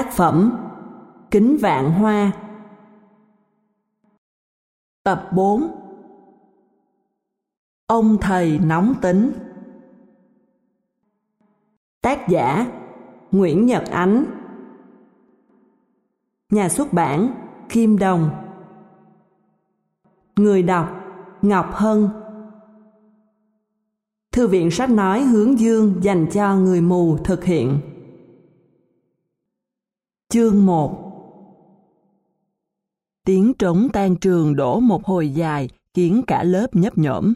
[0.00, 0.52] Tác phẩm
[1.30, 2.32] Kính Vạn Hoa.
[5.04, 5.70] Tập 4
[7.86, 9.32] Ông thầy nóng tính.
[12.02, 12.66] Tác giả
[13.30, 14.24] Nguyễn Nhật Ánh.
[16.50, 17.34] Nhà xuất bản
[17.68, 18.30] Kim Đồng.
[20.36, 20.88] Người đọc
[21.42, 22.08] Ngọc Hân.
[24.32, 27.89] Thư viện sách nói hướng dương dành cho người mù thực hiện.
[30.32, 31.12] Chương 1
[33.26, 37.34] Tiếng trống tan trường đổ một hồi dài khiến cả lớp nhấp nhổm.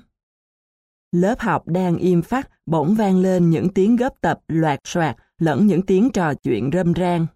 [1.13, 5.67] Lớp học đang im phát bỗng vang lên những tiếng gấp tập loạt soạt lẫn
[5.67, 7.27] những tiếng trò chuyện râm ran.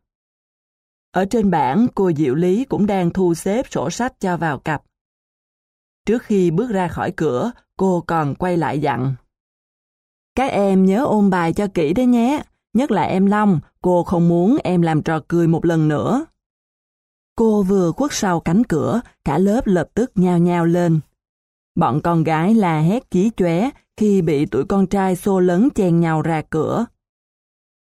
[1.12, 4.82] Ở trên bảng, cô Diệu Lý cũng đang thu xếp sổ sách cho vào cặp.
[6.06, 9.14] Trước khi bước ra khỏi cửa, cô còn quay lại dặn.
[10.34, 12.42] Các em nhớ ôn bài cho kỹ đấy nhé,
[12.74, 16.26] nhất là em Long, cô không muốn em làm trò cười một lần nữa.
[17.36, 21.00] Cô vừa khuất sau cánh cửa, cả lớp lập tức nhao nhao lên.
[21.74, 26.00] Bọn con gái la hét chí chóe khi bị tụi con trai xô lớn chen
[26.00, 26.86] nhau ra cửa.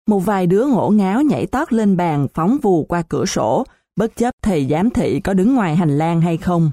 [0.08, 4.16] Một vài đứa ngổ ngáo nhảy tót lên bàn phóng vù qua cửa sổ, bất
[4.16, 6.72] chấp thầy giám thị có đứng ngoài hành lang hay không.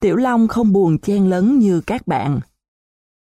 [0.00, 2.40] Tiểu Long không buồn chen lấn như các bạn.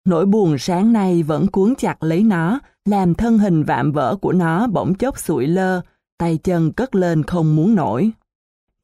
[0.06, 4.32] Nỗi buồn sáng nay vẫn cuốn chặt lấy nó, làm thân hình vạm vỡ của
[4.32, 5.82] nó bỗng chốc sụi lơ,
[6.18, 8.12] tay chân cất lên không muốn nổi.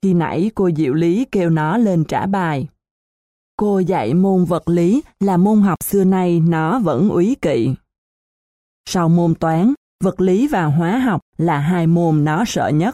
[0.02, 2.68] Khi nãy cô Diệu Lý kêu nó lên trả bài.
[3.58, 7.70] Cô dạy môn vật lý là môn học xưa nay nó vẫn úy kỵ.
[8.90, 12.94] Sau môn toán, vật lý và hóa học là hai môn nó sợ nhất.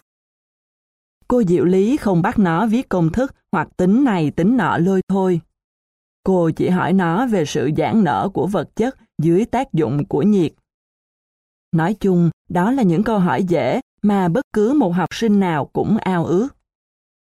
[1.28, 5.00] Cô Diệu Lý không bắt nó viết công thức hoặc tính này tính nọ lôi
[5.08, 5.40] thôi.
[6.24, 10.22] Cô chỉ hỏi nó về sự giãn nở của vật chất dưới tác dụng của
[10.22, 10.52] nhiệt.
[11.72, 15.64] Nói chung, đó là những câu hỏi dễ mà bất cứ một học sinh nào
[15.72, 16.48] cũng ao ước.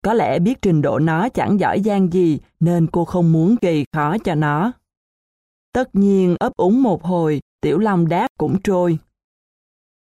[0.05, 3.85] Có lẽ biết trình độ nó chẳng giỏi giang gì nên cô không muốn gây
[3.92, 4.73] khó cho nó.
[5.73, 8.98] Tất nhiên ấp úng một hồi, Tiểu Long đáp cũng trôi.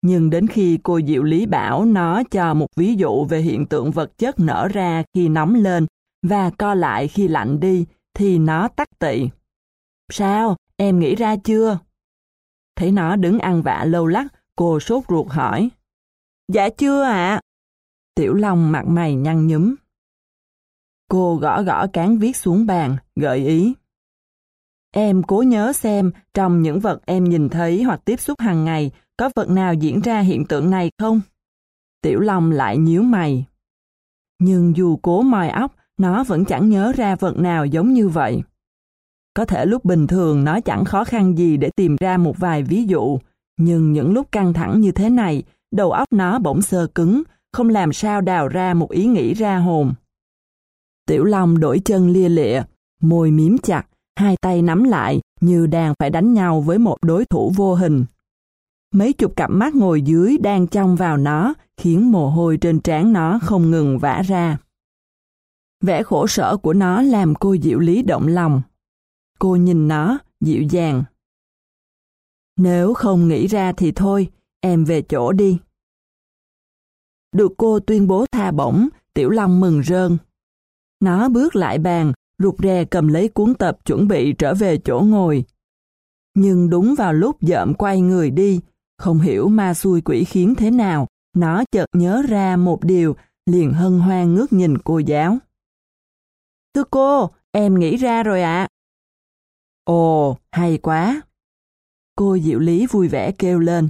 [0.01, 3.91] Nhưng đến khi cô Diệu Lý bảo nó cho một ví dụ về hiện tượng
[3.91, 5.85] vật chất nở ra khi nóng lên
[6.27, 9.29] và co lại khi lạnh đi, thì nó tắt tị.
[10.11, 11.79] Sao, em nghĩ ra chưa?
[12.81, 15.69] Thấy nó đứng ăn vạ lâu lắc, cô sốt ruột hỏi.
[16.47, 17.41] Dạ chưa ạ.
[18.15, 19.75] Tiểu Long mặt mày nhăn nhúm.
[21.09, 23.73] Cô gõ gõ cán viết xuống bàn, gợi ý.
[24.93, 28.91] Em cố nhớ xem trong những vật em nhìn thấy hoặc tiếp xúc hàng ngày
[29.17, 31.21] có vật nào diễn ra hiện tượng này không?
[32.01, 33.45] Tiểu Long lại nhíu mày.
[34.39, 38.43] Nhưng dù cố mòi óc, nó vẫn chẳng nhớ ra vật nào giống như vậy.
[39.33, 42.63] Có thể lúc bình thường nó chẳng khó khăn gì để tìm ra một vài
[42.63, 43.19] ví dụ,
[43.57, 47.69] nhưng những lúc căng thẳng như thế này, đầu óc nó bỗng sơ cứng, không
[47.69, 49.93] làm sao đào ra một ý nghĩ ra hồn.
[51.05, 52.61] Tiểu Long đổi chân lia lịa,
[53.01, 53.83] môi miếm chặt,
[54.15, 58.05] hai tay nắm lại như đang phải đánh nhau với một đối thủ vô hình.
[58.93, 63.13] Mấy chục cặp mắt ngồi dưới đang trông vào nó, khiến mồ hôi trên trán
[63.13, 64.57] nó không ngừng vã ra.
[65.83, 68.61] Vẻ khổ sở của nó làm cô Diệu Lý động lòng.
[69.41, 71.03] Cô nhìn nó, dịu dàng.
[72.57, 74.29] Nếu không nghĩ ra thì thôi,
[74.59, 75.59] em về chỗ đi.
[77.35, 80.17] Được cô tuyên bố tha bổng, Tiểu Long mừng rơn.
[80.99, 84.99] Nó bước lại bàn, rụt rè cầm lấy cuốn tập chuẩn bị trở về chỗ
[84.99, 85.45] ngồi.
[86.35, 88.59] Nhưng đúng vào lúc dợm quay người đi,
[88.97, 93.15] không hiểu ma xui quỷ khiến thế nào, nó chợt nhớ ra một điều,
[93.45, 95.37] liền hân hoan ngước nhìn cô giáo.
[96.73, 98.67] Thưa cô, em nghĩ ra rồi ạ.
[99.83, 101.21] Ồ, hay quá.
[102.15, 103.89] Cô Diệu Lý vui vẻ kêu lên.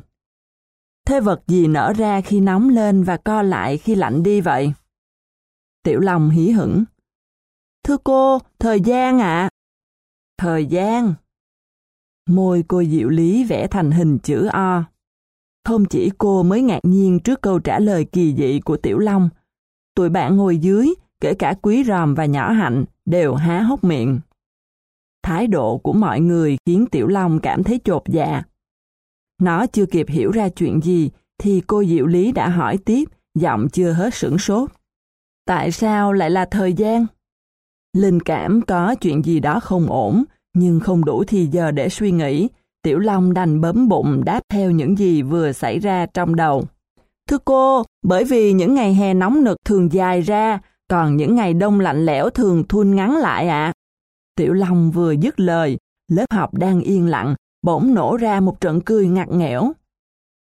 [1.05, 4.73] Thế vật gì nở ra khi nóng lên và co lại khi lạnh đi vậy?
[5.83, 6.83] Tiểu Long hí hửng.
[7.83, 9.49] Thưa cô, thời gian ạ.
[10.37, 11.13] Thời gian.
[12.29, 14.83] Môi cô Diệu Lý vẽ thành hình chữ O.
[15.65, 19.29] Không chỉ cô mới ngạc nhiên trước câu trả lời kỳ dị của Tiểu Long.
[19.95, 24.19] Tụi bạn ngồi dưới, kể cả quý ròm và nhỏ hạnh, đều há hốc miệng.
[25.23, 28.43] Thái độ của mọi người khiến Tiểu Long cảm thấy chột dạ.
[29.41, 33.03] Nó chưa kịp hiểu ra chuyện gì, thì cô Diệu Lý đã hỏi tiếp,
[33.35, 34.69] giọng chưa hết sửng sốt.
[35.45, 37.05] Tại sao lại là thời gian?
[37.97, 40.23] Linh cảm có chuyện gì đó không ổn,
[40.53, 42.47] nhưng không đủ thì giờ để suy nghĩ.
[42.81, 46.63] Tiểu Long đành bấm bụng đáp theo những gì vừa xảy ra trong đầu.
[47.29, 50.59] Thưa cô, bởi vì những ngày hè nóng nực thường dài ra,
[50.89, 53.73] còn những ngày đông lạnh lẽo thường thun ngắn lại ạ.
[54.41, 55.77] Tiểu Long vừa dứt lời,
[56.07, 59.71] lớp học đang yên lặng, bỗng nổ ra một trận cười ngặt nghẽo.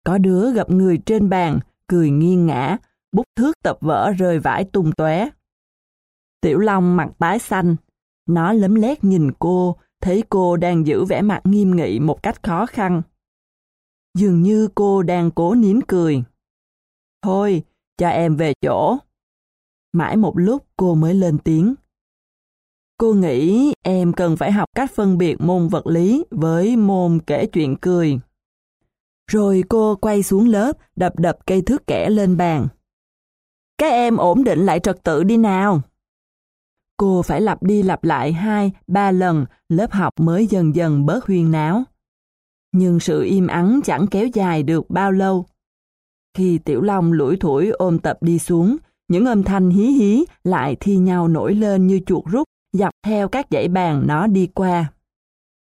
[0.06, 2.78] Có đứa gặp người trên bàn, cười nghiêng ngã,
[3.12, 5.30] bút thước tập vỡ rơi vãi tung tóe.
[6.42, 7.76] Tiểu Long mặt tái xanh,
[8.30, 12.44] nó lấm lét nhìn cô, thấy cô đang giữ vẻ mặt nghiêm nghị một cách
[12.44, 13.02] khó khăn.
[14.18, 16.24] Dường như cô đang cố nín cười.
[17.22, 17.64] Thôi,
[17.98, 18.98] cho em về chỗ.
[19.94, 21.76] Mãi một lúc cô mới lên tiếng.
[23.02, 27.46] Cô nghĩ em cần phải học cách phân biệt môn vật lý với môn kể
[27.46, 28.20] chuyện cười.
[29.32, 32.68] Rồi cô quay xuống lớp, đập đập cây thước kẻ lên bàn.
[33.78, 35.82] Các em ổn định lại trật tự đi nào.
[36.98, 41.26] Cô phải lặp đi lặp lại hai, ba lần, lớp học mới dần dần bớt
[41.26, 41.84] huyên náo.
[42.72, 45.46] Nhưng sự im ắng chẳng kéo dài được bao lâu.
[46.38, 48.78] Khi Tiểu Long lủi thủi ôm tập đi xuống,
[49.08, 53.30] những âm thanh hí hí lại thi nhau nổi lên như chuột rút, dọc theo
[53.30, 54.94] các dãy bàn nó đi qua.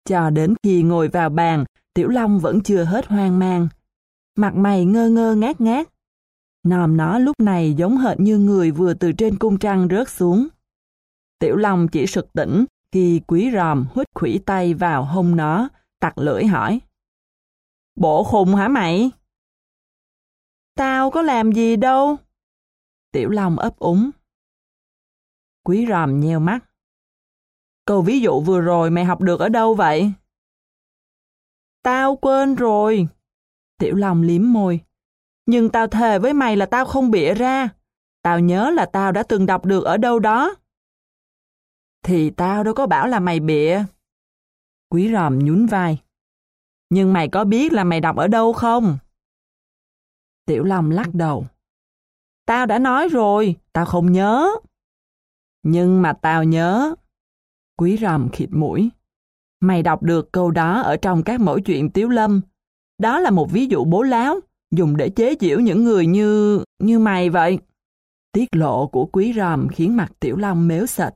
[0.05, 3.67] Cho đến khi ngồi vào bàn, Tiểu Long vẫn chưa hết hoang mang.
[4.35, 5.87] Mặt mày ngơ ngơ ngát ngát.
[6.63, 10.47] Nòm nó lúc này giống hệt như người vừa từ trên cung trăng rớt xuống.
[11.39, 15.69] Tiểu Long chỉ sực tỉnh khi quý ròm hút khủy tay vào hông nó,
[15.99, 16.79] tặc lưỡi hỏi.
[17.95, 19.11] Bộ khùng hả mày?
[20.75, 22.17] Tao có làm gì đâu.
[23.11, 24.09] Tiểu Long ấp úng.
[25.63, 26.68] Quý ròm nheo mắt.
[27.89, 30.11] Câu ví dụ vừa rồi mày học được ở đâu vậy?
[31.83, 33.07] Tao quên rồi.
[33.79, 34.79] Tiểu Long liếm môi.
[35.45, 37.69] Nhưng tao thề với mày là tao không bịa ra.
[38.21, 40.55] Tao nhớ là tao đã từng đọc được ở đâu đó.
[42.03, 43.83] Thì tao đâu có bảo là mày bịa.
[44.89, 46.01] Quý ròm nhún vai.
[46.89, 48.97] Nhưng mày có biết là mày đọc ở đâu không?
[50.45, 51.45] Tiểu Long lắc đầu.
[52.45, 54.49] Tao đã nói rồi, tao không nhớ.
[55.63, 56.95] Nhưng mà tao nhớ.
[57.79, 58.89] Quý ròm khịt mũi.
[59.61, 62.41] Mày đọc được câu đó ở trong các mẫu chuyện Tiếu Lâm.
[63.01, 64.39] Đó là một ví dụ bố láo,
[64.71, 66.63] dùng để chế giễu những người như...
[66.79, 67.59] như mày vậy.
[68.31, 71.13] Tiết lộ của quý ròm khiến mặt Tiểu Long méo sệt.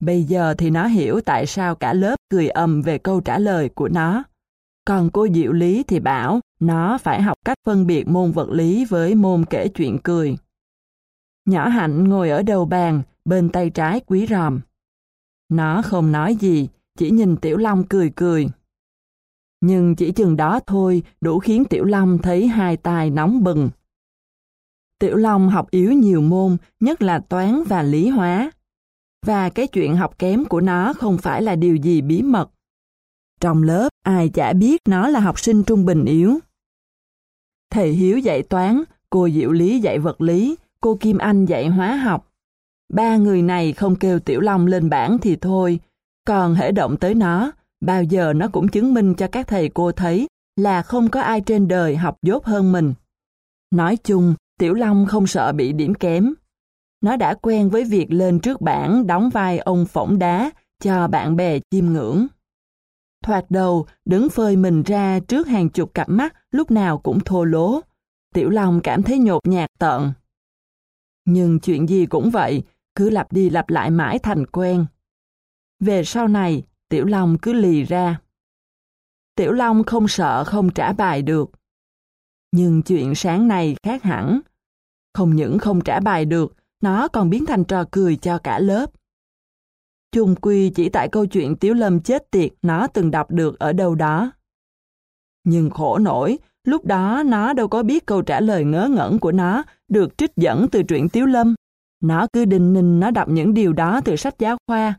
[0.00, 3.68] Bây giờ thì nó hiểu tại sao cả lớp cười ầm về câu trả lời
[3.68, 4.22] của nó.
[4.84, 8.84] Còn cô Diệu Lý thì bảo nó phải học cách phân biệt môn vật lý
[8.84, 10.36] với môn kể chuyện cười.
[11.46, 14.60] Nhỏ Hạnh ngồi ở đầu bàn, bên tay trái quý ròm.
[15.48, 16.68] Nó không nói gì,
[16.98, 18.48] chỉ nhìn Tiểu Long cười cười.
[19.60, 23.70] Nhưng chỉ chừng đó thôi đủ khiến Tiểu Long thấy hai tai nóng bừng.
[24.98, 28.50] Tiểu Long học yếu nhiều môn, nhất là toán và lý hóa.
[29.26, 32.50] Và cái chuyện học kém của nó không phải là điều gì bí mật.
[33.40, 36.38] Trong lớp, ai chả biết nó là học sinh trung bình yếu.
[37.70, 41.96] Thầy Hiếu dạy toán, cô Diệu Lý dạy vật lý, cô Kim Anh dạy hóa
[41.96, 42.27] học.
[42.88, 45.80] Ba người này không kêu Tiểu Long lên bảng thì thôi,
[46.26, 49.92] còn hễ động tới nó, bao giờ nó cũng chứng minh cho các thầy cô
[49.92, 50.26] thấy
[50.56, 52.94] là không có ai trên đời học dốt hơn mình.
[53.70, 56.34] Nói chung, Tiểu Long không sợ bị điểm kém.
[57.00, 60.50] Nó đã quen với việc lên trước bảng đóng vai ông phỏng đá
[60.82, 62.26] cho bạn bè chiêm ngưỡng.
[63.24, 67.44] Thoạt đầu, đứng phơi mình ra trước hàng chục cặp mắt lúc nào cũng thô
[67.44, 67.80] lố.
[68.34, 70.12] Tiểu Long cảm thấy nhột nhạt tận
[71.24, 72.62] Nhưng chuyện gì cũng vậy,
[72.98, 74.86] cứ lặp đi lặp lại mãi thành quen.
[75.80, 78.20] Về sau này, Tiểu Long cứ lì ra.
[79.34, 81.50] Tiểu Long không sợ không trả bài được.
[82.52, 84.40] Nhưng chuyện sáng nay khác hẳn.
[85.14, 88.90] Không những không trả bài được, nó còn biến thành trò cười cho cả lớp.
[90.12, 93.72] Chung quy chỉ tại câu chuyện Tiếu Lâm chết tiệt nó từng đọc được ở
[93.72, 94.32] đâu đó.
[95.44, 99.32] Nhưng khổ nổi, lúc đó nó đâu có biết câu trả lời ngớ ngẩn của
[99.32, 101.54] nó được trích dẫn từ truyện Tiếu Lâm.
[102.00, 104.94] Nó cứ đinh ninh nó đọc những điều đó từ sách giáo khoa.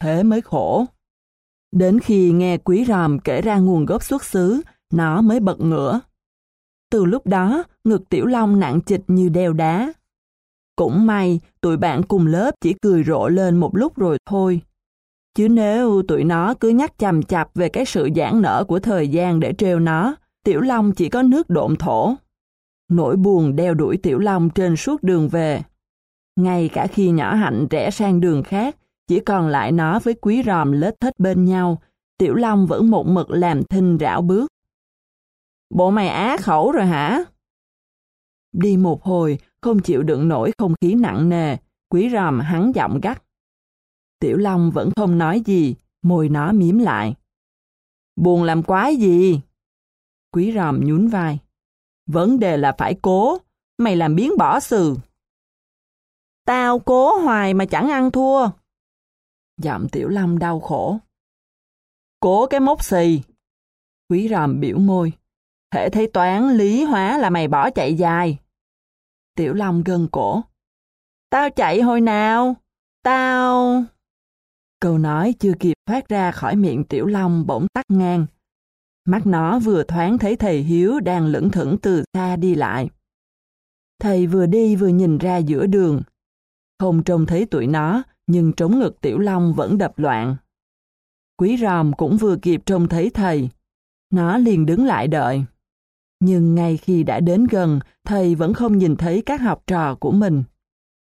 [0.00, 0.84] Thế mới khổ.
[1.72, 4.60] Đến khi nghe quý ròm kể ra nguồn gốc xuất xứ,
[4.92, 6.00] nó mới bật ngửa.
[6.90, 9.92] Từ lúc đó, ngực tiểu long nặng chịch như đeo đá.
[10.76, 14.60] Cũng may, tụi bạn cùng lớp chỉ cười rộ lên một lúc rồi thôi.
[15.34, 19.08] Chứ nếu tụi nó cứ nhắc chầm chập về cái sự giãn nở của thời
[19.08, 22.14] gian để trêu nó, Tiểu Long chỉ có nước độn thổ.
[22.88, 25.62] Nỗi buồn đeo đuổi Tiểu Long trên suốt đường về.
[26.36, 28.76] Ngay cả khi nhỏ hạnh rẽ sang đường khác,
[29.06, 31.82] chỉ còn lại nó với quý ròm lết thết bên nhau,
[32.18, 34.52] Tiểu Long vẫn một mực làm thinh rảo bước.
[35.70, 37.24] Bộ mày á khẩu rồi hả?
[38.52, 41.56] Đi một hồi, không chịu đựng nổi không khí nặng nề,
[41.88, 43.22] quý ròm hắn giọng gắt.
[44.20, 47.14] Tiểu Long vẫn không nói gì, môi nó miếm lại.
[48.16, 49.40] Buồn làm quái gì?
[50.32, 51.38] Quý ròm nhún vai.
[52.06, 53.38] Vấn đề là phải cố,
[53.78, 54.96] mày làm biến bỏ sừ.
[56.46, 58.50] Tao cố hoài mà chẳng ăn thua.
[59.62, 60.98] Giọng Tiểu Long đau khổ.
[62.20, 63.22] Cố cái mốc xì.
[64.08, 65.12] Quý ròm biểu môi.
[65.70, 68.38] Thể thấy toán lý hóa là mày bỏ chạy dài.
[69.36, 70.42] Tiểu Long gần cổ.
[71.30, 72.54] Tao chạy hồi nào?
[73.02, 73.84] Tao...
[74.80, 78.26] Câu nói chưa kịp thoát ra khỏi miệng Tiểu Long bỗng tắt ngang.
[79.04, 82.88] Mắt nó vừa thoáng thấy thầy Hiếu đang lững thững từ xa đi lại.
[84.00, 86.02] Thầy vừa đi vừa nhìn ra giữa đường.
[86.78, 90.36] Không trông thấy tụi nó, nhưng trống ngực Tiểu Long vẫn đập loạn.
[91.36, 93.48] Quý ròm cũng vừa kịp trông thấy thầy.
[94.10, 95.44] Nó liền đứng lại đợi.
[96.20, 100.10] Nhưng ngay khi đã đến gần, thầy vẫn không nhìn thấy các học trò của
[100.10, 100.44] mình.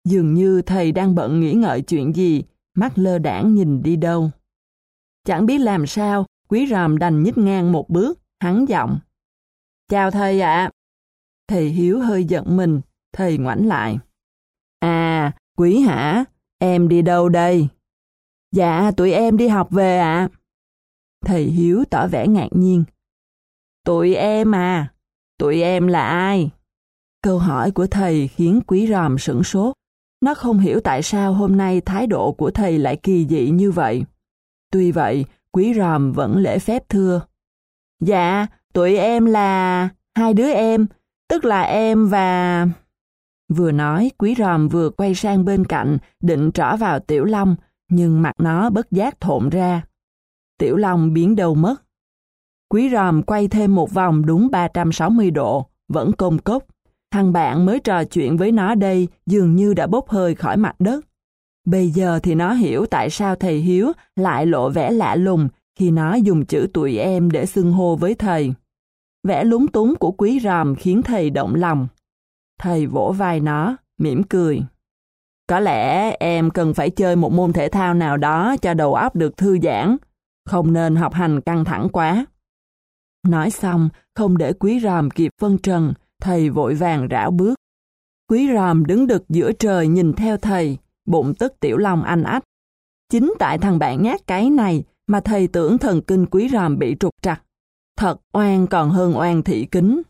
[0.09, 2.43] Dường như thầy đang bận nghĩ ngợi chuyện gì,
[2.75, 4.31] mắt lơ đảng nhìn đi đâu.
[5.25, 8.99] Chẳng biết làm sao, quý ròm đành nhích ngang một bước, hắn giọng.
[9.87, 10.69] Chào thầy ạ.
[11.47, 12.81] Thầy Hiếu hơi giận mình,
[13.13, 13.99] thầy ngoảnh lại.
[14.79, 16.25] À, quý hả?
[16.59, 17.67] Em đi đâu đây?
[18.51, 20.29] Dạ, tụi em đi học về ạ.
[21.25, 22.83] Thầy Hiếu tỏ vẻ ngạc nhiên.
[23.85, 24.93] Tụi em à?
[25.39, 26.49] Tụi em là ai?
[27.23, 29.73] Câu hỏi của thầy khiến quý ròm sửng sốt.
[30.21, 33.71] Nó không hiểu tại sao hôm nay thái độ của thầy lại kỳ dị như
[33.71, 34.03] vậy.
[34.71, 37.21] Tuy vậy, quý ròm vẫn lễ phép thưa.
[37.99, 39.89] Dạ, tụi em là...
[40.15, 40.87] hai đứa em,
[41.29, 42.67] tức là em và...
[43.53, 47.55] Vừa nói, quý ròm vừa quay sang bên cạnh, định trỏ vào Tiểu Long,
[47.89, 49.81] nhưng mặt nó bất giác thộn ra.
[50.59, 51.75] Tiểu Long biến đầu mất.
[52.69, 56.63] Quý ròm quay thêm một vòng đúng 360 độ, vẫn công cốc.
[57.11, 60.75] Thằng bạn mới trò chuyện với nó đây dường như đã bốc hơi khỏi mặt
[60.79, 61.05] đất.
[61.65, 65.91] Bây giờ thì nó hiểu tại sao thầy Hiếu lại lộ vẻ lạ lùng khi
[65.91, 68.53] nó dùng chữ tụi em để xưng hô với thầy.
[69.27, 71.87] Vẻ lúng túng của quý ròm khiến thầy động lòng.
[72.63, 74.63] Thầy vỗ vai nó, mỉm cười.
[75.47, 79.15] Có lẽ em cần phải chơi một môn thể thao nào đó cho đầu óc
[79.15, 79.97] được thư giãn,
[80.45, 82.25] không nên học hành căng thẳng quá.
[83.27, 87.55] Nói xong, không để quý ròm kịp phân trần, thầy vội vàng rảo bước.
[88.29, 92.43] Quý ròm đứng đực giữa trời nhìn theo thầy, bụng tức tiểu long anh ách.
[93.09, 96.95] Chính tại thằng bạn nhát cái này mà thầy tưởng thần kinh quý ròm bị
[96.99, 97.43] trục trặc.
[97.97, 100.01] Thật oan còn hơn oan thị kính.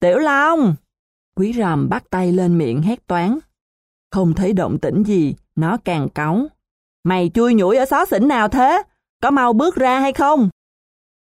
[0.00, 0.74] Tiểu long!
[1.38, 3.38] Quý ròm bắt tay lên miệng hét toán.
[4.10, 6.46] Không thấy động tĩnh gì, nó càng cáu.
[7.04, 8.82] Mày chui nhủi ở xó xỉnh nào thế?
[9.22, 10.50] Có mau bước ra hay không?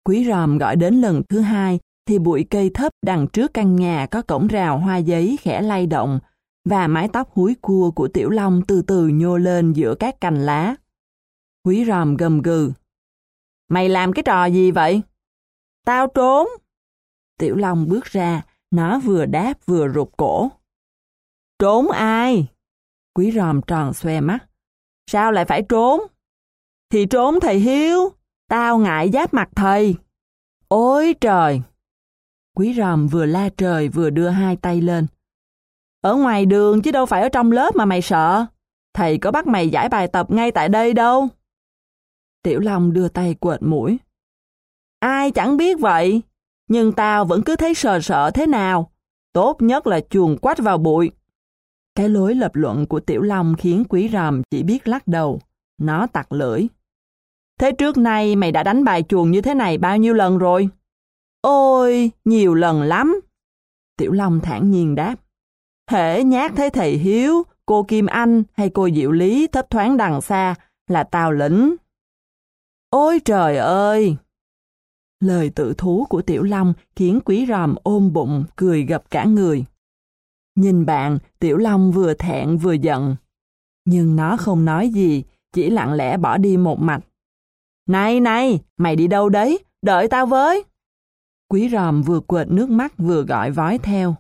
[0.04, 4.08] Quý ròm gọi đến lần thứ hai thì bụi cây thấp đằng trước căn nhà
[4.12, 6.20] có cổng rào hoa giấy khẽ lay động
[6.66, 10.46] và mái tóc húi cua của Tiểu Long từ từ nhô lên giữa các cành
[10.46, 10.76] lá.
[11.64, 12.72] Quý ròm gầm gừ.
[13.70, 15.02] Mày làm cái trò gì vậy?
[15.86, 16.48] Tao trốn.
[17.40, 18.42] Tiểu Long bước ra,
[18.76, 20.52] nó vừa đáp vừa rụt cổ.
[21.60, 22.48] Trốn ai?
[23.14, 24.40] Quý ròm tròn xoe mắt.
[25.12, 26.02] Sao lại phải trốn?
[26.90, 28.10] Thì trốn thầy Hiếu.
[28.50, 29.96] Tao ngại giáp mặt thầy.
[30.68, 31.62] Ôi trời!
[32.56, 35.08] Quý ròm vừa la trời vừa đưa hai tay lên.
[36.02, 38.46] Ở ngoài đường chứ đâu phải ở trong lớp mà mày sợ.
[38.94, 41.28] Thầy có bắt mày giải bài tập ngay tại đây đâu.
[42.44, 43.98] Tiểu Long đưa tay quệt mũi.
[45.00, 46.22] Ai chẳng biết vậy,
[46.68, 48.92] nhưng tao vẫn cứ thấy sợ sợ thế nào.
[49.34, 51.12] Tốt nhất là chuồn quách vào bụi.
[51.96, 55.40] Cái lối lập luận của Tiểu Long khiến quý ròm chỉ biết lắc đầu.
[55.82, 56.68] Nó tặc lưỡi.
[57.60, 60.70] Thế trước nay mày đã đánh bài chuồng như thế này bao nhiêu lần rồi?
[61.42, 63.22] Ôi, nhiều lần lắm.
[63.98, 65.16] Tiểu Long thản nhiên đáp.
[65.90, 70.22] Hễ nhát thấy thầy Hiếu, cô Kim Anh hay cô Diệu Lý thấp thoáng đằng
[70.22, 70.56] xa
[70.88, 71.76] là tao lĩnh.
[72.90, 74.18] Ôi trời ơi!
[75.20, 79.66] Lời tự thú của Tiểu Long khiến quý ròm ôm bụng, cười gập cả người.
[80.56, 83.16] Nhìn bạn, Tiểu Long vừa thẹn vừa giận.
[83.86, 87.02] Nhưng nó không nói gì, chỉ lặng lẽ bỏ đi một mạch.
[87.88, 89.60] Này này, mày đi đâu đấy?
[89.82, 90.64] Đợi tao với.
[91.50, 94.16] Quý ròm vừa quệt nước mắt vừa gọi vói theo.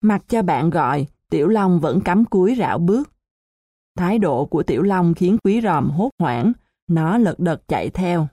[0.00, 3.10] Mặc cho bạn gọi, Tiểu Long vẫn cắm cúi rảo bước.
[3.96, 6.52] Thái độ của Tiểu Long khiến quý ròm hốt hoảng,
[6.88, 8.28] nó lật đật chạy theo.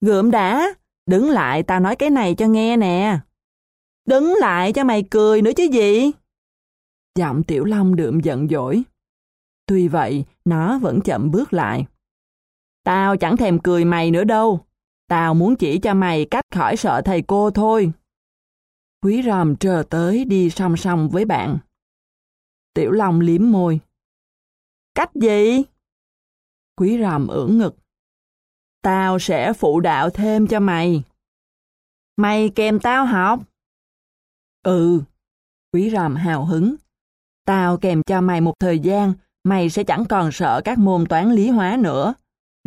[0.00, 0.74] Gượm đã,
[1.08, 3.18] đứng lại tao nói cái này cho nghe nè.
[4.06, 6.10] Đứng lại cho mày cười nữa chứ gì.
[7.18, 8.82] Giọng Tiểu Long đượm giận dỗi.
[9.66, 11.86] Tuy vậy, nó vẫn chậm bước lại.
[12.84, 14.66] Tao chẳng thèm cười mày nữa đâu.
[15.08, 17.92] Tao muốn chỉ cho mày cách khỏi sợ thầy cô thôi.
[19.02, 21.58] Quý ròm trờ tới đi song song với bạn.
[22.74, 23.80] Tiểu Long liếm môi.
[24.94, 25.62] Cách gì?
[26.76, 27.76] Quý ròm ưỡn ngực.
[28.82, 31.02] Tao sẽ phụ đạo thêm cho mày.
[32.16, 33.40] Mày kèm tao học.
[34.62, 35.02] Ừ.
[35.72, 36.74] Quý ròm hào hứng.
[37.44, 39.12] Tao kèm cho mày một thời gian,
[39.44, 42.14] mày sẽ chẳng còn sợ các môn toán lý hóa nữa.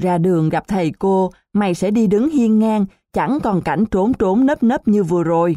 [0.02, 4.14] Ra đường gặp thầy cô, mày sẽ đi đứng hiên ngang, chẳng còn cảnh trốn
[4.14, 5.56] trốn nấp nấp như vừa rồi.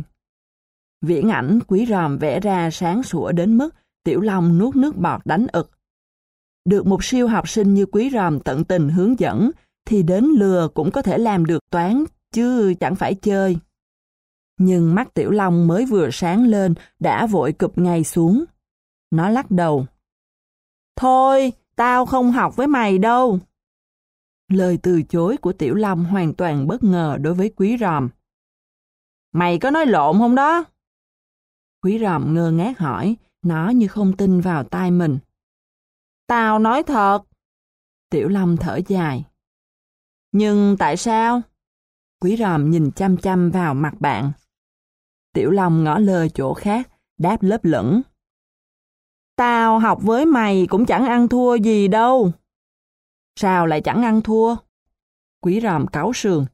[1.02, 5.20] Viễn ảnh quý ròm vẽ ra sáng sủa đến mức Tiểu Long nuốt nước bọt
[5.24, 5.70] đánh ực.
[6.64, 9.50] Được một siêu học sinh như quý ròm tận tình hướng dẫn,
[9.86, 13.56] thì đến lừa cũng có thể làm được toán, chứ chẳng phải chơi.
[14.58, 18.44] Nhưng mắt Tiểu Long mới vừa sáng lên, đã vội cụp ngay xuống.
[19.10, 19.86] Nó lắc đầu.
[20.96, 23.38] Thôi, tao không học với mày đâu.
[24.48, 28.08] Lời từ chối của Tiểu Long hoàn toàn bất ngờ đối với Quý Ròm.
[29.32, 30.64] Mày có nói lộn không đó?
[31.82, 35.18] Quý Ròm ngơ ngác hỏi, nó như không tin vào tai mình.
[36.26, 37.20] Tao nói thật.
[38.10, 39.24] Tiểu Long thở dài.
[40.34, 41.42] Nhưng tại sao?
[42.20, 44.32] Quý Ròm nhìn chăm chăm vào mặt bạn.
[45.32, 48.02] Tiểu Long ngỏ lời chỗ khác, đáp lớp lửng.
[49.36, 52.32] Tao học với mày cũng chẳng ăn thua gì đâu.
[53.36, 54.56] Sao lại chẳng ăn thua?
[55.40, 56.44] Quý ròm cáu sườn.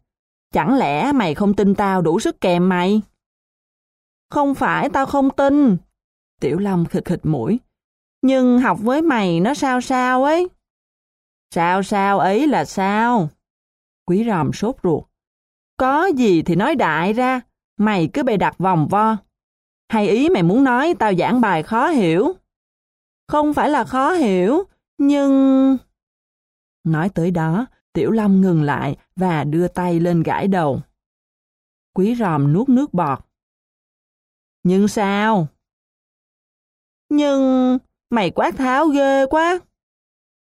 [0.53, 3.03] Chẳng lẽ mày không tin tao đủ sức kèm mày?
[4.31, 5.77] Không phải tao không tin.
[6.41, 7.61] Tiểu Long khịch khịch mũi.
[8.23, 10.49] Nhưng học với mày nó sao sao ấy.
[11.55, 13.29] Sao sao ấy là sao?
[14.11, 15.05] Quý ròm sốt ruột.
[15.77, 17.41] Có gì thì nói đại ra,
[17.77, 19.17] mày cứ bày đặt vòng vo.
[19.89, 22.33] Hay ý mày muốn nói tao giảng bài khó hiểu?
[23.29, 24.63] Không phải là khó hiểu,
[24.99, 25.77] nhưng...
[26.85, 30.83] Nói tới đó, Tiểu Long ngừng lại và đưa tay lên gãi đầu.
[31.95, 33.19] Quý ròm nuốt nước bọt.
[34.63, 35.49] Nhưng sao?
[37.09, 37.79] Nhưng
[38.11, 39.59] mày quát tháo ghê quá.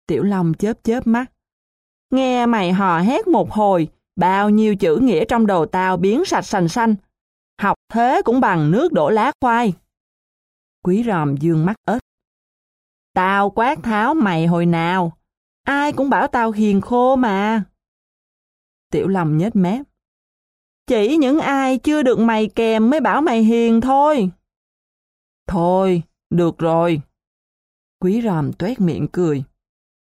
[0.07, 1.27] Tiểu Long chớp chớp mắt.
[2.11, 6.43] Nghe mày hò hét một hồi, bao nhiêu chữ nghĩa trong đầu tao biến sạch
[6.43, 6.95] sành xanh.
[7.61, 9.73] Học thế cũng bằng nước đổ lá khoai.
[10.83, 12.03] Quý ròm dương mắt ếch.
[13.15, 15.13] Tao quát tháo mày hồi nào,
[15.63, 17.65] ai cũng bảo tao hiền khô mà.
[18.91, 19.87] Tiểu lòng nhếch mép.
[20.87, 24.31] Chỉ những ai chưa được mày kèm mới bảo mày hiền thôi.
[25.47, 27.01] Thôi, được rồi.
[28.01, 29.45] Quý ròm tuét miệng cười.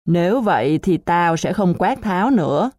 [0.10, 2.72] Nếu vậy thì tao sẽ không quát tháo nữa.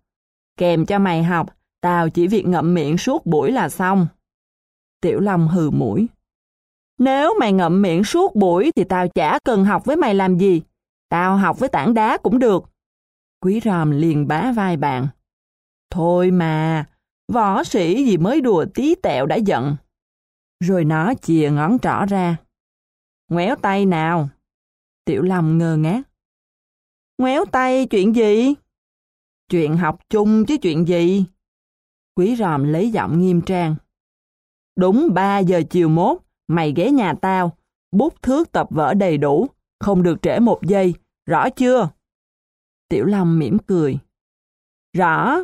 [0.56, 4.06] Kèm cho mày học, tao chỉ việc ngậm miệng suốt buổi là xong.
[5.00, 6.08] Tiểu Long hừ mũi.
[6.98, 10.62] Nếu mày ngậm miệng suốt buổi thì tao chả cần học với mày làm gì.
[11.08, 12.64] Tao học với tảng đá cũng được.
[13.40, 15.08] Quý ròm liền bá vai bạn.
[15.90, 16.86] Thôi mà,
[17.32, 19.76] võ sĩ gì mới đùa tí tẹo đã giận.
[20.60, 22.36] Rồi nó chìa ngón trỏ ra.
[23.28, 24.28] Ngoéo tay nào.
[25.04, 26.09] Tiểu Long ngơ ngác.
[27.20, 28.54] Ngoéo tay chuyện gì?
[29.50, 31.24] Chuyện học chung chứ chuyện gì?
[32.16, 33.74] Quý ròm lấy giọng nghiêm trang.
[34.76, 37.56] Đúng 3 giờ chiều mốt, Mày ghé nhà tao,
[37.92, 39.46] bút thước tập vở đầy đủ,
[39.80, 40.94] không được trễ một giây,
[41.26, 41.88] rõ chưa?
[42.88, 43.98] Tiểu Long mỉm cười.
[44.96, 45.36] Rõ.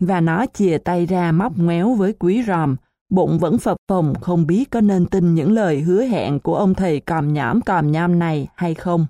[0.00, 2.76] Và nó chìa tay ra móc ngoéo với quý ròm,
[3.10, 6.74] bụng vẫn phập phồng không biết có nên tin những lời hứa hẹn của ông
[6.74, 9.06] thầy còm nhõm còm nhom này hay không.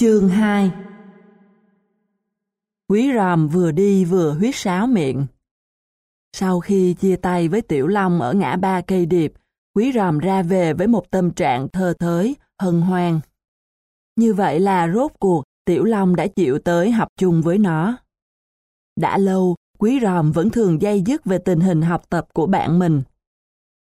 [0.00, 0.70] Chương 2
[2.88, 5.26] Quý ròm vừa đi vừa huyết sáo miệng.
[6.32, 9.32] Sau khi chia tay với Tiểu Long ở ngã ba cây điệp,
[9.74, 13.20] Quý Ròm ra về với một tâm trạng thơ thới, hân hoan.
[14.16, 17.96] Như vậy là rốt cuộc Tiểu Long đã chịu tới học chung với nó.
[18.96, 22.78] Đã lâu, Quý Ròm vẫn thường dây dứt về tình hình học tập của bạn
[22.78, 23.02] mình.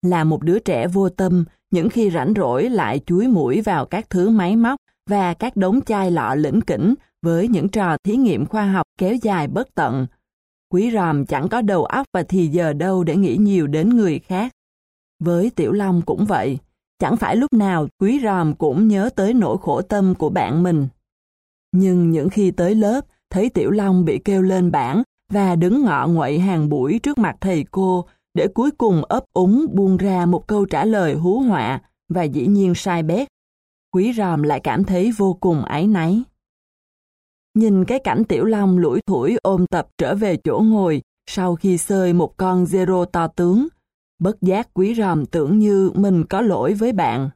[0.02, 4.10] Là một đứa trẻ vô tâm, những khi rảnh rỗi lại chuối mũi vào các
[4.10, 8.46] thứ máy móc và các đống chai lọ lĩnh kỉnh với những trò thí nghiệm
[8.46, 10.08] khoa học kéo dài bất tận,
[10.74, 14.20] Quý ròm chẳng có đầu óc và thì giờ đâu để nghĩ nhiều đến người
[14.20, 14.54] khác.
[15.20, 16.58] Với Tiểu Long cũng vậy,
[17.00, 20.88] chẳng phải lúc nào quý ròm cũng nhớ tới nỗi khổ tâm của bạn mình.
[21.72, 26.08] Nhưng những khi tới lớp, thấy Tiểu Long bị kêu lên bảng và đứng ngọ
[26.08, 30.48] nguậy hàng buổi trước mặt thầy cô để cuối cùng ấp úng buông ra một
[30.48, 33.28] câu trả lời hú họa và dĩ nhiên sai bét.
[33.98, 36.24] Quý ròm lại cảm thấy vô cùng áy náy.
[37.54, 41.78] Nhìn cái cảnh Tiểu Long lủi thủi ôm tập trở về chỗ ngồi sau khi
[41.78, 43.68] sơi một con zero to tướng,
[44.20, 47.30] bất giác quý ròm tưởng như mình có lỗi với bạn.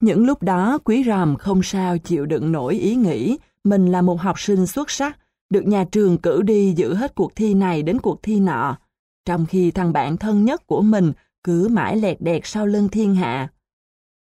[0.00, 4.20] Những lúc đó quý ròm không sao chịu đựng nổi ý nghĩ mình là một
[4.20, 5.18] học sinh xuất sắc,
[5.50, 8.78] được nhà trường cử đi giữ hết cuộc thi này đến cuộc thi nọ,
[9.24, 11.12] trong khi thằng bạn thân nhất của mình
[11.44, 13.50] cứ mãi lẹt đẹt sau lưng thiên hạ.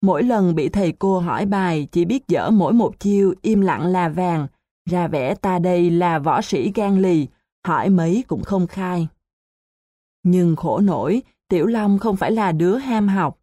[0.02, 3.86] Mỗi lần bị thầy cô hỏi bài chỉ biết dở mỗi một chiêu im lặng
[3.86, 4.46] là vàng,
[4.90, 7.26] ra vẻ ta đây là võ sĩ gan lì,
[7.66, 9.08] hỏi mấy cũng không khai.
[10.22, 13.38] Nhưng khổ nổi, Tiểu Long không phải là đứa ham học.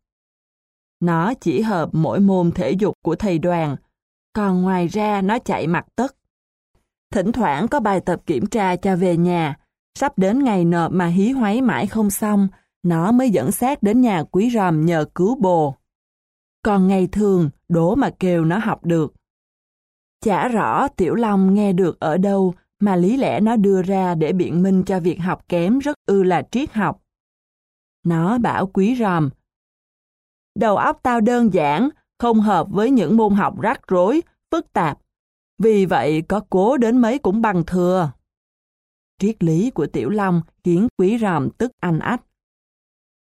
[1.00, 3.76] Nó chỉ hợp mỗi môn thể dục của thầy đoàn,
[4.34, 6.16] còn ngoài ra nó chạy mặt tất.
[7.12, 9.56] Thỉnh thoảng có bài tập kiểm tra cho về nhà,
[10.00, 12.48] Sắp đến ngày nộp mà hí hoáy mãi không xong,
[12.84, 15.76] nó mới dẫn xác đến nhà quý ròm nhờ cứu bồ.
[16.64, 19.14] Còn ngày thường, đổ mà kêu nó học được.
[20.22, 24.34] Chả rõ Tiểu Long nghe được ở đâu mà lý lẽ nó đưa ra để
[24.34, 27.02] biện minh cho việc học kém rất ư là triết học.
[28.06, 29.30] Nó bảo quý ròm,
[30.60, 35.00] Đầu óc tao đơn giản, không hợp với những môn học rắc rối, phức tạp.
[35.58, 38.12] Vì vậy có cố đến mấy cũng bằng thừa.
[39.20, 42.22] Triết lý của Tiểu Long khiến quý ròm tức anh ách.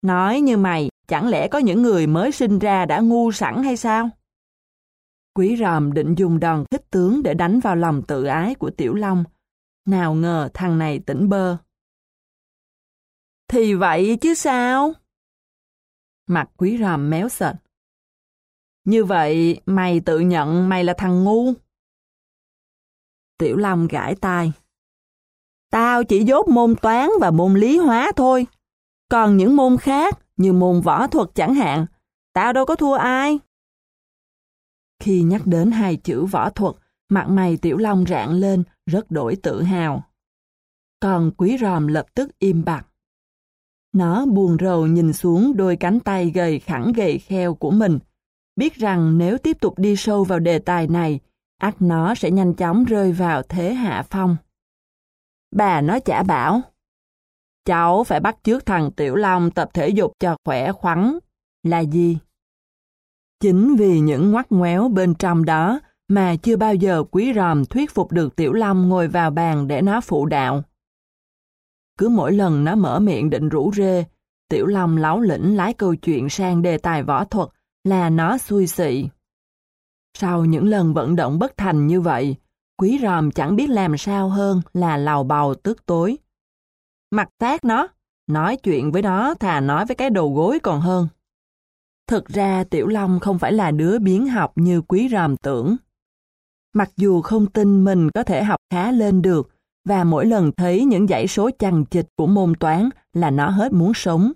[0.02, 3.76] Nói như mày, chẳng lẽ có những người mới sinh ra đã ngu sẵn hay
[3.76, 4.10] sao?
[5.34, 8.94] Quý ròm định dùng đòn kích tướng để đánh vào lòng tự ái của Tiểu
[8.94, 9.24] Long.
[9.86, 11.56] Nào ngờ thằng này tỉnh bơ.
[13.48, 14.92] Thì vậy chứ sao?
[16.26, 17.54] Mặt quý ròm méo sệt.
[18.84, 21.52] Như vậy, mày tự nhận mày là thằng ngu.
[23.38, 24.52] Tiểu Long gãi tai.
[25.70, 28.46] Tao chỉ dốt môn toán và môn lý hóa thôi.
[29.10, 31.86] Còn những môn khác, như môn võ thuật chẳng hạn,
[32.32, 33.38] tao đâu có thua ai.
[35.02, 36.74] Khi nhắc đến hai chữ võ thuật,
[37.08, 40.02] mặt mày Tiểu Long rạng lên, rất đổi tự hào.
[41.00, 42.86] Còn quý ròm lập tức im bặt.
[43.92, 47.98] Nó buồn rầu nhìn xuống đôi cánh tay gầy khẳng gầy kheo của mình,
[48.56, 51.20] biết rằng nếu tiếp tục đi sâu vào đề tài này,
[51.58, 54.36] ắt nó sẽ nhanh chóng rơi vào thế hạ phong.
[55.56, 56.62] Bà nó chả bảo,
[57.68, 61.18] cháu phải bắt chước thằng Tiểu Long tập thể dục cho khỏe khoắn.
[61.62, 62.18] Là gì?
[63.40, 67.90] Chính vì những ngoắt ngoéo bên trong đó mà chưa bao giờ quý ròm thuyết
[67.90, 70.62] phục được Tiểu Long ngồi vào bàn để nó phụ đạo.
[71.98, 74.04] Cứ mỗi lần nó mở miệng định rủ rê,
[74.50, 77.48] Tiểu Long láo lĩnh lái câu chuyện sang đề tài võ thuật
[77.84, 79.08] là nó xui xị.
[80.14, 82.36] Sau những lần vận động bất thành như vậy,
[82.78, 86.18] quý ròm chẳng biết làm sao hơn là lào bào tức tối.
[87.10, 87.88] Mặt tác nó,
[88.26, 91.08] nói chuyện với nó thà nói với cái đầu gối còn hơn.
[92.06, 95.76] Thực ra Tiểu Long không phải là đứa biến học như quý ròm tưởng.
[96.74, 99.50] Mặc dù không tin mình có thể học khá lên được,
[99.84, 103.72] và mỗi lần thấy những dãy số chằng chịch của môn toán là nó hết
[103.72, 104.32] muốn sống.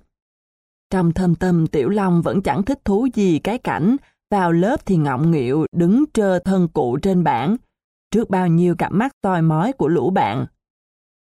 [0.90, 3.96] Trong thâm tâm Tiểu Long vẫn chẳng thích thú gì cái cảnh
[4.30, 7.56] vào lớp thì ngọng nghịu đứng trơ thân cụ trên bảng,
[8.10, 10.46] trước bao nhiêu cặp mắt toi mói của lũ bạn.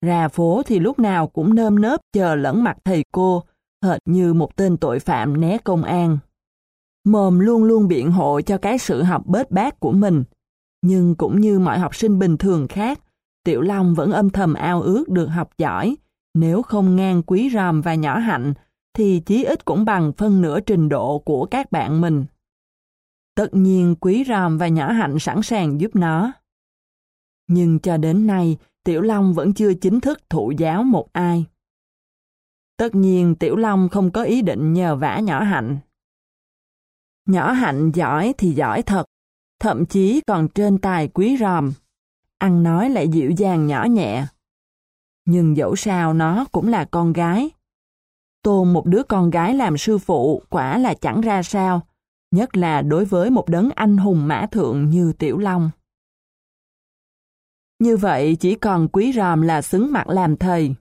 [0.02, 3.44] Ra phố thì lúc nào cũng nơm nớp chờ lẫn mặt thầy cô,
[3.84, 6.18] hệt như một tên tội phạm né công an.
[7.06, 10.24] Mồm luôn luôn biện hộ cho cái sự học bết bát của mình.
[10.82, 13.00] Nhưng cũng như mọi học sinh bình thường khác,
[13.44, 15.96] Tiểu Long vẫn âm thầm ao ước được học giỏi.
[16.34, 18.54] Nếu không ngang quý ròm và nhỏ hạnh,
[18.94, 22.26] thì chí ít cũng bằng phân nửa trình độ của các bạn mình.
[23.36, 26.32] Tất nhiên quý ròm và nhỏ hạnh sẵn sàng giúp nó.
[27.48, 28.58] Nhưng cho đến nay,
[28.90, 31.46] Tiểu Long vẫn chưa chính thức thụ giáo một ai.
[32.78, 35.78] Tất nhiên Tiểu Long không có ý định nhờ vả nhỏ hạnh.
[37.26, 39.06] Nhỏ hạnh giỏi thì giỏi thật,
[39.60, 41.74] thậm chí còn trên tài quý ròm.
[42.38, 44.26] Ăn nói lại dịu dàng nhỏ nhẹ.
[45.26, 47.50] Nhưng dẫu sao nó cũng là con gái.
[48.44, 51.88] Tôn một đứa con gái làm sư phụ quả là chẳng ra sao,
[52.32, 55.72] nhất là đối với một đấng anh hùng mã thượng như Tiểu Long.
[57.80, 60.76] Như vậy chỉ còn quý ròm là xứng mặt làm thầy.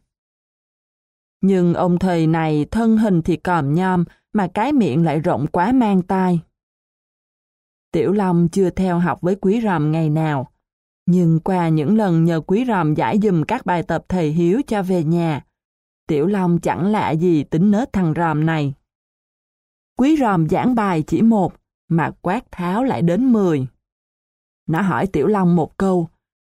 [1.40, 5.72] Nhưng ông thầy này thân hình thì còm nhom mà cái miệng lại rộng quá
[5.72, 6.40] mang tai.
[7.92, 10.52] Tiểu Long chưa theo học với quý ròm ngày nào,
[11.06, 14.82] nhưng qua những lần nhờ quý ròm giải dùm các bài tập thầy Hiếu cho
[14.82, 15.44] về nhà,
[16.06, 18.74] Tiểu Long chẳng lạ gì tính nết thằng ròm này.
[19.98, 21.54] Quý ròm giảng bài chỉ một,
[21.88, 23.66] mà quát tháo lại đến mười.
[24.66, 26.08] Nó hỏi Tiểu Long một câu,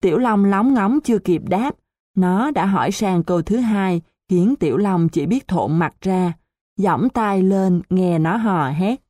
[0.03, 1.75] Tiểu Long lóng ngóng chưa kịp đáp,
[2.17, 6.33] nó đã hỏi sang câu thứ hai, khiến Tiểu Long chỉ biết thộn mặt ra,
[6.77, 9.01] giỏng tay lên nghe nó hò hét.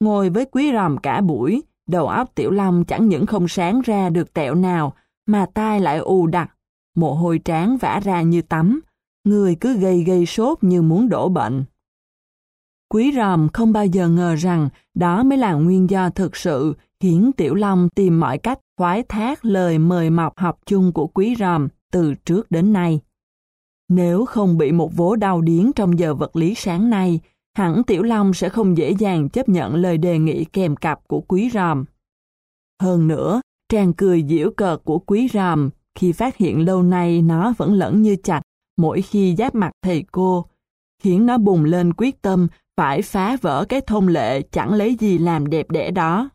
[0.00, 4.10] Ngồi với quý ròm cả buổi, đầu óc Tiểu Long chẳng những không sáng ra
[4.10, 4.94] được tẹo nào,
[5.26, 6.50] mà tai lại ù đặc,
[6.94, 8.80] mồ hôi trán vã ra như tắm,
[9.24, 11.64] người cứ gây gây sốt như muốn đổ bệnh.
[12.88, 17.30] Quý ròm không bao giờ ngờ rằng đó mới là nguyên do thực sự khiến
[17.36, 21.68] Tiểu Long tìm mọi cách khoái thác lời mời mọc học chung của quý ròm
[21.92, 23.00] từ trước đến nay.
[23.88, 27.20] Nếu không bị một vố đau điến trong giờ vật lý sáng nay,
[27.56, 31.20] hẳn Tiểu Long sẽ không dễ dàng chấp nhận lời đề nghị kèm cặp của
[31.20, 31.84] quý ròm.
[32.82, 37.54] Hơn nữa, tràn cười diễu cợt của quý ròm khi phát hiện lâu nay nó
[37.58, 38.42] vẫn lẫn như chạch
[38.76, 40.46] mỗi khi giáp mặt thầy cô,
[41.02, 45.18] khiến nó bùng lên quyết tâm phải phá vỡ cái thông lệ chẳng lấy gì
[45.18, 46.30] làm đẹp đẽ đó.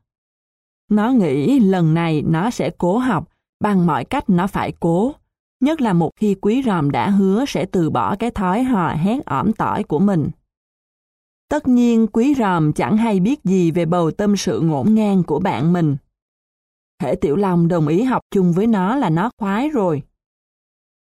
[0.92, 5.14] Nó nghĩ lần này nó sẽ cố học, bằng mọi cách nó phải cố.
[5.60, 9.26] nhất là một khi quý ròm đã hứa sẽ từ bỏ cái thói hò hét
[9.26, 10.30] ỏm tỏi của mình.
[11.50, 15.40] Tất nhiên quý ròm chẳng hay biết gì về bầu tâm sự ngổn ngang của
[15.40, 15.98] bạn mình.
[17.00, 20.04] Thể Tiểu Long đồng ý học chung với nó là nó khoái rồi.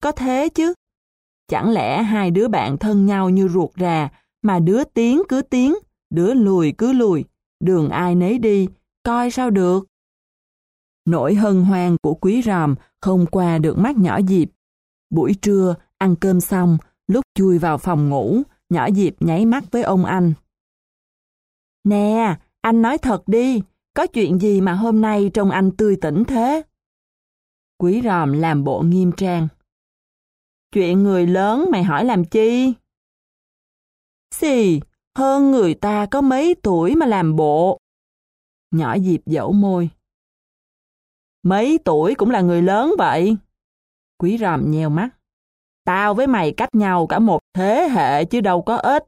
[0.02, 0.74] Có thế chứ.
[1.48, 4.08] Chẳng lẽ hai đứa bạn thân nhau như ruột rà,
[4.42, 5.74] mà đứa tiến cứ tiến,
[6.10, 7.24] đứa lùi cứ lùi,
[7.60, 8.68] đường ai nấy đi,
[9.08, 9.86] coi sao được.
[11.04, 14.48] Nỗi hân hoan của quý ròm không qua được mắt nhỏ Diệp.
[15.10, 19.82] Buổi trưa, ăn cơm xong, lúc chui vào phòng ngủ, nhỏ Diệp nháy mắt với
[19.82, 20.32] ông anh.
[21.84, 23.62] Nè, anh nói thật đi,
[23.94, 26.62] có chuyện gì mà hôm nay trông anh tươi tỉnh thế?
[27.78, 29.48] Quý ròm làm bộ nghiêm trang.
[30.72, 32.72] Chuyện người lớn mày hỏi làm chi?
[34.34, 34.80] Xì,
[35.18, 37.78] hơn người ta có mấy tuổi mà làm bộ.
[38.70, 39.90] Nhỏ dịp dẫu môi.
[41.42, 43.36] Mấy tuổi cũng là người lớn vậy.
[44.18, 45.08] Quý ròm nheo mắt.
[45.84, 49.04] Tao với mày cách nhau cả một thế hệ chứ đâu có ít.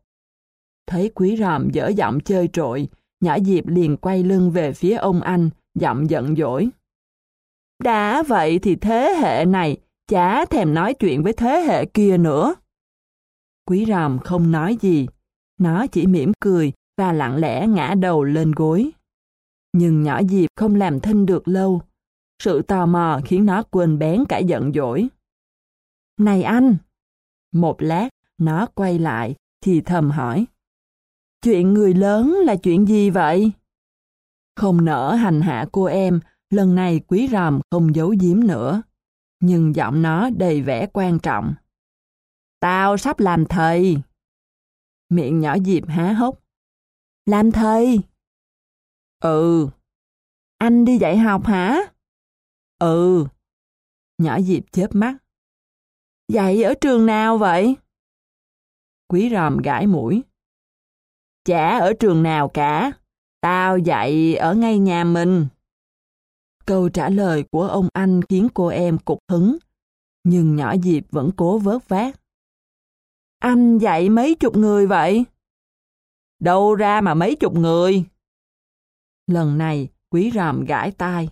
[0.86, 2.88] Thấy quý ròm dở giọng chơi trội,
[3.20, 6.68] nhỏ dịp liền quay lưng về phía ông anh, giọng giận dỗi.
[7.82, 9.76] Đã vậy thì thế hệ này
[10.08, 12.54] chả thèm nói chuyện với thế hệ kia nữa.
[13.66, 15.06] Quý ròm không nói gì,
[15.58, 18.90] nó chỉ mỉm cười và lặng lẽ ngã đầu lên gối.
[19.72, 21.82] Nhưng nhỏ Diệp không làm thinh được lâu.
[22.42, 25.08] Sự tò mò khiến nó quên bén cả giận dỗi.
[26.18, 26.76] Này anh!
[27.52, 30.46] Một lát, nó quay lại, thì thầm hỏi.
[31.42, 33.52] Chuyện người lớn là chuyện gì vậy?
[34.56, 38.82] Không nỡ hành hạ cô em, lần này quý ròm không giấu giếm nữa.
[39.40, 41.54] Nhưng giọng nó đầy vẻ quan trọng.
[42.60, 43.98] Tao sắp làm thầy.
[45.08, 46.38] Miệng nhỏ Diệp há hốc.
[47.26, 48.00] Làm thầy?
[49.20, 49.68] Ừ.
[50.58, 51.80] Anh đi dạy học hả?
[52.78, 53.26] Ừ.
[54.18, 55.16] Nhỏ Diệp chớp mắt.
[56.28, 57.76] Dạy ở trường nào vậy?
[59.08, 60.22] Quý ròm gãi mũi.
[61.44, 62.92] Chả ở trường nào cả.
[63.40, 65.46] Tao dạy ở ngay nhà mình.
[66.66, 69.56] Câu trả lời của ông anh khiến cô em cục hứng.
[70.24, 72.20] Nhưng nhỏ Diệp vẫn cố vớt vát.
[73.38, 75.24] Anh dạy mấy chục người vậy?
[76.38, 78.04] Đâu ra mà mấy chục người?
[79.30, 81.28] Lần này, quý ròm gãi tai.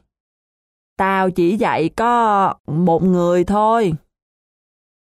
[0.97, 3.93] Tao chỉ dạy có một người thôi.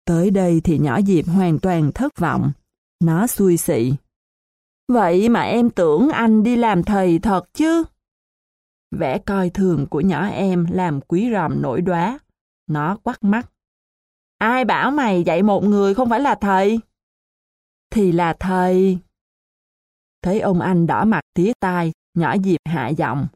[0.06, 2.52] Tới đây thì nhỏ Diệp hoàn toàn thất vọng.
[3.04, 3.94] Nó xui xị.
[4.88, 7.84] Vậy mà em tưởng anh đi làm thầy thật chứ?
[8.92, 12.20] Vẻ coi thường của nhỏ em làm quý ròm nổi đoá.
[12.68, 13.52] Nó quắt mắt.
[14.38, 16.80] Ai bảo mày dạy một người không phải là thầy?
[17.90, 19.00] Thì là thầy.
[20.22, 23.28] Thấy ông anh đỏ mặt tía tai, nhỏ Diệp hạ giọng.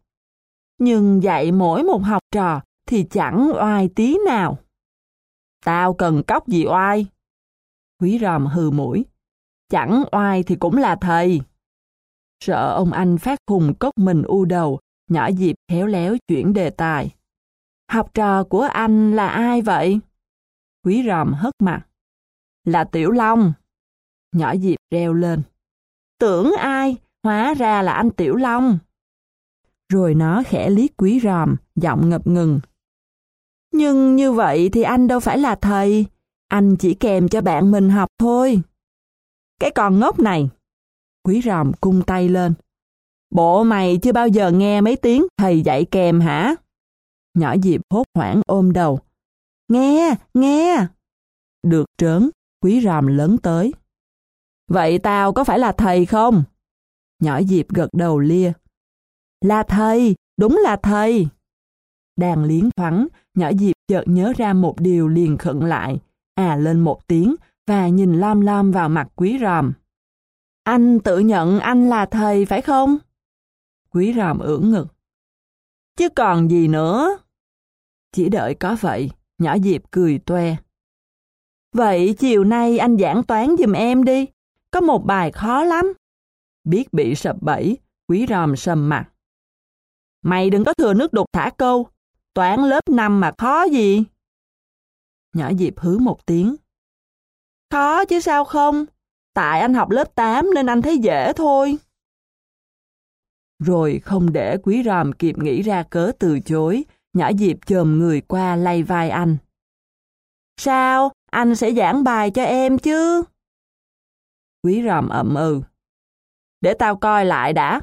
[0.78, 4.58] Nhưng dạy mỗi một học trò thì chẳng oai tí nào.
[5.66, 7.06] Tao cần cốc gì oai?
[8.02, 9.06] Quý ròm hừ mũi.
[9.70, 11.42] Chẳng oai thì cũng là thầy.
[12.40, 16.70] Sợ ông anh phát khùng cốc mình u đầu, nhỏ Diệp khéo léo chuyển đề
[16.70, 17.16] tài.
[17.92, 20.00] Học trò của anh là ai vậy?
[20.86, 21.86] Quý ròm hất mặt.
[22.64, 23.54] Là Tiểu Long.
[24.36, 25.42] Nhỏ Diệp reo lên.
[26.20, 28.80] Tưởng ai, hóa ra là anh Tiểu Long.
[29.90, 32.60] Rồi nó khẽ liếc quý ròm, giọng ngập ngừng.
[33.74, 36.06] Nhưng như vậy thì anh đâu phải là thầy,
[36.48, 38.62] anh chỉ kèm cho bạn mình học thôi.
[39.60, 40.50] Cái con ngốc này.
[41.24, 42.54] Quý ròm cung tay lên.
[43.32, 46.56] Bộ mày chưa bao giờ nghe mấy tiếng thầy dạy kèm hả?
[47.34, 49.00] Nhỏ Diệp hốt hoảng ôm đầu.
[49.68, 50.88] Nghe, nghe.
[51.64, 52.30] Được trớn,
[52.62, 53.74] quý ròm lớn tới.
[54.68, 56.44] Vậy tao có phải là thầy không?
[57.20, 58.52] Nhỏ Diệp gật đầu lia.
[59.42, 61.28] Là thầy, đúng là thầy.
[62.16, 66.00] Đang liến thoáng, nhỏ Diệp chợt nhớ ra một điều liền khẩn lại,
[66.36, 67.36] à lên một tiếng
[67.68, 69.74] và nhìn lam lam vào mặt quý ròm.
[70.64, 72.98] Anh tự nhận anh là thầy phải không?
[73.92, 74.88] Quý ròm ưỡn ngực.
[75.96, 77.18] Chứ còn gì nữa?
[78.12, 80.56] Chỉ đợi có vậy, nhỏ Diệp cười toe.
[81.74, 84.26] Vậy chiều nay anh giảng toán giùm em đi,
[84.72, 85.94] có một bài khó lắm.
[86.70, 87.78] Biết bị sập bẫy,
[88.08, 89.10] quý ròm sầm mặt.
[90.22, 91.88] Mày đừng có thừa nước đục thả câu,
[92.34, 94.04] toán lớp 5 mà khó gì?
[95.34, 96.56] Nhỏ Diệp hứ một tiếng.
[97.72, 98.86] Khó chứ sao không?
[99.34, 101.78] Tại anh học lớp 8 nên anh thấy dễ thôi.
[103.60, 108.22] Rồi không để quý ròm kịp nghĩ ra cớ từ chối, nhỏ Diệp chồm người
[108.22, 109.38] qua lay vai anh.
[110.58, 111.12] Sao?
[111.32, 113.24] Anh sẽ giảng bài cho em chứ?
[114.64, 115.62] Quý ròm ậm ừ.
[116.62, 117.82] Để tao coi lại đã.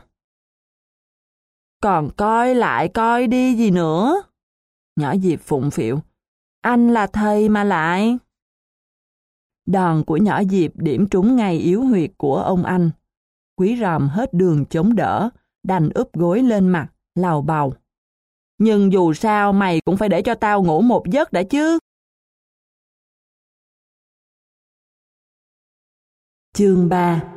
[1.81, 4.23] Còn coi lại coi đi gì nữa.
[4.97, 6.01] Nhỏ Diệp phụng phịu.
[6.61, 8.19] Anh là thầy mà lại.
[9.67, 12.91] Đòn của nhỏ Diệp điểm trúng ngay yếu huyệt của ông anh.
[13.57, 15.31] Quý ròm hết đường chống đỡ,
[15.63, 17.75] đành úp gối lên mặt, lào bầu.
[18.59, 21.79] Nhưng dù sao mày cũng phải để cho tao ngủ một giấc đã chứ.
[26.53, 27.36] Chương 3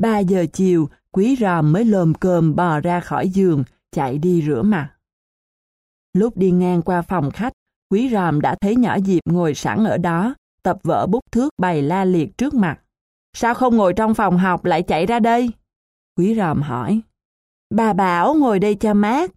[0.00, 4.62] Ba giờ chiều, quý ròm mới lồm cơm bò ra khỏi giường, chạy đi rửa
[4.62, 4.90] mặt.
[6.12, 7.52] Lúc đi ngang qua phòng khách,
[7.90, 11.82] quý ròm đã thấy nhỏ Diệp ngồi sẵn ở đó, tập vở bút thước bày
[11.82, 12.80] la liệt trước mặt.
[13.36, 15.50] Sao không ngồi trong phòng học lại chạy ra đây?
[16.16, 17.00] Quý ròm hỏi.
[17.74, 19.30] Bà bảo ngồi đây cho mát.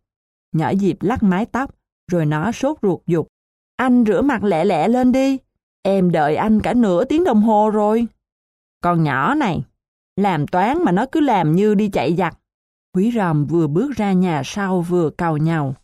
[0.51, 1.75] Nhỏ Diệp lắc mái tóc,
[2.11, 3.27] rồi nó sốt ruột dục.
[3.75, 5.37] Anh rửa mặt lẹ lẹ lên đi.
[5.81, 8.07] Em đợi anh cả nửa tiếng đồng hồ rồi.
[8.81, 9.63] Con nhỏ này,
[10.15, 12.37] làm toán mà nó cứ làm như đi chạy giặt.
[12.95, 15.75] Quý ròm vừa bước ra nhà sau vừa cào nhau.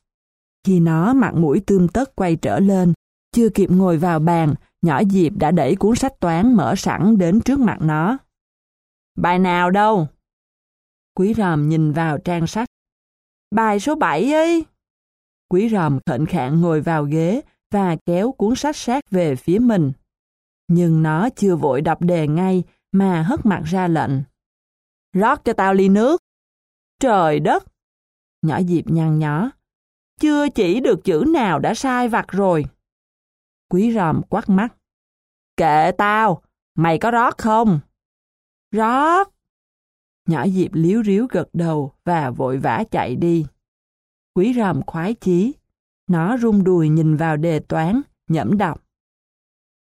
[0.63, 2.93] Khi nó mặt mũi tươm tất quay trở lên,
[3.31, 7.41] chưa kịp ngồi vào bàn, nhỏ Diệp đã đẩy cuốn sách toán mở sẵn đến
[7.41, 8.17] trước mặt nó.
[9.17, 10.07] Bài nào đâu?
[11.15, 12.69] Quý ròm nhìn vào trang sách.
[13.55, 14.65] Bài số 7 ấy.
[15.49, 19.91] Quý ròm khệnh khạng ngồi vào ghế và kéo cuốn sách sát về phía mình.
[20.67, 24.11] Nhưng nó chưa vội đọc đề ngay mà hất mặt ra lệnh.
[25.13, 26.21] Rót cho tao ly nước.
[26.99, 27.63] Trời đất!
[28.41, 29.51] Nhỏ Diệp nhăn nhó.
[30.19, 32.65] Chưa chỉ được chữ nào đã sai vặt rồi.
[33.69, 34.75] Quý ròm quắt mắt.
[35.57, 36.41] Kệ tao,
[36.75, 37.79] mày có rót không?
[38.71, 39.27] Rót!
[40.27, 43.45] Nhỏ Diệp liếu riếu gật đầu và vội vã chạy đi.
[44.33, 45.53] Quý ròm khoái chí.
[46.07, 48.83] Nó rung đùi nhìn vào đề toán, nhẫm đọc.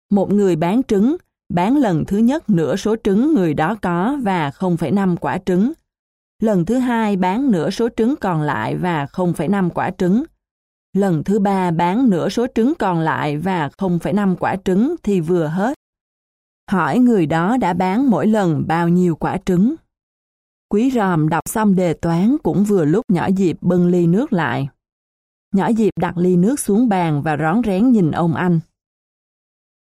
[0.10, 1.18] Một người bán trứng,
[1.50, 5.72] bán lần thứ nhất nửa số trứng người đó có và 0,5 quả trứng.
[6.42, 10.24] Lần thứ hai bán nửa số trứng còn lại và 0,5 quả trứng.
[10.94, 15.48] Lần thứ ba bán nửa số trứng còn lại và 0,5 quả trứng thì vừa
[15.48, 15.74] hết.
[16.72, 19.76] Hỏi người đó đã bán mỗi lần bao nhiêu quả trứng.
[20.70, 24.70] Quý ròm đọc xong đề toán cũng vừa lúc nhỏ Diệp bưng ly nước lại.
[25.56, 28.60] Nhỏ Diệp đặt ly nước xuống bàn và rón rén nhìn ông anh.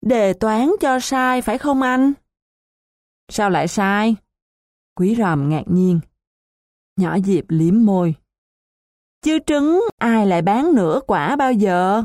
[0.07, 2.13] Đề toán cho sai phải không anh?
[3.29, 4.17] Sao lại sai?
[4.95, 6.01] Quý ròm ngạc nhiên.
[6.97, 8.15] Nhỏ Diệp liếm môi.
[9.23, 12.05] Chứ trứng ai lại bán nửa quả bao giờ?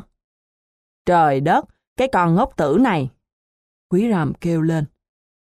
[1.06, 1.66] Trời đất,
[1.98, 3.10] cái con ngốc tử này.
[3.90, 4.86] Quý ròm kêu lên.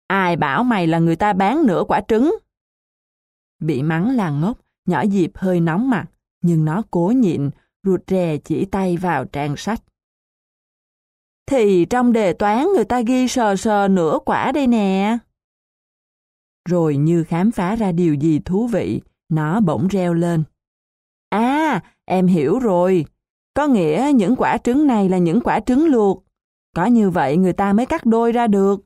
[0.07, 2.39] Ai bảo mày là người ta bán nửa quả trứng?
[3.59, 6.07] Bị mắng là ngốc, nhỏ Diệp hơi nóng mặt,
[6.43, 7.51] nhưng nó cố nhịn,
[7.83, 9.83] rụt rè chỉ tay vào trang sách.
[11.51, 15.19] Thì trong đề toán người ta ghi sờ sờ nửa quả đây nè.
[16.69, 20.43] Rồi như khám phá ra điều gì thú vị, nó bỗng reo lên.
[21.31, 23.05] À, em hiểu rồi.
[23.55, 26.25] Có nghĩa những quả trứng này là những quả trứng luộc.
[26.77, 28.81] Có như vậy người ta mới cắt đôi ra được.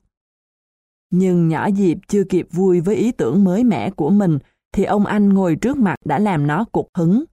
[1.10, 4.38] Nhưng nhỏ Diệp chưa kịp vui với ý tưởng mới mẻ của mình,
[4.72, 7.24] thì ông anh ngồi trước mặt đã làm nó cục hứng.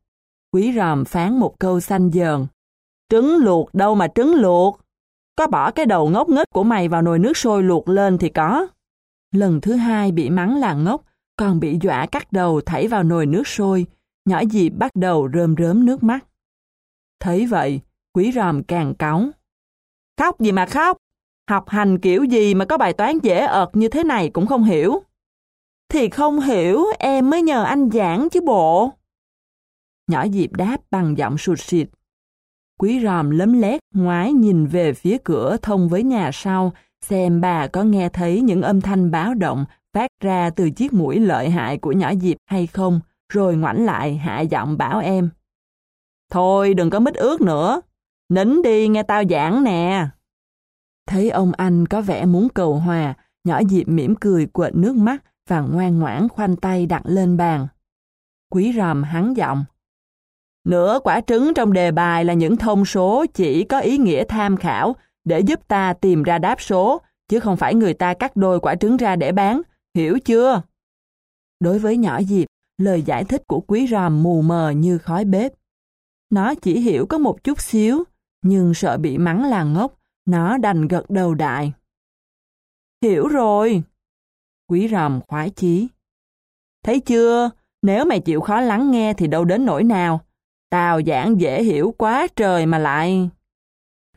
[0.54, 2.48] Quý ròm phán một câu xanh dờn.
[3.10, 4.82] Trứng luộc đâu mà trứng luộc.
[5.36, 8.30] Có bỏ cái đầu ngốc nghếch của mày vào nồi nước sôi luộc lên thì
[8.30, 8.68] có.
[9.32, 11.02] Lần thứ hai bị mắng là ngốc,
[11.38, 13.86] còn bị dọa cắt đầu thảy vào nồi nước sôi,
[14.26, 16.26] nhỏ dịp bắt đầu rơm rớm nước mắt.
[17.20, 17.82] Thấy vậy,
[18.14, 19.30] quý ròm càng cáu.
[20.20, 20.98] Khóc gì mà khóc?
[21.50, 24.64] Học hành kiểu gì mà có bài toán dễ ợt như thế này cũng không
[24.64, 25.04] hiểu.
[25.90, 28.92] Thì không hiểu em mới nhờ anh giảng chứ bộ.
[30.08, 31.88] Nhỏ dịp đáp bằng giọng sụt xịt.
[32.82, 37.68] Quý ròm lấm lét ngoái nhìn về phía cửa thông với nhà sau xem bà
[37.68, 41.78] có nghe thấy những âm thanh báo động phát ra từ chiếc mũi lợi hại
[41.78, 43.00] của nhỏ Diệp hay không,
[43.34, 45.30] rồi ngoảnh lại hạ giọng bảo em.
[46.32, 47.82] Thôi đừng có mít ướt nữa,
[48.30, 50.08] nín đi nghe tao giảng nè.
[51.08, 53.14] Thấy ông anh có vẻ muốn cầu hòa,
[53.44, 57.68] nhỏ Diệp mỉm cười quệt nước mắt và ngoan ngoãn khoanh tay đặt lên bàn.
[58.52, 59.66] Quý ròm hắn giọng.
[60.64, 64.58] Nửa quả trứng trong đề bài là những thông số chỉ có ý nghĩa tham
[64.58, 68.60] khảo để giúp ta tìm ra đáp số, chứ không phải người ta cắt đôi
[68.60, 69.62] quả trứng ra để bán,
[69.96, 70.62] hiểu chưa?
[71.60, 75.52] Đối với nhỏ Diệp, lời giải thích của quý ròm mù mờ như khói bếp.
[76.30, 78.04] Nó chỉ hiểu có một chút xíu,
[78.42, 79.94] nhưng sợ bị mắng là ngốc,
[80.26, 81.74] nó đành gật đầu đại.
[83.02, 83.84] Hiểu rồi.
[84.70, 85.88] Quý ròm khoái chí.
[86.84, 87.50] Thấy chưa,
[87.82, 90.22] nếu mày chịu khó lắng nghe thì đâu đến nỗi nào.
[90.72, 93.30] Tao giảng dễ hiểu quá trời mà lại...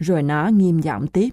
[0.00, 1.30] Rồi nó nghiêm giọng tiếp.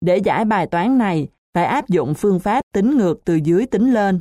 [0.00, 3.92] Để giải bài toán này, phải áp dụng phương pháp tính ngược từ dưới tính
[3.92, 4.20] lên.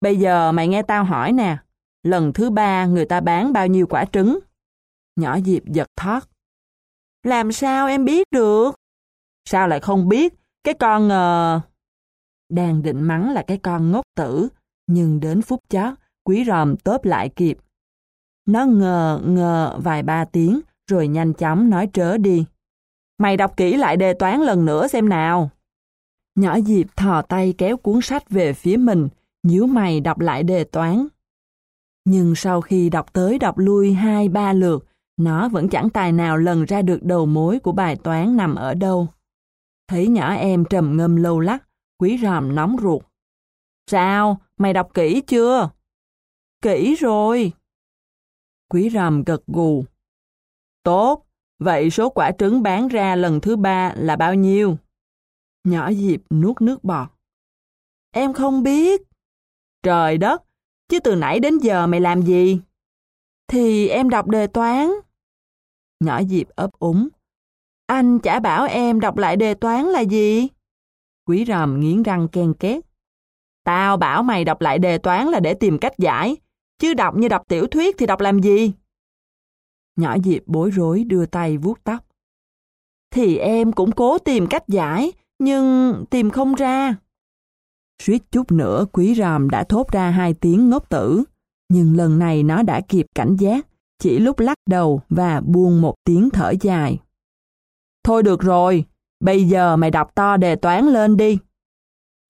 [0.00, 1.56] Bây giờ mày nghe tao hỏi nè,
[2.02, 4.38] lần thứ ba người ta bán bao nhiêu quả trứng?
[5.16, 6.28] Nhỏ Diệp giật thoát
[7.22, 8.70] Làm sao em biết được?
[9.48, 10.34] Sao lại không biết?
[10.64, 11.60] Cái con ngờ...
[12.48, 14.48] Đang định mắng là cái con ngốc tử,
[14.86, 15.94] nhưng đến phút chót,
[16.24, 17.58] quý ròm tớp lại kịp.
[18.46, 22.44] Nó ngờ ngờ vài ba tiếng, rồi nhanh chóng nói trớ đi.
[23.18, 25.50] Mày đọc kỹ lại đề toán lần nữa xem nào.
[26.34, 29.08] Nhỏ dịp thò tay kéo cuốn sách về phía mình,
[29.42, 31.06] nhíu mày đọc lại đề toán.
[32.04, 34.86] Nhưng sau khi đọc tới đọc lui hai ba lượt,
[35.16, 38.74] nó vẫn chẳng tài nào lần ra được đầu mối của bài toán nằm ở
[38.74, 39.08] đâu.
[39.88, 41.64] Thấy nhỏ em trầm ngâm lâu lắc,
[41.98, 43.02] quý ròm nóng ruột.
[43.90, 45.70] Sao, mày đọc kỹ chưa?
[46.62, 47.52] Kỹ rồi.
[48.72, 49.84] Quý ròm gật gù.
[50.82, 51.26] Tốt,
[51.58, 54.76] vậy số quả trứng bán ra lần thứ ba là bao nhiêu?
[55.64, 57.08] Nhỏ Diệp nuốt nước bọt.
[58.10, 59.02] Em không biết.
[59.82, 60.42] Trời đất,
[60.88, 62.60] chứ từ nãy đến giờ mày làm gì?
[63.48, 64.90] Thì em đọc đề toán.
[66.00, 67.08] Nhỏ Diệp ấp úng.
[67.86, 70.48] Anh chả bảo em đọc lại đề toán là gì?
[71.26, 72.84] Quý ròm nghiến răng ken két.
[73.64, 76.36] Tao bảo mày đọc lại đề toán là để tìm cách giải,
[76.82, 78.72] chứ đọc như đọc tiểu thuyết thì đọc làm gì?
[79.96, 82.04] Nhỏ Diệp bối rối đưa tay vuốt tóc.
[83.14, 86.96] Thì em cũng cố tìm cách giải, nhưng tìm không ra.
[88.02, 91.24] Suýt chút nữa quý ròm đã thốt ra hai tiếng ngốc tử,
[91.68, 93.66] nhưng lần này nó đã kịp cảnh giác,
[93.98, 96.98] chỉ lúc lắc đầu và buông một tiếng thở dài.
[98.04, 98.84] Thôi được rồi,
[99.20, 101.38] bây giờ mày đọc to đề toán lên đi.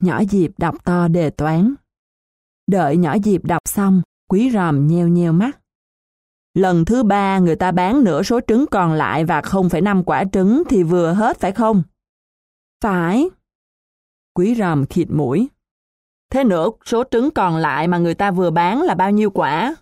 [0.02, 1.74] Nhỏ Diệp đọc to đề toán.
[2.66, 5.58] Đợi nhỏ Diệp đọc xong, quý ròm nheo nheo mắt.
[6.54, 10.62] Lần thứ ba người ta bán nửa số trứng còn lại và 0,5 quả trứng
[10.68, 11.82] thì vừa hết phải không?
[12.82, 13.30] Phải.
[14.34, 15.48] Quý ròm khịt mũi.
[16.30, 19.74] Thế nửa số trứng còn lại mà người ta vừa bán là bao nhiêu quả?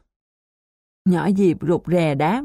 [1.05, 2.45] Nhỏ dịp rụt rè đáp.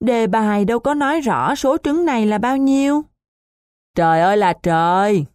[0.00, 3.02] Đề bài đâu có nói rõ số trứng này là bao nhiêu.
[3.94, 5.26] Trời ơi là trời!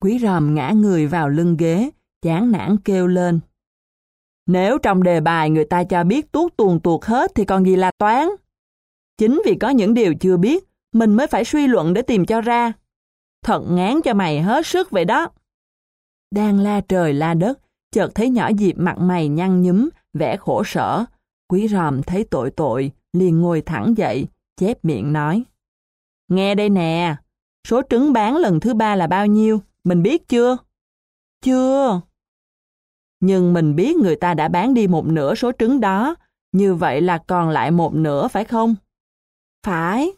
[0.00, 1.90] Quý ròm ngã người vào lưng ghế,
[2.22, 3.40] chán nản kêu lên.
[4.46, 7.76] Nếu trong đề bài người ta cho biết tuốt tuồn tuột hết thì còn gì
[7.76, 8.28] là toán.
[9.18, 12.40] Chính vì có những điều chưa biết, mình mới phải suy luận để tìm cho
[12.40, 12.72] ra.
[13.44, 15.28] Thật ngán cho mày hết sức vậy đó.
[16.30, 17.58] Đang la trời la đất,
[17.92, 21.04] chợt thấy nhỏ dịp mặt mày nhăn nhúm, vẻ khổ sở.
[21.48, 24.26] Quý ròm thấy tội tội, liền ngồi thẳng dậy,
[24.56, 25.44] chép miệng nói.
[26.28, 27.16] Nghe đây nè,
[27.68, 30.56] số trứng bán lần thứ ba là bao nhiêu, mình biết chưa?
[31.42, 32.00] Chưa.
[33.26, 36.14] Nhưng mình biết người ta đã bán đi một nửa số trứng đó,
[36.52, 38.74] như vậy là còn lại một nửa phải không?
[39.66, 40.12] Phải.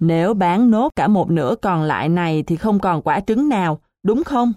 [0.00, 3.80] Nếu bán nốt cả một nửa còn lại này thì không còn quả trứng nào,
[4.02, 4.52] đúng không?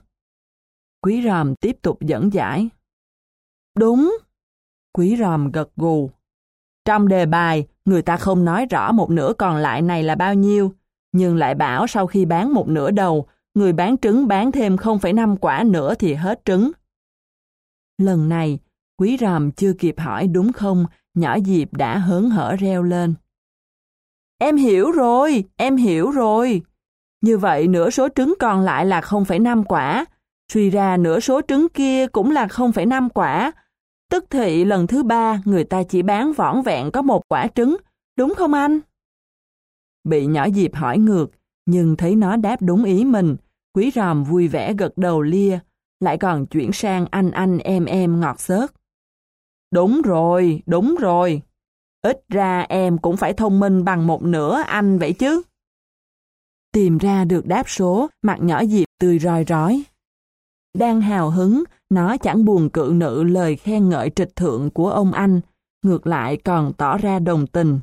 [1.01, 2.69] Quý ròm tiếp tục dẫn giải.
[3.77, 4.17] Đúng.
[4.93, 6.09] Quý ròm gật gù.
[6.85, 10.33] Trong đề bài, người ta không nói rõ một nửa còn lại này là bao
[10.33, 10.73] nhiêu,
[11.11, 15.37] nhưng lại bảo sau khi bán một nửa đầu, người bán trứng bán thêm 0,5
[15.37, 16.71] quả nữa thì hết trứng.
[17.97, 18.59] Lần này,
[18.97, 23.13] quý ròm chưa kịp hỏi đúng không, nhỏ Diệp đã hớn hở reo lên.
[24.39, 26.61] Em hiểu rồi, em hiểu rồi.
[27.21, 30.05] Như vậy nửa số trứng còn lại là 0,5 quả,
[30.53, 33.51] suy ra nửa số trứng kia cũng là 0,5 quả.
[34.11, 37.77] Tức thị lần thứ ba người ta chỉ bán vỏn vẹn có một quả trứng,
[38.17, 38.79] đúng không anh?
[40.03, 41.27] Bị nhỏ Diệp hỏi ngược,
[41.65, 43.35] nhưng thấy nó đáp đúng ý mình,
[43.73, 45.59] quý ròm vui vẻ gật đầu lia,
[45.99, 48.71] lại còn chuyển sang anh anh em em ngọt xớt.
[49.71, 51.41] Đúng rồi, đúng rồi.
[52.01, 55.41] Ít ra em cũng phải thông minh bằng một nửa anh vậy chứ.
[56.71, 59.83] Tìm ra được đáp số, mặt nhỏ Diệp tươi roi rói.
[60.77, 65.11] Đang hào hứng, nó chẳng buồn cự nữ lời khen ngợi trịch thượng của ông
[65.11, 65.41] anh,
[65.83, 67.79] ngược lại còn tỏ ra đồng tình.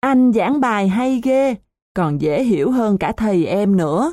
[0.00, 1.54] Anh giảng bài hay ghê,
[1.94, 4.12] còn dễ hiểu hơn cả thầy em nữa.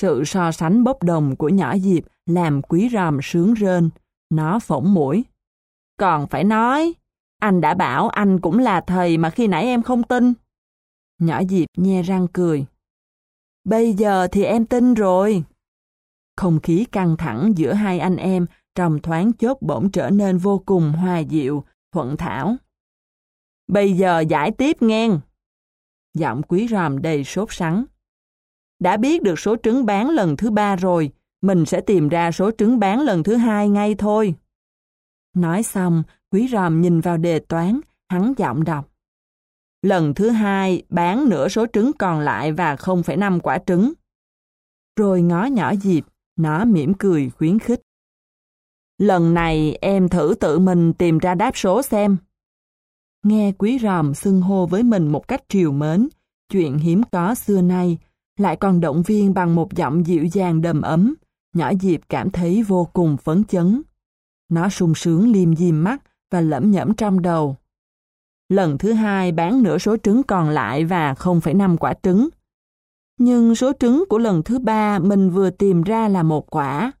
[0.00, 3.90] Sự so sánh bốc đồng của nhỏ Diệp làm quý ròm sướng rên,
[4.30, 5.24] nó phỏng mũi.
[5.96, 6.94] Còn phải nói,
[7.40, 10.32] anh đã bảo anh cũng là thầy mà khi nãy em không tin.
[11.18, 12.66] Nhỏ Diệp nhe răng cười.
[13.64, 15.44] Bây giờ thì em tin rồi.
[16.36, 20.62] Không khí căng thẳng giữa hai anh em trong thoáng chốt bỗng trở nên vô
[20.66, 22.56] cùng hòa dịu, thuận thảo.
[23.68, 25.20] Bây giờ giải tiếp ngang.
[26.14, 27.84] Giọng quý ròm đầy sốt sắng.
[28.78, 31.12] Đã biết được số trứng bán lần thứ ba rồi,
[31.42, 34.34] mình sẽ tìm ra số trứng bán lần thứ hai ngay thôi.
[35.34, 38.88] Nói xong, quý ròm nhìn vào đề toán, hắn giọng đọc.
[39.82, 43.92] Lần thứ hai bán nửa số trứng còn lại và 0,5 quả trứng.
[44.96, 46.04] Rồi ngó nhỏ dịp,
[46.36, 47.80] nó mỉm cười khuyến khích.
[48.98, 52.16] Lần này em thử tự mình tìm ra đáp số xem.
[53.22, 56.08] Nghe quý ròm xưng hô với mình một cách triều mến,
[56.52, 57.98] chuyện hiếm có xưa nay,
[58.38, 61.14] lại còn động viên bằng một giọng dịu dàng đầm ấm,
[61.58, 63.82] nhỏ Diệp cảm thấy vô cùng phấn chấn.
[64.48, 67.56] Nó sung sướng liêm diêm mắt và lẩm nhẩm trong đầu.
[68.48, 72.28] Lần thứ hai bán nửa số trứng còn lại và 0,5 quả trứng.
[73.18, 76.92] Nhưng số trứng của lần thứ ba mình vừa tìm ra là một quả.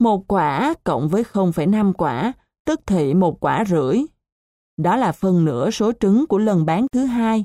[0.00, 2.32] Một quả cộng với 0,5 quả,
[2.66, 3.98] tức thị một quả rưỡi.
[4.76, 7.44] Đó là phần nửa số trứng của lần bán thứ hai.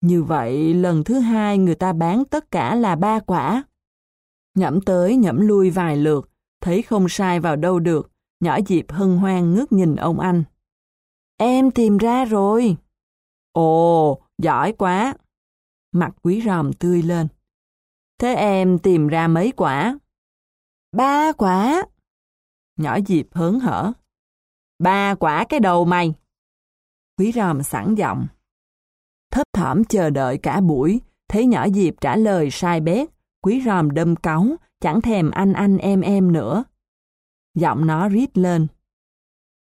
[0.00, 3.62] Như vậy, lần thứ hai người ta bán tất cả là ba quả.
[4.54, 6.30] Nhẫm tới nhẫm lui vài lượt,
[6.60, 10.44] thấy không sai vào đâu được, nhỏ Diệp hân hoan ngước nhìn ông anh.
[11.36, 12.76] Em tìm ra rồi.
[13.52, 15.14] Ồ, giỏi quá.
[15.92, 17.28] Mặt quý ròm tươi lên.
[18.18, 19.98] Thế em tìm ra mấy quả?
[20.92, 21.82] Ba quả.
[22.78, 23.92] Nhỏ Diệp hớn hở.
[24.78, 26.14] Ba quả cái đầu mày.
[27.18, 28.26] Quý ròm sẵn giọng.
[29.30, 33.08] Thấp thỏm chờ đợi cả buổi, thấy nhỏ Diệp trả lời sai bét,
[33.42, 34.46] quý ròm đâm cáu,
[34.80, 36.64] chẳng thèm anh anh em em nữa.
[37.54, 38.66] Giọng nó rít lên.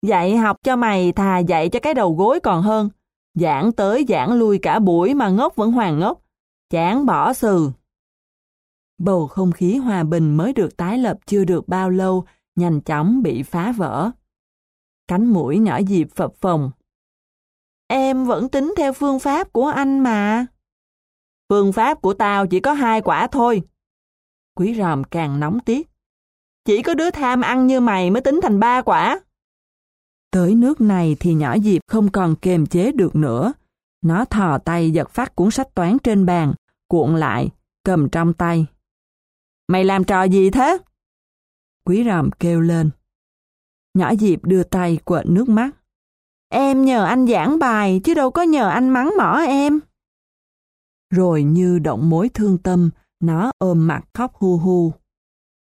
[0.01, 2.89] Dạy học cho mày thà dạy cho cái đầu gối còn hơn.
[3.34, 6.21] Giảng tới giảng lui cả buổi mà ngốc vẫn hoàng ngốc.
[6.69, 7.71] Chán bỏ sừ.
[8.97, 12.25] Bầu không khí hòa bình mới được tái lập chưa được bao lâu,
[12.55, 14.11] nhanh chóng bị phá vỡ.
[15.07, 16.71] Cánh mũi nhỏ dịp phập phồng.
[17.88, 20.45] Em vẫn tính theo phương pháp của anh mà.
[21.49, 23.61] Phương pháp của tao chỉ có hai quả thôi.
[24.56, 25.89] Quý ròm càng nóng tiết.
[26.66, 29.20] Chỉ có đứa tham ăn như mày mới tính thành ba quả.
[30.32, 33.54] Tới nước này thì nhỏ Diệp không còn kềm chế được nữa.
[34.02, 36.54] Nó thò tay giật phát cuốn sách toán trên bàn,
[36.88, 37.49] cuộn lại,
[37.84, 38.66] cầm trong tay.
[39.68, 40.78] Mày làm trò gì thế?
[41.86, 42.89] Quý ròm kêu lên.
[43.93, 45.72] Nhỏ Diệp đưa tay quệt nước mắt.
[46.49, 49.80] Em nhờ anh giảng bài chứ đâu có nhờ anh mắng mỏ em.
[51.10, 52.89] Rồi như động mối thương tâm,
[53.24, 54.93] nó ôm mặt khóc hu hu.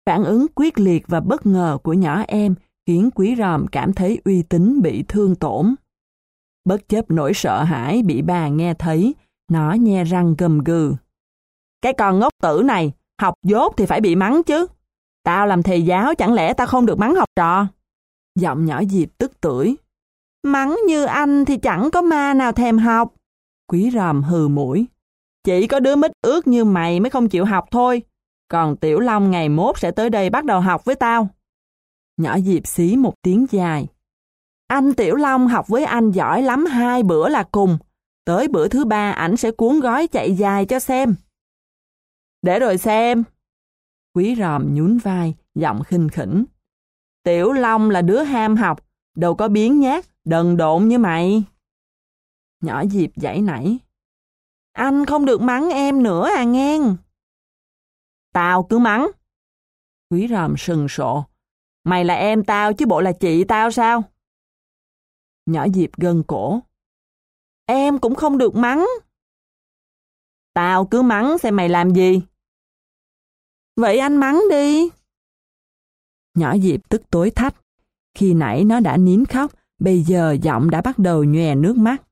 [0.06, 2.54] Phản ứng quyết liệt và bất ngờ của nhỏ em
[2.86, 5.74] khiến quý ròm cảm thấy uy tín bị thương tổn.
[6.64, 9.14] Bất chấp nỗi sợ hãi bị bà nghe thấy,
[9.50, 10.94] nó nhe răng gầm gừ.
[11.82, 14.66] Cái con ngốc tử này, học dốt thì phải bị mắng chứ.
[15.24, 17.66] Tao làm thầy giáo chẳng lẽ tao không được mắng học trò?
[18.38, 19.76] Giọng nhỏ Diệp tức tưởi
[20.42, 23.14] Mắng như anh thì chẳng có ma nào thèm học.
[23.66, 24.86] Quý ròm hừ mũi.
[25.44, 28.02] Chỉ có đứa mít ướt như mày mới không chịu học thôi.
[28.48, 31.28] Còn Tiểu Long ngày mốt sẽ tới đây bắt đầu học với tao.
[32.16, 33.86] Nhỏ Diệp xí một tiếng dài.
[34.66, 37.78] Anh Tiểu Long học với anh giỏi lắm hai bữa là cùng.
[38.24, 41.14] Tới bữa thứ ba ảnh sẽ cuốn gói chạy dài cho xem.
[42.42, 43.24] Để rồi xem.
[44.14, 46.44] Quý ròm nhún vai, giọng khinh khỉnh.
[47.22, 48.86] Tiểu Long là đứa ham học,
[49.16, 51.44] đâu có biến nhát, đần độn như mày.
[52.60, 53.78] Nhỏ Diệp dãy nảy.
[54.78, 56.96] Anh không được mắng em nữa à ngang.
[58.32, 59.10] Tao cứ mắng.
[60.10, 61.24] Quý ròm sừng sộ.
[61.84, 64.02] Mày là em tao chứ bộ là chị tao sao?
[65.46, 66.60] Nhỏ Diệp gân cổ.
[67.66, 68.86] Em cũng không được mắng.
[70.54, 72.22] Tao cứ mắng xem mày làm gì.
[73.76, 74.88] Vậy anh mắng đi.
[76.34, 77.54] Nhỏ Diệp tức tối thách.
[78.14, 82.02] Khi nãy nó đã nín khóc, bây giờ giọng đã bắt đầu nhòe nước mắt.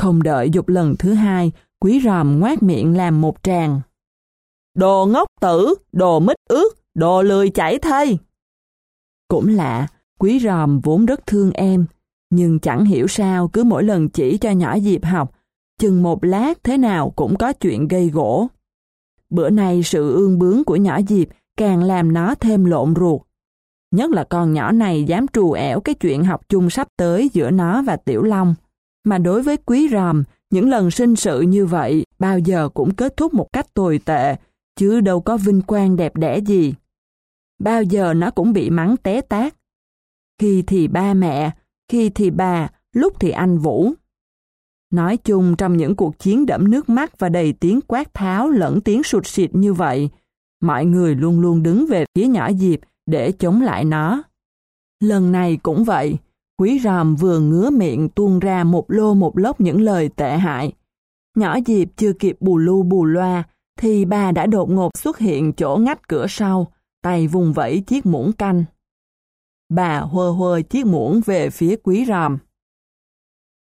[0.00, 3.80] Không đợi dục lần thứ hai, quý ròm ngoát miệng làm một tràng.
[4.76, 8.18] Đồ ngốc tử, đồ mít ướt, đồ lười chảy thây.
[9.28, 9.86] Cũng lạ,
[10.18, 11.86] quý ròm vốn rất thương em,
[12.30, 15.32] nhưng chẳng hiểu sao cứ mỗi lần chỉ cho nhỏ Diệp học,
[15.78, 18.48] chừng một lát thế nào cũng có chuyện gây gỗ.
[19.30, 23.20] Bữa nay sự ương bướng của nhỏ Diệp càng làm nó thêm lộn ruột.
[23.90, 27.50] Nhất là con nhỏ này dám trù ẻo cái chuyện học chung sắp tới giữa
[27.50, 28.54] nó và Tiểu Long.
[29.04, 33.16] Mà đối với quý ròm, những lần sinh sự như vậy bao giờ cũng kết
[33.16, 34.36] thúc một cách tồi tệ,
[34.76, 36.74] chứ đâu có vinh quang đẹp đẽ gì.
[37.58, 39.54] Bao giờ nó cũng bị mắng té tát.
[40.38, 41.50] Khi thì ba mẹ,
[41.88, 43.92] khi thì bà, lúc thì anh Vũ.
[44.92, 48.80] Nói chung trong những cuộc chiến đẫm nước mắt và đầy tiếng quát tháo lẫn
[48.80, 50.10] tiếng sụt xịt như vậy,
[50.60, 54.22] mọi người luôn luôn đứng về phía nhỏ Diệp để chống lại nó.
[55.00, 56.16] Lần này cũng vậy,
[56.60, 60.72] quý ròm vừa ngứa miệng tuôn ra một lô một lốc những lời tệ hại.
[61.36, 63.42] Nhỏ Diệp chưa kịp bù lu bù loa,
[63.78, 68.06] thì bà đã đột ngột xuất hiện chỗ ngách cửa sau, tay vùng vẫy chiếc
[68.06, 68.64] muỗng canh.
[69.68, 72.38] Bà hơ hơ chiếc muỗng về phía quý ròm.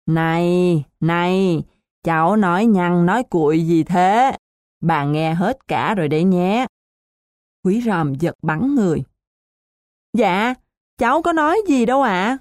[0.05, 1.63] Này, này,
[2.03, 4.37] cháu nói nhăn nói cuội gì thế?
[4.81, 6.65] Bà nghe hết cả rồi đấy nhé.
[7.63, 9.03] Quý ròm giật bắn người.
[10.13, 10.53] Dạ,
[10.97, 12.11] cháu có nói gì đâu ạ.
[12.11, 12.37] À?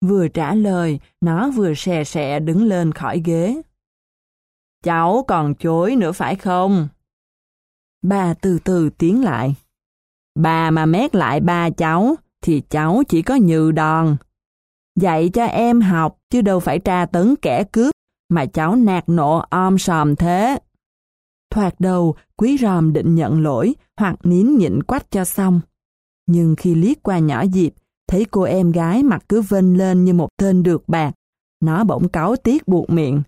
[0.00, 3.62] Vừa trả lời, nó vừa xè xè đứng lên khỏi ghế.
[4.84, 6.88] Cháu còn chối nữa phải không?
[8.02, 9.54] Bà từ từ tiến lại.
[10.34, 14.16] Bà mà mét lại ba cháu, thì cháu chỉ có nhừ đòn.
[15.00, 17.94] Dạy cho em học, chứ đâu phải tra tấn kẻ cướp,
[18.28, 20.58] mà cháu nạt nộ om sòm thế.
[21.50, 25.60] Thoạt đầu, quý ròm định nhận lỗi hoặc nín nhịn quách cho xong.
[26.26, 27.74] Nhưng khi liếc qua nhỏ dịp
[28.08, 31.12] thấy cô em gái mặt cứ vênh lên như một tên được bạc,
[31.60, 33.22] nó bỗng cáu tiếc buộc miệng.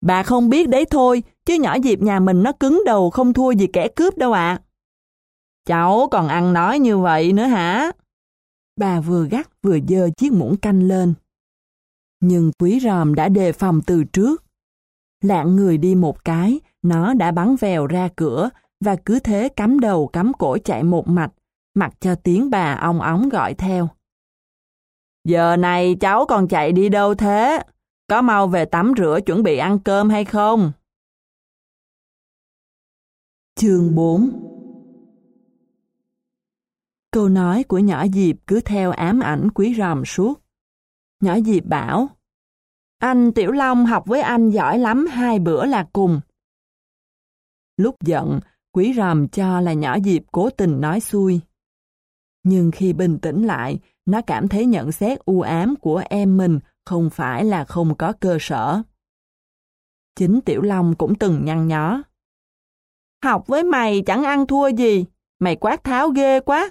[0.00, 3.50] Bà không biết đấy thôi, chứ nhỏ dịp nhà mình nó cứng đầu không thua
[3.50, 4.60] gì kẻ cướp đâu ạ.
[5.66, 7.90] Cháu còn ăn nói như vậy nữa hả?
[8.76, 11.14] Bà vừa gắt vừa dơ chiếc muỗng canh lên.
[12.20, 14.44] Nhưng quý ròm đã đề phòng từ trước.
[15.22, 18.50] Lạng người đi một cái, nó đã bắn vèo ra cửa
[18.84, 21.30] và cứ thế cắm đầu cắm cổ chạy một mạch,
[21.74, 23.88] mặc cho tiếng bà ong óng gọi theo.
[25.24, 27.62] Giờ này cháu còn chạy đi đâu thế?
[28.08, 30.72] Có mau về tắm rửa chuẩn bị ăn cơm hay không?
[33.54, 34.30] Chương 4
[37.10, 40.40] Câu nói của nhỏ Diệp cứ theo ám ảnh quý ròm suốt.
[41.20, 42.08] Nhỏ Diệp bảo,
[42.98, 46.20] anh Tiểu Long học với anh giỏi lắm hai bữa là cùng.
[47.76, 48.40] Lúc giận,
[48.72, 51.40] quý ròm cho là nhỏ Diệp cố tình nói xui.
[52.42, 56.60] Nhưng khi bình tĩnh lại, nó cảm thấy nhận xét u ám của em mình
[56.84, 58.82] không phải là không có cơ sở.
[60.16, 62.02] Chính Tiểu Long cũng từng nhăn nhó.
[63.24, 65.04] Học với mày chẳng ăn thua gì,
[65.38, 66.70] mày quát tháo ghê quá.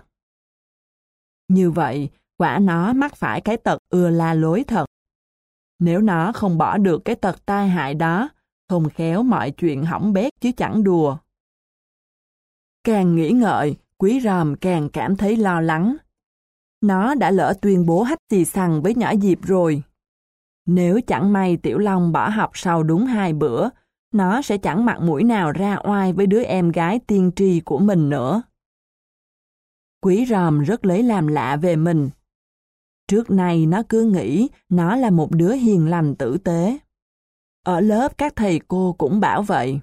[1.48, 4.86] Như vậy, quả nó mắc phải cái tật ưa la lối thật.
[5.80, 8.30] Nếu nó không bỏ được cái tật tai hại đó,
[8.70, 11.18] không khéo mọi chuyện hỏng bét chứ chẳng đùa.
[12.84, 15.96] Càng nghĩ ngợi, quý ròm càng cảm thấy lo lắng.
[16.84, 19.84] Nó đã lỡ tuyên bố hách xì sằng với nhỏ Diệp rồi.
[20.66, 23.70] Nếu chẳng may Tiểu Long bỏ học sau đúng hai bữa,
[24.14, 27.80] nó sẽ chẳng mặt mũi nào ra oai với đứa em gái tiên tri của
[27.80, 28.42] mình nữa.
[30.02, 32.10] Quý ròm rất lấy làm lạ về mình.
[33.08, 36.78] Trước nay nó cứ nghĩ nó là một đứa hiền lành tử tế.
[37.66, 39.80] Ở lớp các thầy cô cũng bảo vậy.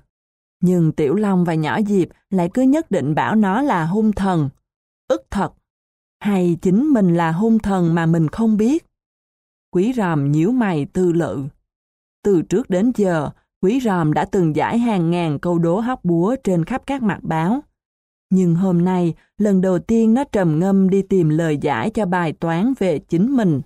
[0.60, 4.50] Nhưng Tiểu Long và nhỏ Diệp lại cứ nhất định bảo nó là hung thần.
[5.08, 5.52] ức thật.
[6.20, 8.86] Hay chính mình là hung thần mà mình không biết.
[9.72, 11.44] Quý ròm nhíu mày tư lự.
[12.24, 13.30] Từ trước đến giờ,
[13.62, 17.18] Quý ròm đã từng giải hàng ngàn câu đố hóc búa trên khắp các mặt
[17.22, 17.60] báo.
[18.30, 22.32] Nhưng hôm nay, lần đầu tiên nó trầm ngâm đi tìm lời giải cho bài
[22.32, 23.60] toán về chính mình.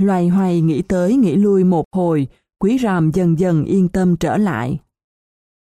[0.00, 4.36] loài hoài nghĩ tới nghĩ lui một hồi, quý ròm dần dần yên tâm trở
[4.36, 4.80] lại.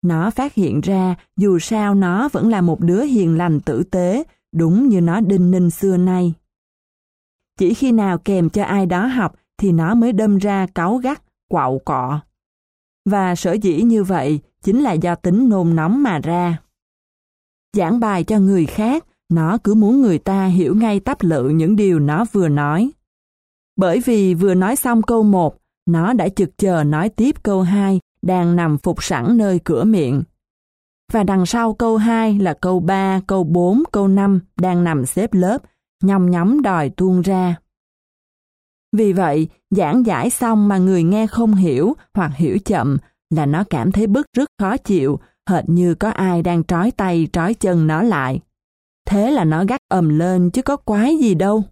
[0.02, 4.24] Nó phát hiện ra dù sao nó vẫn là một đứa hiền lành tử tế,
[4.56, 6.34] đúng như nó đinh ninh xưa nay.
[7.58, 11.22] Chỉ khi nào kèm cho ai đó học thì nó mới đâm ra cáu gắt,
[11.50, 12.20] quạo cọ.
[13.06, 16.58] Và sở dĩ như vậy chính là do tính nôn nóng mà ra.
[17.78, 21.76] Giảng bài cho người khác, nó cứ muốn người ta hiểu ngay tắp lự những
[21.76, 22.92] điều nó vừa nói.
[23.76, 28.00] Bởi vì vừa nói xong câu 1, nó đã chực chờ nói tiếp câu 2
[28.22, 30.24] đang nằm phục sẵn nơi cửa miệng.
[31.12, 35.34] Và đằng sau câu 2 là câu 3, câu 4, câu 5 đang nằm xếp
[35.34, 35.58] lớp,
[36.04, 37.56] nhong nhóng đòi tuôn ra.
[38.92, 42.98] Vì vậy, giảng giải xong mà người nghe không hiểu hoặc hiểu chậm
[43.30, 47.28] là nó cảm thấy bức rất khó chịu hệt như có ai đang trói tay
[47.34, 48.40] trói chân nó lại.
[49.06, 51.64] Thế là nó gắt ầm lên chứ có quái gì đâu.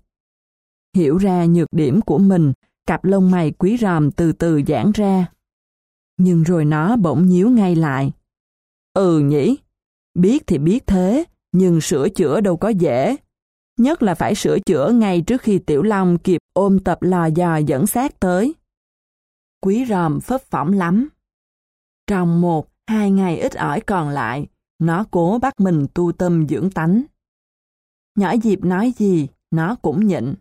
[0.95, 2.53] Hiểu ra nhược điểm của mình,
[2.87, 5.25] cặp lông mày quý ròm từ từ giãn ra.
[6.17, 8.11] Nhưng rồi nó bỗng nhíu ngay lại.
[8.93, 9.57] Ừ nhỉ,
[10.13, 13.15] biết thì biết thế, nhưng sửa chữa đâu có dễ.
[13.79, 17.57] Nhất là phải sửa chữa ngay trước khi Tiểu Long kịp ôm tập lò dò
[17.57, 18.55] dẫn sát tới.
[19.61, 21.09] Quý ròm phấp phỏng lắm.
[22.07, 24.47] Trong một, Hai ngày ít ỏi còn lại,
[24.79, 27.03] nó cố bắt mình tu tâm dưỡng tánh.
[28.15, 30.33] Nhỏ Diệp nói gì, nó cũng nhịn.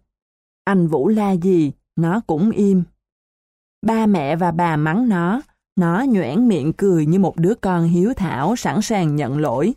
[0.65, 2.83] Anh Vũ la gì, nó cũng im.
[3.87, 5.43] Ba mẹ và bà mắng nó,
[5.77, 9.75] nó nhoẻn miệng cười như một đứa con hiếu thảo sẵn sàng nhận lỗi,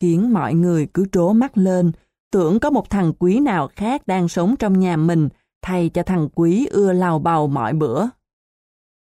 [0.00, 1.92] khiến mọi người cứ trố mắt lên,
[2.32, 5.28] tưởng có một thằng quý nào khác đang sống trong nhà mình
[5.62, 8.06] thay cho thằng quý ưa lau bầu mọi bữa.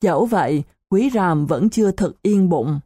[0.02, 2.80] Dẫu vậy, quý ròm vẫn chưa thực yên bụng.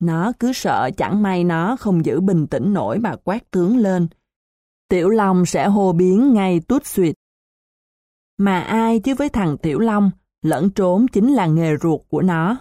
[0.00, 4.08] Nó cứ sợ chẳng may nó không giữ bình tĩnh nổi mà quát tướng lên.
[4.88, 7.14] Tiểu Long sẽ hô biến ngay tút suyệt.
[8.38, 10.10] Mà ai chứ với thằng Tiểu Long,
[10.44, 12.56] lẫn trốn chính là nghề ruột của nó.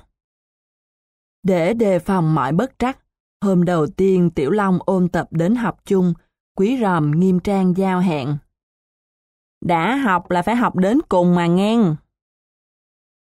[1.43, 2.99] Để đề phòng mọi bất trắc,
[3.41, 6.13] hôm đầu tiên Tiểu Long ôn tập đến học chung,
[6.55, 8.37] quý ròm nghiêm trang giao hẹn.
[9.61, 11.77] Đã học là phải học đến cùng mà nghe.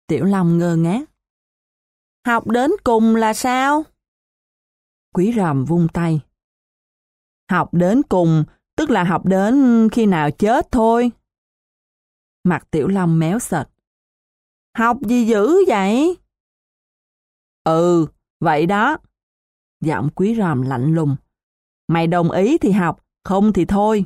[0.06, 1.04] Tiểu Long ngơ ngác.
[2.26, 3.82] Học đến cùng là sao?
[5.14, 6.20] Quý ròm vung tay.
[7.50, 8.44] Học đến cùng,
[8.76, 11.10] tức là học đến khi nào chết thôi.
[12.44, 13.71] Mặt Tiểu Long méo sệt.
[14.76, 16.16] Học gì dữ vậy?
[17.64, 18.06] Ừ,
[18.40, 18.96] vậy đó.
[19.80, 21.16] Giọng quý ròm lạnh lùng.
[21.88, 24.04] Mày đồng ý thì học, không thì thôi.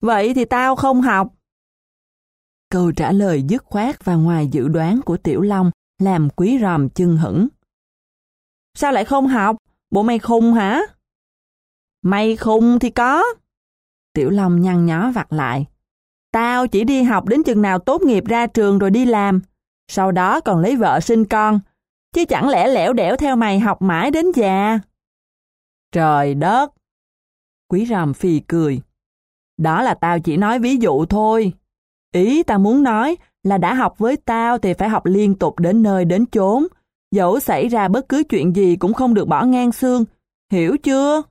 [0.00, 1.34] Vậy thì tao không học.
[2.70, 6.88] Câu trả lời dứt khoát và ngoài dự đoán của Tiểu Long làm quý ròm
[6.90, 7.48] chưng hững.
[8.74, 9.56] Sao lại không học?
[9.90, 10.80] Bộ mày khùng hả?
[12.02, 13.24] Mày khùng thì có.
[14.12, 15.66] Tiểu Long nhăn nhó vặt lại.
[16.34, 19.40] Tao chỉ đi học đến chừng nào tốt nghiệp ra trường rồi đi làm.
[19.88, 21.60] Sau đó còn lấy vợ sinh con.
[22.14, 24.78] Chứ chẳng lẽ lẻo đẻo theo mày học mãi đến già.
[25.92, 26.72] Trời đất!
[27.68, 28.80] Quý ròm phì cười.
[29.58, 31.52] Đó là tao chỉ nói ví dụ thôi.
[32.12, 35.82] Ý tao muốn nói là đã học với tao thì phải học liên tục đến
[35.82, 36.66] nơi đến chốn.
[37.10, 40.04] Dẫu xảy ra bất cứ chuyện gì cũng không được bỏ ngang xương.
[40.52, 41.22] Hiểu chưa?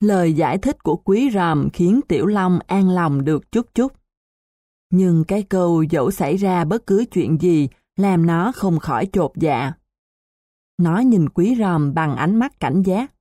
[0.00, 3.92] Lời giải thích của quý ròm khiến Tiểu Long an lòng được chút chút.
[4.90, 9.32] Nhưng cái câu dẫu xảy ra bất cứ chuyện gì làm nó không khỏi chột
[9.36, 9.72] dạ.
[10.78, 13.12] Nó nhìn quý ròm bằng ánh mắt cảnh giác.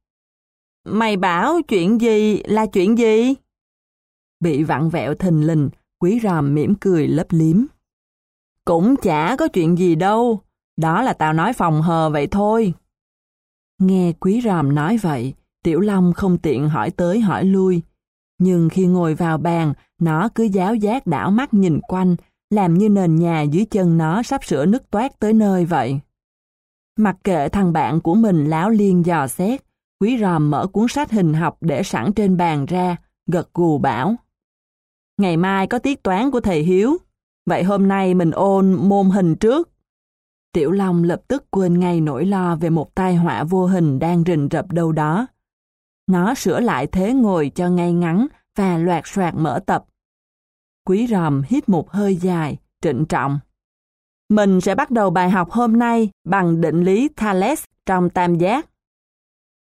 [0.86, 3.36] Mày bảo chuyện gì là chuyện gì?
[4.40, 7.66] Bị vặn vẹo thình lình, quý ròm mỉm cười lấp liếm.
[8.66, 10.42] Cũng chả có chuyện gì đâu,
[10.78, 12.74] đó là tao nói phòng hờ vậy thôi.
[13.82, 17.82] Nghe quý ròm nói vậy, Tiểu Long không tiện hỏi tới hỏi lui.
[18.38, 22.16] Nhưng khi ngồi vào bàn, nó cứ giáo giác đảo mắt nhìn quanh,
[22.50, 26.00] làm như nền nhà dưới chân nó sắp sửa nứt toát tới nơi vậy.
[26.98, 29.62] Mặc kệ thằng bạn của mình láo liên dò xét,
[30.00, 32.96] quý ròm mở cuốn sách hình học để sẵn trên bàn ra,
[33.32, 34.16] gật gù bảo.
[35.18, 36.98] Ngày mai có tiết toán của thầy Hiếu,
[37.46, 39.70] vậy hôm nay mình ôn môn hình trước.
[40.54, 44.24] Tiểu Long lập tức quên ngay nỗi lo về một tai họa vô hình đang
[44.24, 45.28] rình rập đâu đó.
[46.08, 49.86] Nó sửa lại thế ngồi cho ngay ngắn và loạt soạt mở tập.
[50.86, 53.40] Quý ròm hít một hơi dài, trịnh trọng.
[54.30, 58.70] Mình sẽ bắt đầu bài học hôm nay bằng định lý Thales trong tam giác.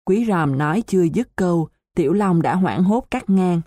[0.06, 3.62] Quý ròm nói chưa dứt câu, Tiểu Long đã hoảng hốt cắt ngang.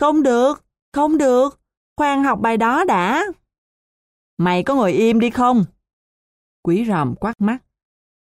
[0.00, 1.60] Không được, không được,
[1.96, 3.24] khoan học bài đó đã.
[4.38, 5.64] Mày có ngồi im đi không?
[6.62, 7.63] Quý ròm quát mắt.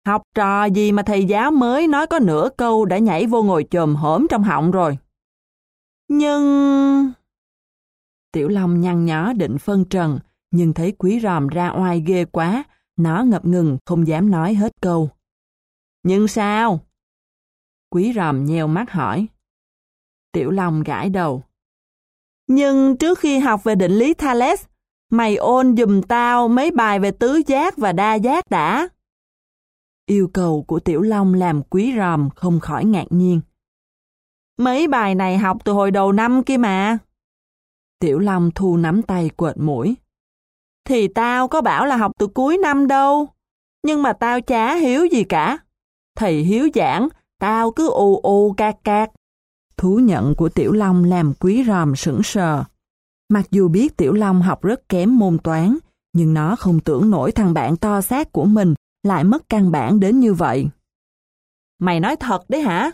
[0.07, 3.65] Học trò gì mà thầy giáo mới nói có nửa câu đã nhảy vô ngồi
[3.71, 4.97] chồm hổm trong họng rồi.
[6.07, 7.11] Nhưng...
[8.31, 10.19] Tiểu Long nhăn nhó định phân trần,
[10.51, 12.63] nhưng thấy quý ròm ra oai ghê quá,
[12.97, 15.09] nó ngập ngừng không dám nói hết câu.
[16.03, 16.79] Nhưng sao?
[17.89, 19.27] Quý ròm nheo mắt hỏi.
[20.31, 21.43] Tiểu Long gãi đầu.
[22.47, 24.65] Nhưng trước khi học về định lý Thales,
[25.09, 28.89] mày ôn dùm tao mấy bài về tứ giác và đa giác đã.
[30.09, 33.41] Yêu cầu của Tiểu Long làm quý ròm không khỏi ngạc nhiên.
[34.57, 36.97] Mấy bài này học từ hồi đầu năm kia mà.
[37.99, 39.95] Tiểu Long thu nắm tay quệt mũi.
[40.85, 43.27] Thì tao có bảo là học từ cuối năm đâu.
[43.83, 45.57] Nhưng mà tao chả hiếu gì cả.
[46.15, 47.07] Thầy hiếu giảng,
[47.39, 49.11] tao cứ ù ù cạc cạc.
[49.77, 52.63] Thú nhận của Tiểu Long làm quý ròm sững sờ.
[53.29, 55.77] Mặc dù biết Tiểu Long học rất kém môn toán,
[56.13, 58.73] nhưng nó không tưởng nổi thằng bạn to xác của mình
[59.07, 60.69] lại mất căn bản đến như vậy.
[61.79, 62.91] Mày nói thật đấy hả?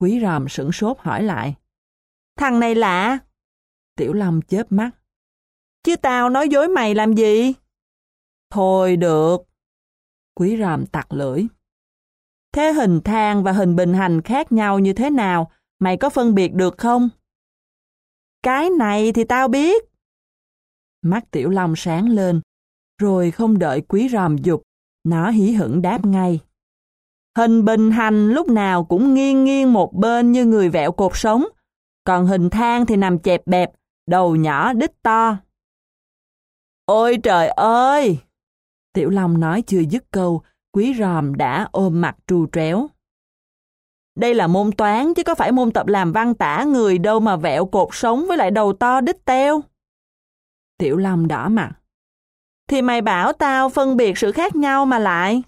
[0.00, 1.54] Quý ròm sửng sốt hỏi lại.
[2.36, 3.18] Thằng này lạ.
[3.96, 4.90] Tiểu Long chớp mắt.
[5.82, 7.54] Chứ tao nói dối mày làm gì?
[8.50, 9.36] Thôi được.
[10.34, 11.46] Quý ròm tặc lưỡi.
[12.52, 16.34] Thế hình thang và hình bình hành khác nhau như thế nào, mày có phân
[16.34, 17.08] biệt được không?
[18.42, 19.84] Cái này thì tao biết.
[21.02, 22.40] Mắt Tiểu Long sáng lên,
[22.98, 24.62] rồi không đợi quý ròm dục,
[25.04, 26.40] nó hí hửng đáp ngay.
[27.36, 31.44] Hình bình hành lúc nào cũng nghiêng nghiêng một bên như người vẹo cột sống,
[32.04, 33.72] còn hình thang thì nằm chẹp bẹp,
[34.06, 35.36] đầu nhỏ đít to.
[36.84, 38.18] Ôi trời ơi!
[38.92, 40.42] Tiểu Long nói chưa dứt câu,
[40.72, 42.88] quý ròm đã ôm mặt trù tréo.
[44.16, 47.36] Đây là môn toán chứ có phải môn tập làm văn tả người đâu mà
[47.36, 49.60] vẹo cột sống với lại đầu to đít teo.
[50.78, 51.72] Tiểu Long đỏ mặt.
[52.72, 55.42] Thì mày bảo tao phân biệt sự khác nhau mà lại.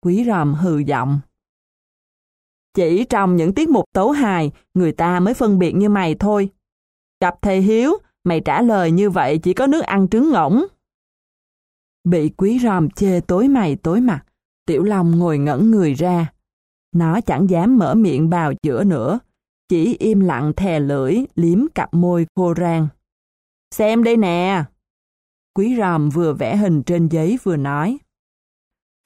[0.00, 1.20] Quý ròm hừ giọng.
[2.74, 6.50] Chỉ trong những tiết mục tấu hài, người ta mới phân biệt như mày thôi.
[7.20, 7.92] Gặp thầy Hiếu,
[8.24, 10.64] mày trả lời như vậy chỉ có nước ăn trứng ngỗng.
[12.04, 14.24] Bị quý ròm chê tối mày tối mặt,
[14.66, 16.32] Tiểu Long ngồi ngẩn người ra.
[16.94, 19.18] Nó chẳng dám mở miệng bào chữa nữa,
[19.68, 22.88] chỉ im lặng thè lưỡi, liếm cặp môi khô rang.
[23.74, 24.64] Xem đây nè!
[25.54, 27.98] Quý ròm vừa vẽ hình trên giấy vừa nói.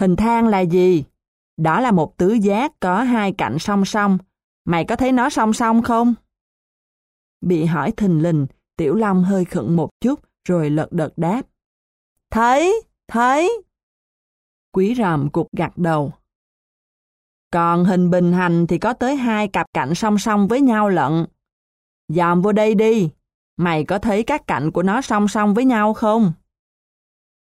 [0.00, 1.04] Hình thang là gì?
[1.56, 4.18] Đó là một tứ giác có hai cạnh song song.
[4.64, 6.14] Mày có thấy nó song song không?
[7.40, 11.42] Bị hỏi thình lình, Tiểu Long hơi khựng một chút rồi lật đật đáp.
[12.30, 13.62] Thấy, thấy.
[14.72, 16.12] Quý ròm cục gặt đầu.
[17.50, 21.26] Còn hình bình hành thì có tới hai cặp cạnh song song với nhau lận.
[22.08, 23.10] Dòm vô đây đi,
[23.56, 26.32] mày có thấy các cạnh của nó song song với nhau không?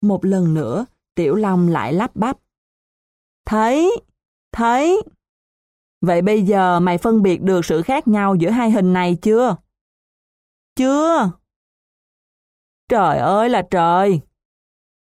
[0.02, 0.86] Một lần nữa,
[1.16, 2.38] Tiểu Long lại lắp bắp.
[3.46, 3.92] Thấy,
[4.52, 5.02] thấy.
[6.02, 9.56] Vậy bây giờ mày phân biệt được sự khác nhau giữa hai hình này chưa?
[10.76, 11.32] Chưa.
[12.90, 14.22] Trời ơi là trời!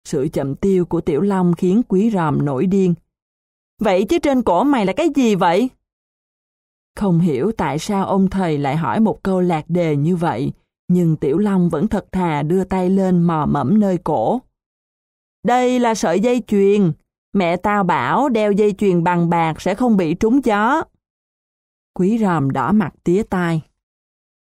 [0.04, 2.94] Sự chậm tiêu của Tiểu Long khiến Quý Ròm nổi điên.
[3.78, 5.70] Vậy chứ trên cổ mày là cái gì vậy?
[6.96, 10.52] Không hiểu tại sao ông thầy lại hỏi một câu lạc đề như vậy,
[10.90, 14.40] nhưng Tiểu Long vẫn thật thà đưa tay lên mò mẫm nơi cổ.
[15.44, 16.92] Đây là sợi dây chuyền.
[17.32, 20.82] Mẹ tao bảo đeo dây chuyền bằng bạc sẽ không bị trúng gió.
[21.94, 23.60] Quý ròm đỏ mặt tía tai.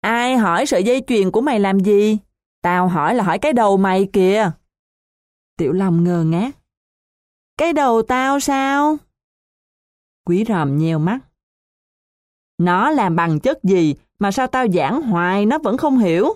[0.00, 2.18] Ai hỏi sợi dây chuyền của mày làm gì?
[2.62, 4.50] Tao hỏi là hỏi cái đầu mày kìa.
[5.56, 6.56] Tiểu Long ngơ ngác.
[7.58, 8.96] Cái đầu tao sao?
[10.26, 11.18] Quý ròm nheo mắt.
[12.58, 16.34] Nó làm bằng chất gì mà sao tao giảng hoài nó vẫn không hiểu?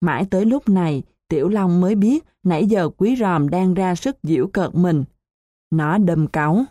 [0.00, 4.16] Mãi tới lúc này, Tiểu Long mới biết nãy giờ quý ròm đang ra sức
[4.22, 5.04] giễu cợt mình.
[5.70, 6.64] Nó đâm cáu.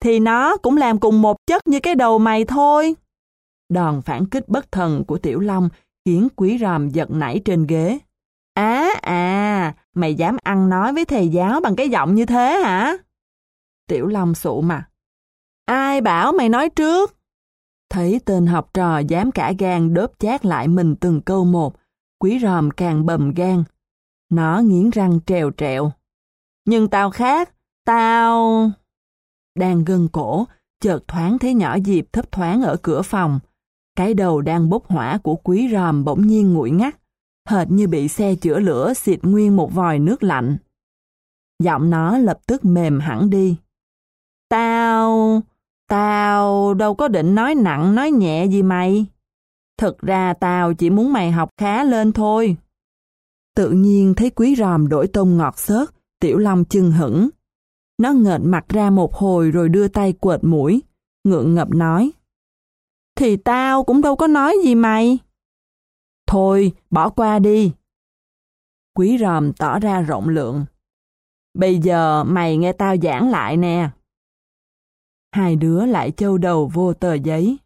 [0.00, 2.94] Thì nó cũng làm cùng một chất như cái đầu mày thôi.
[3.68, 5.68] Đòn phản kích bất thần của Tiểu Long
[6.04, 7.98] khiến quý ròm giật nảy trên ghế.
[8.54, 12.60] Á à, à, mày dám ăn nói với thầy giáo bằng cái giọng như thế
[12.64, 12.96] hả?
[13.88, 14.84] Tiểu Long sụ mặt.
[15.64, 17.15] Ai bảo mày nói trước?
[17.96, 21.76] Thấy tên học trò dám cả gan đớp chát lại mình từng câu một,
[22.18, 23.64] quý ròm càng bầm gan.
[24.30, 25.92] Nó nghiến răng trèo trẹo.
[26.64, 27.54] Nhưng tao khác,
[27.86, 28.70] tao...
[29.58, 30.44] Đang gân cổ,
[30.80, 33.40] chợt thoáng thấy nhỏ Diệp thấp thoáng ở cửa phòng.
[33.96, 36.96] Cái đầu đang bốc hỏa của quý ròm bỗng nhiên nguội ngắt,
[37.48, 40.56] hệt như bị xe chữa lửa xịt nguyên một vòi nước lạnh.
[41.62, 43.56] Giọng nó lập tức mềm hẳn đi.
[44.48, 45.42] Tao...
[45.88, 49.06] Tao đâu có định nói nặng nói nhẹ gì mày.
[49.78, 52.56] Thực ra tao chỉ muốn mày học khá lên thôi.
[53.54, 57.28] Tự nhiên thấy quý ròm đổi tông ngọt xớt, tiểu long chưng hững.
[57.98, 60.82] Nó ngợn mặt ra một hồi rồi đưa tay quệt mũi,
[61.24, 62.12] ngượng ngập nói.
[63.14, 65.18] Thì tao cũng đâu có nói gì mày.
[66.26, 67.72] Thôi, bỏ qua đi.
[68.94, 70.64] Quý ròm tỏ ra rộng lượng.
[71.54, 73.90] Bây giờ mày nghe tao giảng lại nè.
[75.36, 77.56] Hai đứa lại châu đầu vô tờ giấy.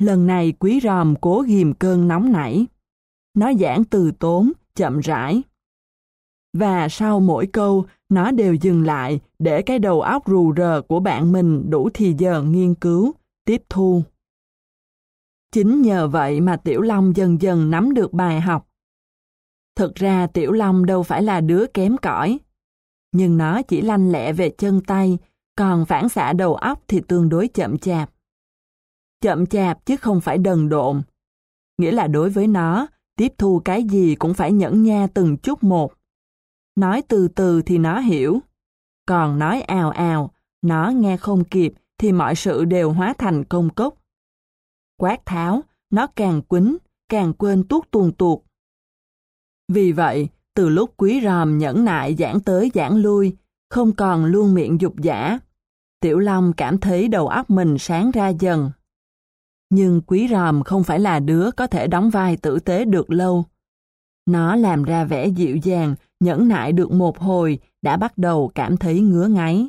[0.00, 2.66] Lần này quý ròm cố ghim cơn nóng nảy.
[3.34, 5.42] Nó giảng từ tốn, chậm rãi.
[6.52, 11.00] Và sau mỗi câu, nó đều dừng lại để cái đầu óc rù rờ của
[11.00, 13.12] bạn mình đủ thì giờ nghiên cứu,
[13.44, 14.02] tiếp thu.
[15.52, 18.68] Chính nhờ vậy mà Tiểu Long dần dần nắm được bài học.
[19.76, 22.38] Thực ra Tiểu Long đâu phải là đứa kém cỏi,
[23.12, 25.18] nhưng nó chỉ lanh lẹ về chân tay,
[25.56, 28.10] còn phản xạ đầu óc thì tương đối chậm chạp.
[29.20, 31.02] Chậm chạp chứ không phải đần độn.
[31.78, 32.86] Nghĩa là đối với nó,
[33.16, 35.94] tiếp thu cái gì cũng phải nhẫn nha từng chút một.
[36.76, 38.40] Nói từ từ thì nó hiểu,
[39.06, 40.30] còn nói ào ào,
[40.62, 43.94] nó nghe không kịp thì mọi sự đều hóa thành công cốc.
[44.96, 46.76] Quát tháo, nó càng quýnh,
[47.08, 48.38] càng quên tuốt tuồn tuột.
[49.68, 53.36] Vì vậy, từ lúc quý ròm nhẫn nại giảng tới giảng lui,
[53.70, 55.38] không còn luôn miệng dục giả,
[56.00, 58.70] Tiểu Long cảm thấy đầu óc mình sáng ra dần.
[59.70, 63.44] Nhưng quý ròm không phải là đứa có thể đóng vai tử tế được lâu.
[64.26, 68.76] Nó làm ra vẻ dịu dàng, nhẫn nại được một hồi, đã bắt đầu cảm
[68.76, 69.68] thấy ngứa ngáy.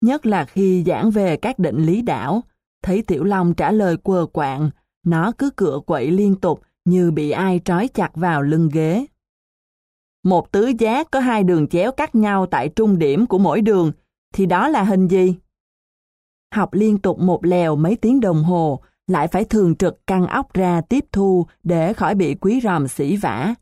[0.00, 2.42] Nhất là khi giảng về các định lý đảo,
[2.82, 4.70] thấy Tiểu Long trả lời quờ quạng,
[5.04, 9.06] nó cứ cựa quậy liên tục như bị ai trói chặt vào lưng ghế.
[10.26, 13.92] Một tứ giác có hai đường chéo cắt nhau tại trung điểm của mỗi đường,
[14.34, 15.34] thì đó là hình gì?
[16.54, 20.54] Học liên tục một lèo mấy tiếng đồng hồ, lại phải thường trực căng óc
[20.54, 23.54] ra tiếp thu để khỏi bị quý ròm sỉ vả.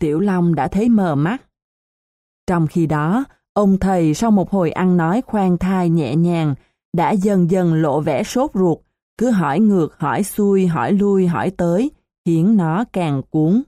[0.00, 1.42] Tiểu Long đã thấy mờ mắt.
[2.46, 6.54] Trong khi đó, ông thầy sau một hồi ăn nói khoan thai nhẹ nhàng,
[6.96, 8.78] đã dần dần lộ vẻ sốt ruột,
[9.18, 11.90] cứ hỏi ngược, hỏi xuôi, hỏi lui, hỏi tới,
[12.24, 13.62] khiến nó càng cuốn.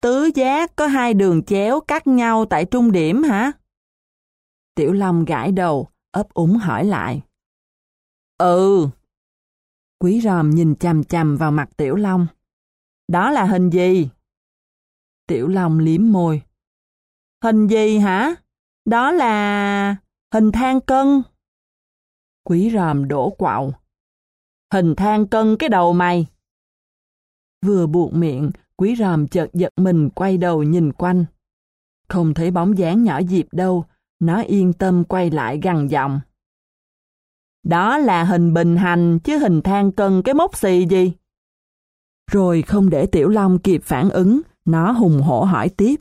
[0.00, 3.52] Tứ giác có hai đường chéo cắt nhau tại trung điểm hả?
[4.74, 7.22] Tiểu Long gãi đầu, ấp úng hỏi lại.
[8.38, 8.88] Ừ.
[9.98, 12.26] Quý ròm nhìn chằm chằm vào mặt Tiểu Long.
[13.08, 14.08] Đó là hình gì?
[15.26, 16.42] Tiểu Long liếm môi.
[17.44, 18.34] Hình gì hả?
[18.84, 19.96] Đó là...
[20.34, 21.22] hình than cân.
[22.44, 23.72] Quý ròm đổ quạo.
[24.72, 26.26] Hình than cân cái đầu mày.
[27.66, 31.24] Vừa buộc miệng, quý ròm chợt giật mình quay đầu nhìn quanh.
[32.08, 33.84] Không thấy bóng dáng nhỏ Diệp đâu,
[34.20, 36.20] nó yên tâm quay lại gằn giọng.
[37.64, 41.12] Đó là hình bình hành chứ hình than cân cái mốc xì gì.
[42.30, 45.96] Rồi không để Tiểu Long kịp phản ứng, nó hùng hổ hỏi tiếp.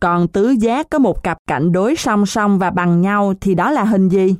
[0.00, 3.70] Còn tứ giác có một cặp cạnh đối song song và bằng nhau thì đó
[3.70, 4.36] là hình gì?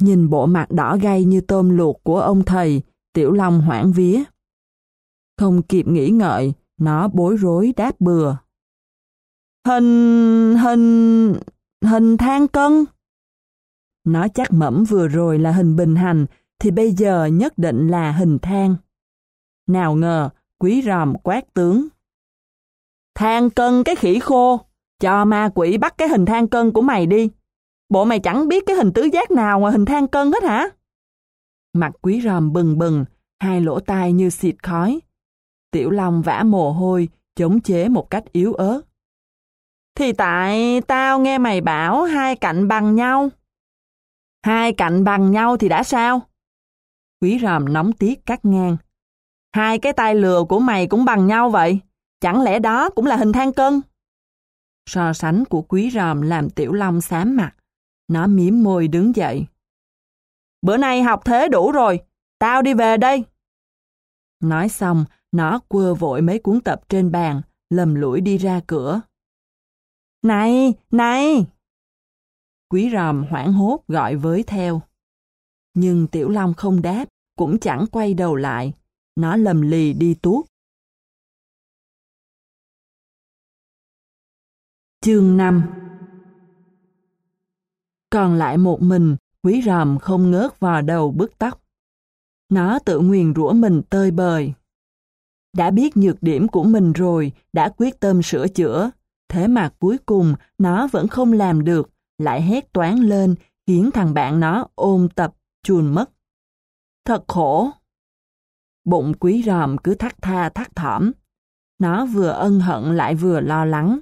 [0.00, 2.82] Nhìn bộ mặt đỏ gay như tôm luộc của ông thầy,
[3.12, 4.22] Tiểu Long hoảng vía.
[5.42, 8.36] Không kịp nghĩ ngợi, nó bối rối đáp bừa.
[9.66, 10.56] Hình...
[10.56, 11.34] hình...
[11.84, 12.84] hình than cân.
[14.04, 16.26] Nó chắc mẩm vừa rồi là hình bình hành,
[16.58, 18.76] thì bây giờ nhất định là hình than.
[19.68, 21.88] Nào ngờ, quý ròm quát tướng.
[23.14, 24.60] Than cân cái khỉ khô,
[25.00, 27.30] cho ma quỷ bắt cái hình than cân của mày đi.
[27.88, 30.68] Bộ mày chẳng biết cái hình tứ giác nào ngoài hình than cân hết hả?
[31.72, 33.04] Mặt quý ròm bừng bừng,
[33.40, 35.00] hai lỗ tai như xịt khói.
[35.72, 38.82] Tiểu Long vã mồ hôi, chống chế một cách yếu ớt.
[39.94, 43.28] Thì tại tao nghe mày bảo hai cạnh bằng nhau.
[44.44, 46.20] Hai cạnh bằng nhau thì đã sao?
[47.20, 48.76] Quý ròm nóng tiếc cắt ngang.
[49.54, 51.80] Hai cái tay lừa của mày cũng bằng nhau vậy.
[52.20, 53.80] Chẳng lẽ đó cũng là hình than cân?
[54.86, 57.52] So sánh của quý ròm làm tiểu long xám mặt.
[58.08, 59.46] Nó miếm môi đứng dậy.
[60.62, 62.00] Bữa nay học thế đủ rồi.
[62.38, 63.24] Tao đi về đây.
[64.40, 69.00] Nói xong, nó quơ vội mấy cuốn tập trên bàn, lầm lũi đi ra cửa.
[70.22, 71.46] Này, này!
[72.68, 74.82] Quý ròm hoảng hốt gọi với theo.
[75.74, 77.04] Nhưng Tiểu Long không đáp,
[77.36, 78.72] cũng chẳng quay đầu lại.
[79.16, 80.46] Nó lầm lì đi tuốt.
[85.00, 85.62] Chương 5
[88.10, 91.62] Còn lại một mình, quý ròm không ngớt vò đầu bứt tóc.
[92.48, 94.54] Nó tự nguyền rủa mình tơi bời.
[95.56, 98.90] Đã biết nhược điểm của mình rồi, đã quyết tâm sửa chữa.
[99.28, 103.34] Thế mà cuối cùng nó vẫn không làm được, lại hét toán lên,
[103.66, 106.10] khiến thằng bạn nó ôm tập, chuồn mất.
[107.04, 107.70] Thật khổ.
[108.84, 111.12] Bụng quý ròm cứ thắt tha thắt thỏm.
[111.78, 114.00] Nó vừa ân hận lại vừa lo lắng.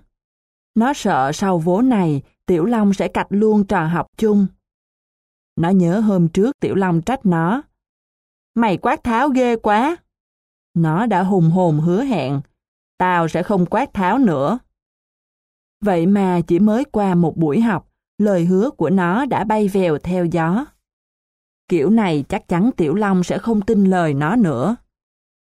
[0.74, 4.46] Nó sợ sau vố này, Tiểu Long sẽ cạch luôn trò học chung.
[5.57, 7.62] Nó nhớ hôm trước Tiểu Long trách nó.
[8.55, 9.96] Mày quát tháo ghê quá.
[10.81, 12.41] Nó đã hùng hồn hứa hẹn.
[12.99, 14.59] Tao sẽ không quát tháo nữa.
[15.81, 19.99] Vậy mà chỉ mới qua một buổi học, lời hứa của nó đã bay vèo
[19.99, 20.66] theo gió.
[21.68, 24.76] Kiểu này chắc chắn Tiểu Long sẽ không tin lời nó nữa.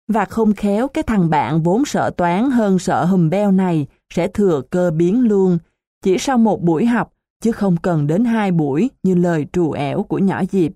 [0.08, 4.28] Và không khéo cái thằng bạn vốn sợ toán hơn sợ hùm beo này sẽ
[4.28, 5.58] thừa cơ biến luôn,
[6.04, 10.04] chỉ sau một buổi học, chứ không cần đến hai buổi như lời trù ẻo
[10.04, 10.72] của nhỏ Diệp.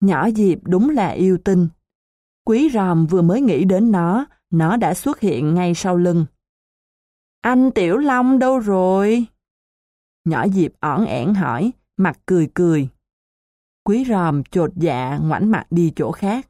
[0.00, 1.68] Nhỏ Diệp đúng là yêu tinh.
[2.48, 6.26] Quý ròm vừa mới nghĩ đến nó, nó đã xuất hiện ngay sau lưng.
[7.40, 9.26] Anh Tiểu Long đâu rồi?
[10.24, 12.88] Nhỏ Diệp ỏn ẻn hỏi, mặt cười cười.
[13.84, 16.48] Quý ròm chột dạ ngoảnh mặt đi chỗ khác.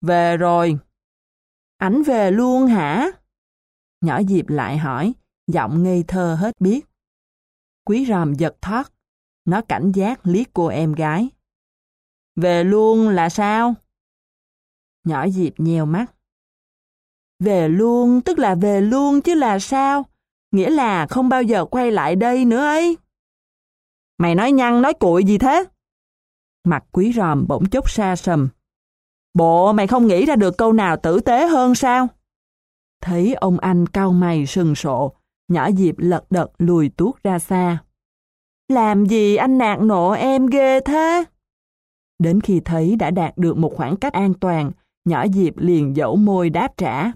[0.00, 0.78] Về rồi.
[1.78, 3.10] Ảnh về luôn hả?
[4.00, 5.12] Nhỏ Diệp lại hỏi,
[5.46, 6.86] giọng ngây thơ hết biết.
[7.84, 8.92] Quý ròm giật thoát.
[9.44, 11.28] Nó cảnh giác liếc cô em gái.
[12.36, 13.74] Về luôn là sao?
[15.04, 16.06] Nhỏ Diệp nheo mắt.
[17.38, 20.06] Về luôn tức là về luôn chứ là sao?
[20.52, 22.96] Nghĩa là không bao giờ quay lại đây nữa ấy.
[24.18, 25.64] Mày nói nhăn nói cuội gì thế?
[26.64, 28.48] Mặt quý ròm bỗng chốc xa sầm.
[29.34, 32.08] Bộ mày không nghĩ ra được câu nào tử tế hơn sao?
[33.00, 35.12] Thấy ông anh cau mày sừng sộ,
[35.48, 37.78] nhỏ Diệp lật đật lùi tuốt ra xa.
[38.68, 41.24] Làm gì anh nạt nộ em ghê thế?
[42.18, 44.70] Đến khi thấy đã đạt được một khoảng cách an toàn,
[45.04, 47.12] nhỏ Diệp liền dẫu môi đáp trả.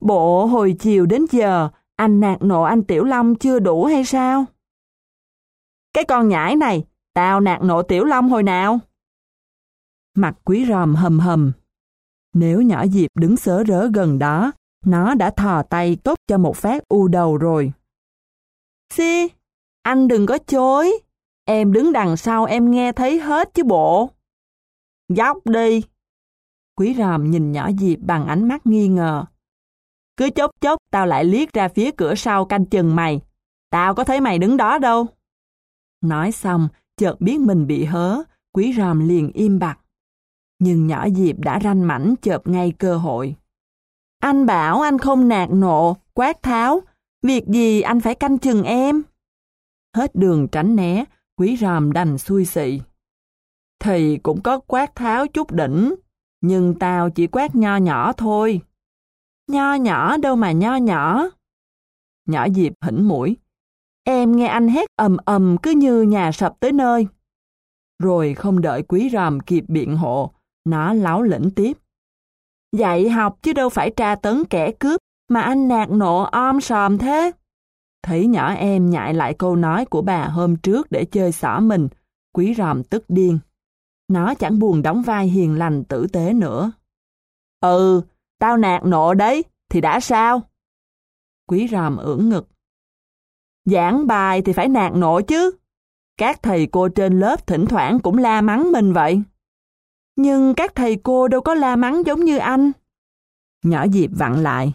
[0.00, 4.44] Bộ hồi chiều đến giờ, anh nạt nộ anh Tiểu Long chưa đủ hay sao?
[5.92, 6.84] Cái con nhãi này,
[7.14, 8.78] tao nạt nộ Tiểu Long hồi nào?
[10.14, 11.52] Mặt quý ròm hầm hầm.
[12.34, 14.52] Nếu nhỏ Diệp đứng sớ rớ gần đó,
[14.84, 17.72] nó đã thò tay tốt cho một phát u đầu rồi.
[18.90, 19.28] Si,
[19.82, 20.98] anh đừng có chối.
[21.44, 24.10] Em đứng đằng sau em nghe thấy hết chứ bộ.
[25.08, 25.82] Dóc đi.
[26.76, 29.24] Quý ròm nhìn nhỏ Diệp bằng ánh mắt nghi ngờ.
[30.16, 33.20] Cứ chốc chốc tao lại liếc ra phía cửa sau canh chừng mày.
[33.70, 35.06] Tao có thấy mày đứng đó đâu.
[36.00, 38.22] Nói xong, chợt biết mình bị hớ,
[38.52, 39.78] quý ròm liền im bặt.
[40.58, 43.36] Nhưng nhỏ Diệp đã ranh mảnh chợp ngay cơ hội.
[44.20, 46.80] Anh bảo anh không nạt nộ, quát tháo.
[47.22, 49.02] Việc gì anh phải canh chừng em?
[49.96, 51.04] Hết đường tránh né,
[51.36, 52.80] quý ròm đành xui xị.
[53.78, 55.94] Thì cũng có quát tháo chút đỉnh,
[56.40, 58.60] nhưng tao chỉ quát nho nhỏ thôi.
[59.50, 61.28] Nho nhỏ đâu mà nho nhỏ.
[62.26, 63.36] Nhỏ Diệp hỉnh mũi.
[64.04, 67.06] Em nghe anh hét ầm ầm cứ như nhà sập tới nơi.
[68.02, 70.30] Rồi không đợi quý ròm kịp biện hộ,
[70.64, 71.78] nó láo lĩnh tiếp.
[72.72, 76.98] Dạy học chứ đâu phải tra tấn kẻ cướp, mà anh nạt nộ om sòm
[76.98, 77.32] thế.
[78.02, 81.88] Thấy nhỏ em nhại lại câu nói của bà hôm trước để chơi xỏ mình,
[82.34, 83.38] quý ròm tức điên.
[84.08, 86.72] Nó chẳng buồn đóng vai hiền lành tử tế nữa.
[87.60, 88.02] Ừ,
[88.38, 90.42] tao nạt nộ đấy, thì đã sao?
[91.48, 92.48] Quý ròm ưỡn ngực.
[93.64, 95.50] Giảng bài thì phải nạt nộ chứ.
[96.18, 99.22] Các thầy cô trên lớp thỉnh thoảng cũng la mắng mình vậy.
[100.16, 102.72] Nhưng các thầy cô đâu có la mắng giống như anh.
[103.64, 104.72] Nhỏ Diệp vặn lại.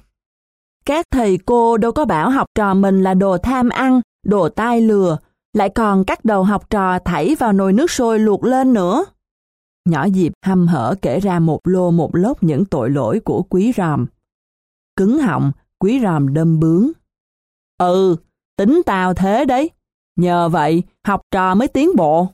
[0.85, 4.81] Các thầy cô đâu có bảo học trò mình là đồ tham ăn, đồ tai
[4.81, 5.17] lừa,
[5.53, 9.05] lại còn cắt đầu học trò thảy vào nồi nước sôi luộc lên nữa.
[9.85, 13.71] Nhỏ Diệp hăm hở kể ra một lô một lốc những tội lỗi của quý
[13.77, 14.05] ròm.
[14.95, 16.91] Cứng họng, quý ròm đâm bướng.
[17.77, 18.15] Ừ,
[18.57, 19.69] tính tao thế đấy.
[20.15, 22.27] Nhờ vậy, học trò mới tiến bộ.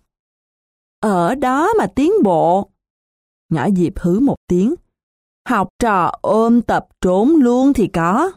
[0.99, 2.69] Ở đó mà tiến bộ.
[3.49, 4.75] Nhỏ Diệp hứ một tiếng.
[5.49, 8.31] Học trò ôm tập trốn luôn thì có.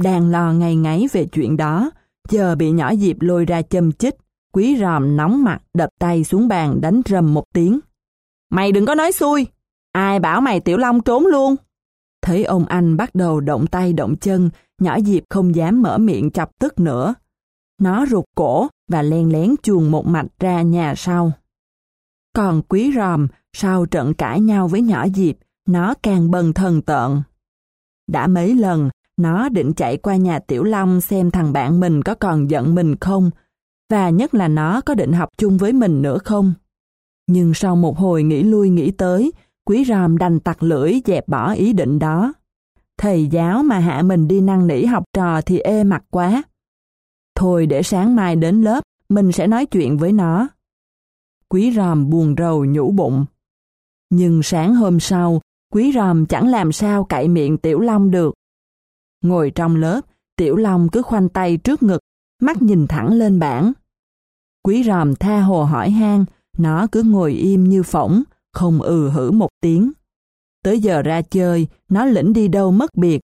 [0.00, 1.90] Đang lo ngày ngáy về chuyện đó,
[2.28, 4.14] giờ bị nhỏ Diệp lôi ra châm chích,
[4.52, 7.80] quý ròm nóng mặt đập tay xuống bàn đánh rầm một tiếng.
[8.50, 9.46] Mày đừng có nói xui,
[9.92, 11.56] ai bảo mày Tiểu Long trốn luôn.
[12.22, 16.30] Thấy ông anh bắt đầu động tay động chân, nhỏ Diệp không dám mở miệng
[16.30, 17.14] chọc tức nữa.
[17.80, 21.32] Nó rụt cổ và len lén chuồn một mạch ra nhà sau.
[22.34, 25.36] Còn quý ròm, sau trận cãi nhau với nhỏ Diệp,
[25.66, 27.22] nó càng bần thần tợn.
[28.06, 32.14] Đã mấy lần, nó định chạy qua nhà Tiểu Long xem thằng bạn mình có
[32.14, 33.30] còn giận mình không,
[33.90, 36.54] và nhất là nó có định học chung với mình nữa không.
[37.28, 39.32] Nhưng sau một hồi nghĩ lui nghĩ tới,
[39.64, 42.32] quý ròm đành tặc lưỡi dẹp bỏ ý định đó.
[42.98, 46.42] Thầy giáo mà hạ mình đi năn nỉ học trò thì ê mặt quá.
[47.34, 50.48] Thôi để sáng mai đến lớp, mình sẽ nói chuyện với nó.
[51.48, 53.26] Quý ròm buồn rầu nhủ bụng.
[54.10, 55.40] Nhưng sáng hôm sau,
[55.72, 58.34] quý ròm chẳng làm sao cậy miệng Tiểu Long được.
[59.24, 60.00] Ngồi trong lớp,
[60.36, 62.00] Tiểu Long cứ khoanh tay trước ngực,
[62.42, 63.72] mắt nhìn thẳng lên bảng.
[64.62, 66.24] Quý ròm tha hồ hỏi han,
[66.60, 69.92] nó cứ ngồi im như phỏng, không ừ hử một tiếng.
[70.64, 73.20] Tới giờ ra chơi, nó lĩnh đi đâu mất biệt.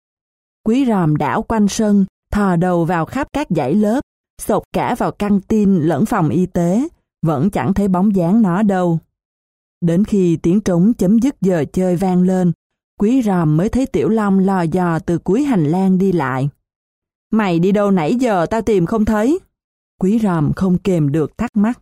[0.67, 4.01] Quý ròm đảo quanh sân, thò đầu vào khắp các dãy lớp,
[4.43, 6.89] sột cả vào căng tin lẫn phòng y tế,
[7.27, 8.99] vẫn chẳng thấy bóng dáng nó đâu.
[9.81, 12.53] Đến khi tiếng trống chấm dứt giờ chơi vang lên,
[13.01, 16.49] quý ròm mới thấy Tiểu Long lò dò từ cuối hành lang đi lại.
[17.31, 19.39] Mày đi đâu nãy giờ tao tìm không thấy?
[20.01, 21.81] Quý ròm không kềm được thắc mắc.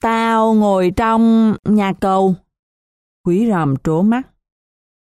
[0.00, 2.34] Tao ngồi trong nhà cầu.
[3.24, 4.22] Quý ròm trố mắt.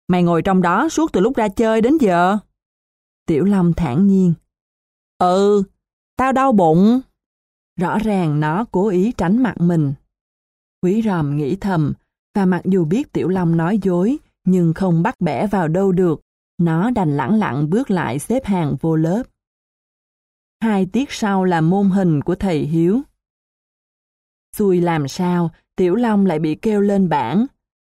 [0.09, 2.39] Mày ngồi trong đó suốt từ lúc ra chơi đến giờ.
[3.27, 4.35] Tiểu Long thản nhiên.
[5.19, 5.63] Ừ,
[6.17, 7.01] tao đau bụng.
[7.81, 9.95] Rõ ràng nó cố ý tránh mặt mình.
[10.83, 11.93] Quý ròm nghĩ thầm,
[12.35, 16.21] và mặc dù biết Tiểu Long nói dối, nhưng không bắt bẻ vào đâu được,
[16.59, 19.23] nó đành lẳng lặng bước lại xếp hàng vô lớp.
[20.63, 23.01] Hai tiết sau là môn hình của thầy Hiếu.
[24.57, 27.47] Xui làm sao, Tiểu Long lại bị kêu lên bảng.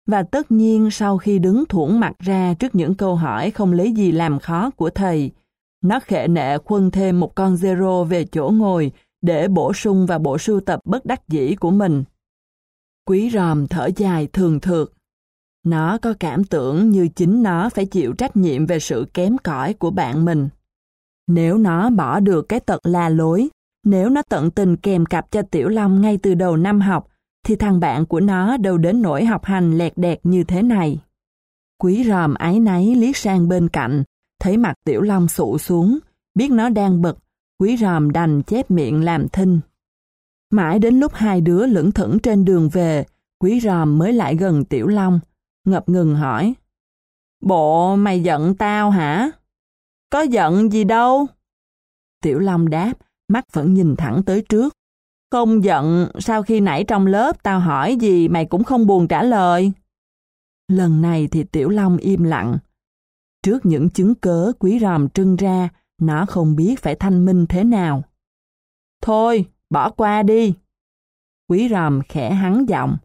[0.08, 3.92] Và tất nhiên sau khi đứng thủng mặt ra trước những câu hỏi không lấy
[3.92, 5.32] gì làm khó của thầy,
[5.84, 10.20] nó khệ nệ khuân thêm một con zero về chỗ ngồi để bổ sung vào
[10.20, 12.04] bộ sưu tập bất đắc dĩ của mình.
[13.06, 14.88] Quý ròm thở dài thường thượt.
[15.66, 19.74] Nó có cảm tưởng như chính nó phải chịu trách nhiệm về sự kém cỏi
[19.74, 20.50] của bạn mình.
[21.28, 23.50] Nếu nó bỏ được cái tật la lối,
[23.88, 27.08] nếu nó tận tình kèm cặp cho Tiểu Long ngay từ đầu năm học,
[27.46, 31.00] thì thằng bạn của nó đâu đến nỗi học hành lẹt đẹt như thế này.
[31.78, 34.04] Quý ròm ái náy liếc sang bên cạnh,
[34.40, 36.00] thấy mặt Tiểu Long sụ xuống,
[36.36, 37.18] biết nó đang bực,
[37.60, 39.60] quý ròm đành chép miệng làm thinh.
[40.52, 43.06] Mãi đến lúc hai đứa lững thững trên đường về,
[43.40, 45.20] quý ròm mới lại gần Tiểu Long,
[45.66, 46.54] ngập ngừng hỏi.
[47.42, 49.32] Bộ mày giận tao hả?
[50.10, 51.26] Có giận gì đâu?
[52.22, 52.94] Tiểu Long đáp,
[53.28, 54.74] mắt vẫn nhìn thẳng tới trước.
[55.32, 59.24] Không giận, sau khi nãy trong lớp tao hỏi gì mày cũng không buồn trả
[59.24, 59.72] lời.
[60.68, 62.58] Lần này thì Tiểu Long im lặng.
[63.44, 65.70] Trước những chứng cớ quý ròm trưng ra,
[66.02, 68.04] nó không biết phải thanh minh thế nào.
[69.02, 70.54] Thôi, bỏ qua đi.
[71.50, 72.98] Quý ròm khẽ hắn giọng.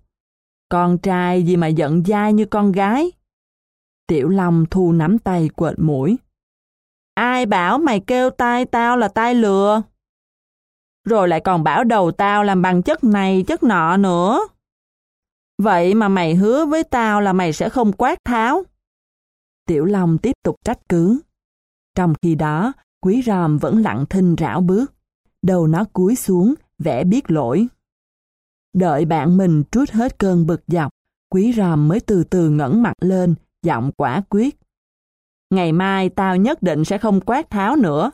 [0.68, 3.12] Con trai gì mà giận dai như con gái.
[4.06, 6.18] Tiểu Long thu nắm tay quệt mũi.
[7.14, 9.82] Ai bảo mày kêu tai tao là tai lừa?
[11.04, 14.40] Rồi lại còn bảo đầu tao làm bằng chất này chất nọ nữa.
[15.58, 18.62] Vậy mà mày hứa với tao là mày sẽ không quát tháo.
[19.66, 21.20] Tiểu Long tiếp tục trách cứ.
[21.94, 24.92] Trong khi đó, quý ròm vẫn lặng thinh rảo bước.
[25.42, 27.66] Đầu nó cúi xuống, vẽ biết lỗi.
[28.74, 30.92] Đợi bạn mình trút hết cơn bực dọc,
[31.30, 34.56] quý ròm mới từ từ ngẩng mặt lên, giọng quả quyết.
[35.50, 38.10] Ngày mai tao nhất định sẽ không quát tháo nữa.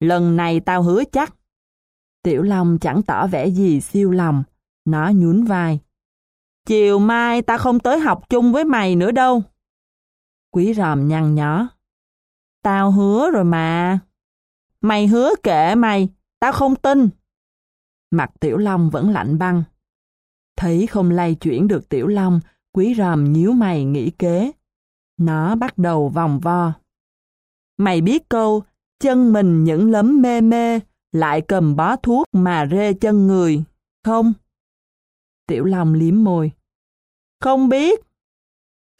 [0.00, 1.34] Lần này tao hứa chắc.
[2.24, 4.42] Tiểu Long chẳng tỏ vẻ gì siêu lòng.
[4.84, 5.80] Nó nhún vai.
[6.66, 9.42] Chiều mai ta không tới học chung với mày nữa đâu.
[10.50, 11.68] Quý ròm nhăn nhó.
[12.62, 13.98] Tao hứa rồi mà.
[14.80, 17.08] Mày hứa kệ mày, tao không tin.
[18.10, 19.62] Mặt Tiểu Long vẫn lạnh băng.
[20.56, 22.40] Thấy không lay chuyển được Tiểu Long,
[22.72, 24.52] quý ròm nhíu mày nghĩ kế.
[25.20, 26.72] Nó bắt đầu vòng vo.
[27.76, 28.62] Mày biết câu,
[29.00, 30.80] chân mình những lấm mê mê,
[31.14, 33.64] lại cầm bó thuốc mà rê chân người,
[34.04, 34.32] không?
[35.46, 36.52] Tiểu Long liếm môi.
[37.40, 38.00] Không biết.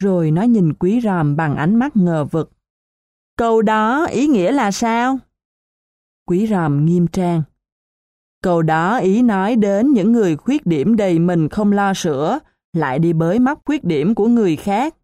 [0.03, 2.51] Rồi nó nhìn quý ròm bằng ánh mắt ngờ vực.
[3.37, 5.19] Câu đó ý nghĩa là sao?
[6.27, 7.43] Quý ròm nghiêm trang.
[8.43, 12.39] Câu đó ý nói đến những người khuyết điểm đầy mình không lo sửa,
[12.73, 14.95] lại đi bới móc khuyết điểm của người khác.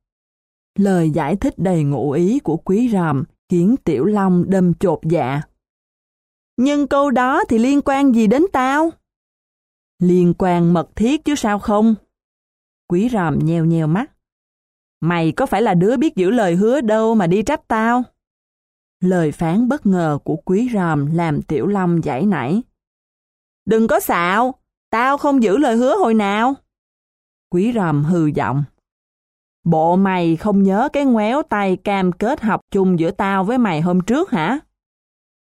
[0.80, 5.42] Lời giải thích đầy ngụ ý của quý ròm khiến Tiểu Long đâm chột dạ.
[6.64, 8.92] Nhưng câu đó thì liên quan gì đến tao?
[10.00, 11.96] Liên quan mật thiết chứ sao không?
[12.88, 14.12] Quý ròm nheo nheo mắt.
[15.00, 18.04] Mày có phải là đứa biết giữ lời hứa đâu mà đi trách tao?
[19.00, 22.62] Lời phán bất ngờ của quý ròm làm Tiểu Long giải nảy.
[23.66, 24.54] Đừng có xạo,
[24.90, 26.54] tao không giữ lời hứa hồi nào.
[27.50, 28.64] Quý ròm hừ giọng.
[29.64, 33.82] Bộ mày không nhớ cái ngoéo tay cam kết học chung giữa tao với mày
[33.82, 34.60] hôm trước hả?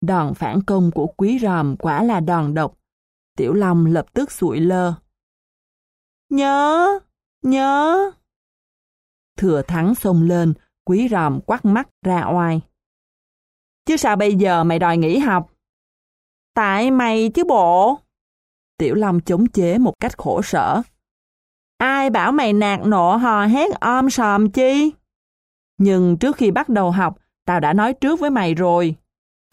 [0.06, 2.78] Đòn phản công của quý ròm quả là đòn độc.
[3.38, 4.94] Tiểu Long lập tức sụi lơ.
[6.30, 6.88] Nhớ,
[7.42, 8.12] nhớ.
[9.38, 10.54] Thừa thắng xông lên,
[10.86, 12.62] quý ròm quắt mắt ra oai.
[13.86, 15.52] Chứ sao bây giờ mày đòi nghỉ học?
[16.54, 18.00] Tại mày chứ bộ.
[18.78, 20.82] Tiểu Long chống chế một cách khổ sở.
[21.78, 24.94] Ai bảo mày nạt nộ hò hét om sòm chi?
[25.78, 28.96] Nhưng trước khi bắt đầu học, tao đã nói trước với mày rồi.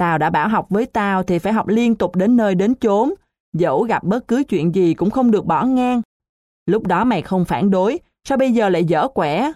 [0.02, 3.14] Tao đã bảo học với tao thì phải học liên tục đến nơi đến chốn,
[3.52, 6.02] dẫu gặp bất cứ chuyện gì cũng không được bỏ ngang.
[6.66, 7.98] Lúc đó mày không phản đối,
[8.28, 9.52] sao bây giờ lại dở quẻ?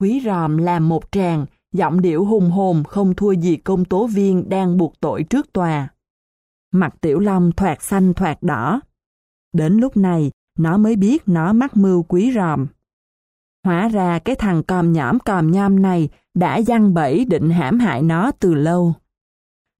[0.00, 4.48] Quý ròm làm một tràng, giọng điệu hùng hồn không thua gì công tố viên
[4.48, 5.88] đang buộc tội trước tòa.
[6.72, 8.80] Mặt tiểu long thoạt xanh thoạt đỏ.
[9.52, 12.66] Đến lúc này, nó mới biết nó mắc mưu quý ròm.
[13.64, 18.02] Hóa ra cái thằng còm nhõm còm nhom này đã giăng bẫy định hãm hại
[18.02, 18.94] nó từ lâu.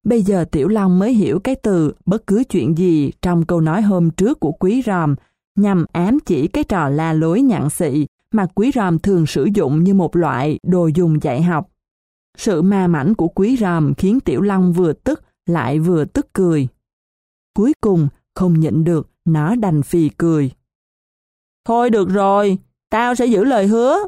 [0.05, 3.83] Bây giờ Tiểu Long mới hiểu cái từ bất cứ chuyện gì trong câu nói
[3.83, 5.15] hôm trước của quý ròm
[5.57, 9.85] nhằm ám chỉ cái trò la lối nhặn xị mà quý ròm thường sử dụng
[9.85, 11.71] như một loại đồ dùng dạy học.
[12.39, 16.69] Sự ma mảnh của quý ròm khiến Tiểu Long vừa tức lại vừa tức cười.
[17.55, 20.51] Cuối cùng, không nhịn được, nó đành phì cười.
[21.65, 22.59] Thôi được rồi,
[22.91, 23.99] tao sẽ giữ lời hứa.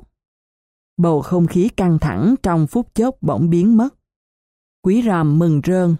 [0.96, 3.95] Bầu không khí căng thẳng trong phút chốc bỗng biến mất.
[4.86, 5.96] Quý ròm mừng rơn.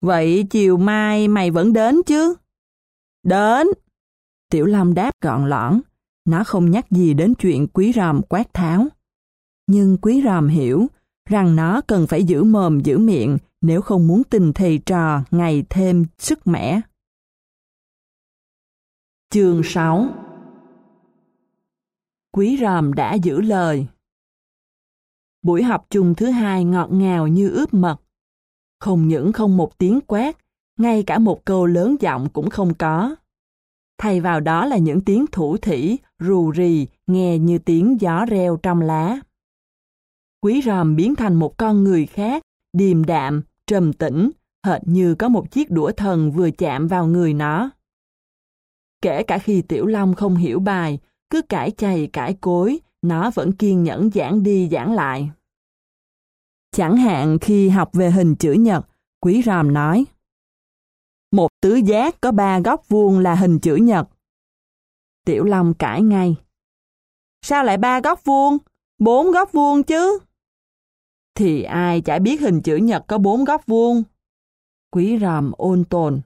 [0.00, 2.34] Vậy chiều mai mày vẫn đến chứ?
[3.22, 3.66] Đến.
[4.50, 5.80] Tiểu Long đáp gọn lõn.
[6.24, 8.86] Nó không nhắc gì đến chuyện quý ròm quát tháo.
[9.66, 10.86] Nhưng quý ròm hiểu
[11.30, 15.64] rằng nó cần phải giữ mồm, giữ miệng nếu không muốn tình thầy trò ngày
[15.70, 16.80] thêm sức mẻ.
[19.30, 20.08] Chương 6
[22.32, 23.86] Quý ròm đã giữ lời.
[25.42, 27.96] Buổi học chung thứ hai ngọt ngào như ướp mật.
[28.80, 30.36] Không những không một tiếng quát,
[30.78, 33.16] ngay cả một câu lớn giọng cũng không có.
[33.98, 38.56] Thay vào đó là những tiếng thủ thỉ, rù rì, nghe như tiếng gió reo
[38.56, 39.20] trong lá.
[40.42, 42.42] Quý ròm biến thành một con người khác,
[42.72, 44.30] điềm đạm, trầm tĩnh,
[44.66, 47.70] hệt như có một chiếc đũa thần vừa chạm vào người nó.
[49.02, 50.98] Kể cả khi Tiểu Long không hiểu bài,
[51.30, 55.30] cứ cãi chày cãi cối, nó vẫn kiên nhẫn giảng đi giảng lại.
[56.72, 58.86] Chẳng hạn khi học về hình chữ nhật,
[59.20, 60.04] Quý Ròm nói
[61.32, 64.08] Một tứ giác có ba góc vuông là hình chữ nhật.
[65.26, 66.36] Tiểu Long cãi ngay.
[67.42, 68.58] Sao lại ba góc vuông?
[68.98, 70.18] Bốn góc vuông chứ?
[71.34, 74.02] Thì ai chả biết hình chữ nhật có bốn góc vuông.
[74.90, 76.20] Quý Ròm ôn tồn.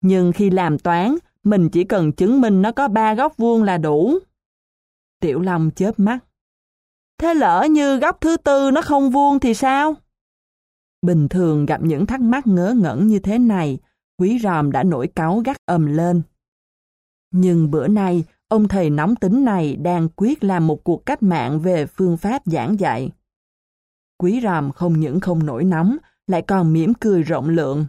[0.00, 3.78] Nhưng khi làm toán, mình chỉ cần chứng minh nó có ba góc vuông là
[3.78, 4.18] đủ.
[5.22, 6.18] Tiểu Long chớp mắt.
[7.18, 9.94] Thế lỡ như góc thứ tư nó không vuông thì sao?
[11.02, 13.78] Bình thường gặp những thắc mắc ngớ ngẩn như thế này,
[14.18, 16.22] quý ròm đã nổi cáu gắt ầm lên.
[17.30, 21.60] Nhưng bữa nay, ông thầy nóng tính này đang quyết làm một cuộc cách mạng
[21.60, 23.10] về phương pháp giảng dạy.
[24.18, 25.96] Quý ròm không những không nổi nóng,
[26.26, 27.86] lại còn mỉm cười rộng lượng.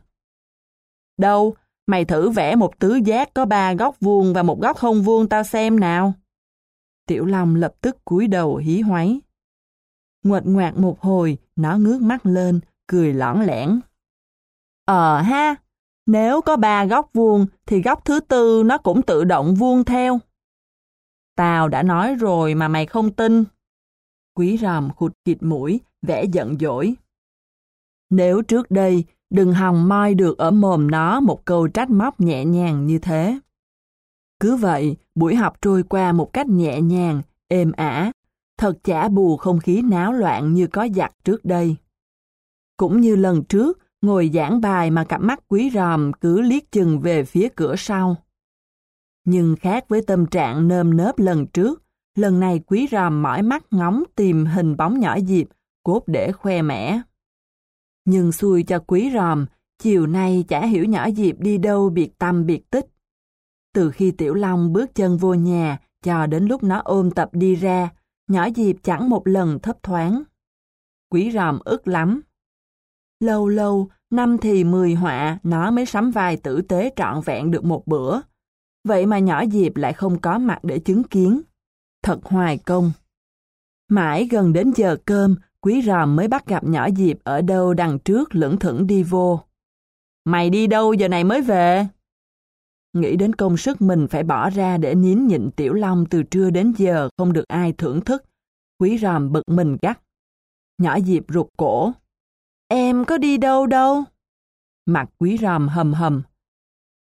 [1.17, 1.55] Đâu,
[1.87, 5.29] mày thử vẽ một tứ giác có ba góc vuông và một góc không vuông
[5.29, 6.13] tao xem nào.
[7.05, 9.21] Tiểu Long lập tức cúi đầu hí hoáy.
[10.23, 13.79] Nguệt ngoạc một hồi, nó ngước mắt lên, cười lõng lẻn.
[14.85, 15.55] Ờ ha,
[16.05, 20.19] nếu có ba góc vuông thì góc thứ tư nó cũng tự động vuông theo.
[21.35, 23.43] Tao đã nói rồi mà mày không tin.
[24.35, 26.95] Quý ròm khụt kịt mũi, vẽ giận dỗi.
[28.09, 32.45] Nếu trước đây đừng hòng moi được ở mồm nó một câu trách móc nhẹ
[32.45, 33.39] nhàng như thế.
[34.43, 38.11] Cứ vậy, buổi học trôi qua một cách nhẹ nhàng, êm ả,
[38.57, 41.75] thật chả bù không khí náo loạn như có giặc trước đây.
[42.77, 46.99] Cũng như lần trước, ngồi giảng bài mà cặp mắt quý ròm cứ liếc chừng
[46.99, 48.15] về phía cửa sau.
[49.25, 51.83] Nhưng khác với tâm trạng nơm nớp lần trước,
[52.15, 55.47] lần này quý ròm mỏi mắt ngóng tìm hình bóng nhỏ Diệp,
[55.83, 57.01] cốt để khoe mẽ.
[58.05, 59.45] Nhưng xui cho quý ròm,
[59.79, 62.85] chiều nay chả hiểu nhỏ Diệp đi đâu biệt tâm biệt tích.
[63.73, 67.55] Từ khi Tiểu Long bước chân vô nhà cho đến lúc nó ôm tập đi
[67.55, 67.89] ra,
[68.27, 70.23] nhỏ Diệp chẳng một lần thấp thoáng.
[71.11, 72.21] Quý ròm ức lắm.
[73.19, 77.65] Lâu lâu, năm thì mười họa, nó mới sắm vai tử tế trọn vẹn được
[77.65, 78.19] một bữa.
[78.87, 81.41] Vậy mà nhỏ Diệp lại không có mặt để chứng kiến.
[82.03, 82.91] Thật hoài công.
[83.89, 87.99] Mãi gần đến giờ cơm, quý ròm mới bắt gặp nhỏ Diệp ở đâu đằng
[87.99, 89.39] trước lững thững đi vô.
[90.25, 91.87] Mày đi đâu giờ này mới về?
[92.93, 96.49] Nghĩ đến công sức mình phải bỏ ra để nín nhịn tiểu long từ trưa
[96.49, 98.23] đến giờ không được ai thưởng thức.
[98.79, 100.01] Quý ròm bực mình gắt.
[100.77, 101.91] Nhỏ Diệp rụt cổ.
[102.67, 104.03] Em có đi đâu đâu?
[104.85, 106.21] Mặt quý ròm hầm hầm.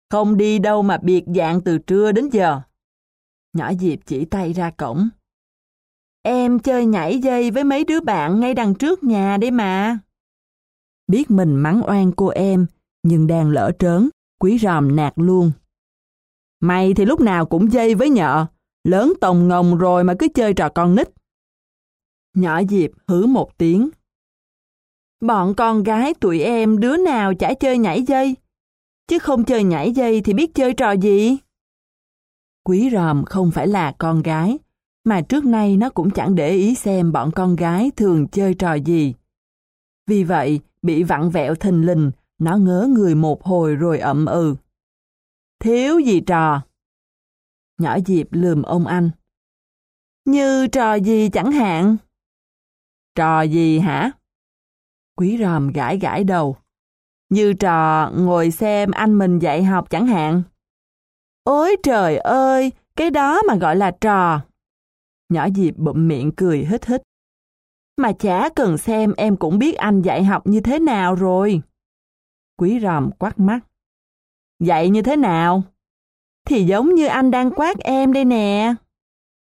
[0.09, 2.61] Không đi đâu mà biệt dạng từ trưa đến giờ.
[3.53, 5.09] Nhỏ Diệp chỉ tay ra cổng.
[6.21, 9.99] Em chơi nhảy dây với mấy đứa bạn ngay đằng trước nhà đấy mà.
[11.07, 12.65] Biết mình mắng oan cô em,
[13.03, 15.51] nhưng đang lỡ trớn, quý ròm nạt luôn.
[16.63, 18.45] Mày thì lúc nào cũng dây với nhợ,
[18.83, 21.09] lớn tồng ngồng rồi mà cứ chơi trò con nít.
[22.35, 23.89] Nhỏ Diệp hứ một tiếng.
[25.21, 28.35] Bọn con gái tụi em đứa nào chả chơi nhảy dây,
[29.07, 31.37] chứ không chơi nhảy dây thì biết chơi trò gì?
[32.65, 34.57] Quý ròm không phải là con gái,
[35.03, 38.73] mà trước nay nó cũng chẳng để ý xem bọn con gái thường chơi trò
[38.73, 39.13] gì.
[40.07, 44.55] Vì vậy, bị vặn vẹo thình lình, nó ngớ người một hồi rồi ậm ừ.
[45.63, 46.61] Thiếu gì trò?
[47.77, 49.11] Nhỏ Diệp lườm ông anh.
[50.25, 51.97] Như trò gì chẳng hạn?
[53.15, 54.11] Trò gì hả?
[55.17, 56.57] Quý ròm gãi gãi đầu.
[57.29, 60.43] Như trò ngồi xem anh mình dạy học chẳng hạn.
[61.43, 64.41] Ôi trời ơi, cái đó mà gọi là trò.
[65.29, 67.01] Nhỏ Diệp bụm miệng cười hít hít.
[67.97, 71.61] Mà chả cần xem em cũng biết anh dạy học như thế nào rồi.
[72.57, 73.59] Quý ròm quát mắt.
[74.59, 75.63] Dạy như thế nào?
[76.47, 78.73] Thì giống như anh đang quát em đây nè.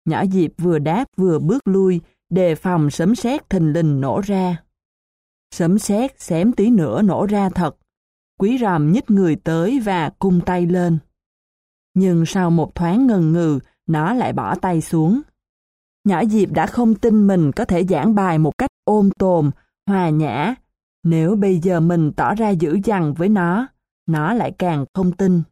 [0.05, 4.63] Nhỏ Diệp vừa đáp vừa bước lui, đề phòng sấm sét thình lình nổ ra.
[5.51, 7.75] Sấm sét xém tí nữa nổ ra thật.
[8.39, 10.97] Quý ròm nhích người tới và cung tay lên.
[11.93, 15.21] Nhưng sau một thoáng ngần ngừ, nó lại bỏ tay xuống.
[16.03, 19.51] Nhỏ Diệp đã không tin mình có thể giảng bài một cách ôm tồn,
[19.87, 20.55] hòa nhã.
[21.03, 23.67] Nếu bây giờ mình tỏ ra dữ dằn với nó,
[24.11, 25.43] nó lại càng không tin.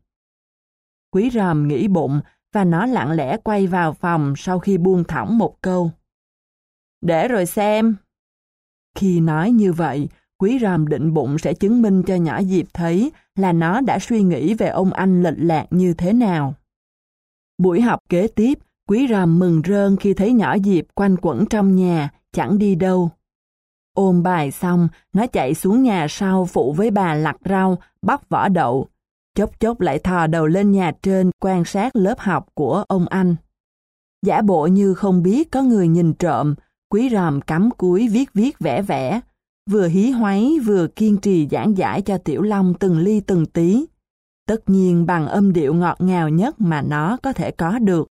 [1.11, 2.21] Quý ròm nghĩ bụng
[2.53, 5.91] và nó lặng lẽ quay vào phòng sau khi buông thõng một câu.
[7.01, 7.95] Để rồi xem.
[8.95, 13.11] Khi nói như vậy, quý ròm định bụng sẽ chứng minh cho nhỏ Diệp thấy
[13.35, 16.53] là nó đã suy nghĩ về ông anh lệch lạc như thế nào.
[17.57, 21.75] Buổi học kế tiếp, quý ròm mừng rơn khi thấy nhỏ Diệp quanh quẩn trong
[21.75, 23.11] nhà, chẳng đi đâu.
[23.93, 28.49] Ôm bài xong, nó chạy xuống nhà sau phụ với bà lặt rau, bóc vỏ
[28.49, 28.87] đậu.
[29.35, 33.35] Chốc chốc lại thò đầu lên nhà trên quan sát lớp học của ông anh.
[34.25, 36.55] Giả bộ như không biết có người nhìn trộm,
[36.89, 39.21] quý ròm cắm cúi viết viết vẽ vẽ,
[39.69, 43.85] vừa hí hoáy vừa kiên trì giảng giải cho Tiểu Long từng ly từng tí.
[44.47, 48.07] Tất nhiên bằng âm điệu ngọt ngào nhất mà nó có thể có được.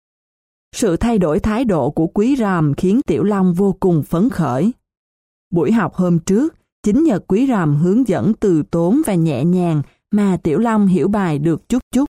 [0.76, 4.72] Sự thay đổi thái độ của quý ròm khiến Tiểu Long vô cùng phấn khởi.
[5.54, 9.82] Buổi học hôm trước, chính nhờ quý ròm hướng dẫn từ tốn và nhẹ nhàng
[10.10, 12.04] mà Tiểu Long hiểu bài được chút chút.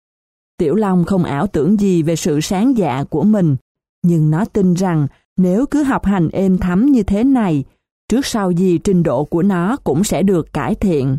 [0.57, 3.57] Tiểu Long không ảo tưởng gì về sự sáng dạ của mình,
[4.05, 5.07] Nhưng nó tin rằng
[5.37, 7.65] nếu cứ học hành êm thấm như thế này,
[8.09, 11.19] trước sau gì trình độ của nó cũng sẽ được cải thiện.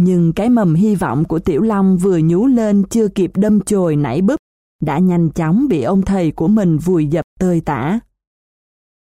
[0.00, 3.96] Nhưng cái mầm hy vọng của Tiểu Long vừa nhú lên chưa kịp đâm chồi
[3.96, 4.36] nảy búp,
[4.82, 8.00] đã nhanh chóng bị ông thầy của mình vùi dập tơi tả.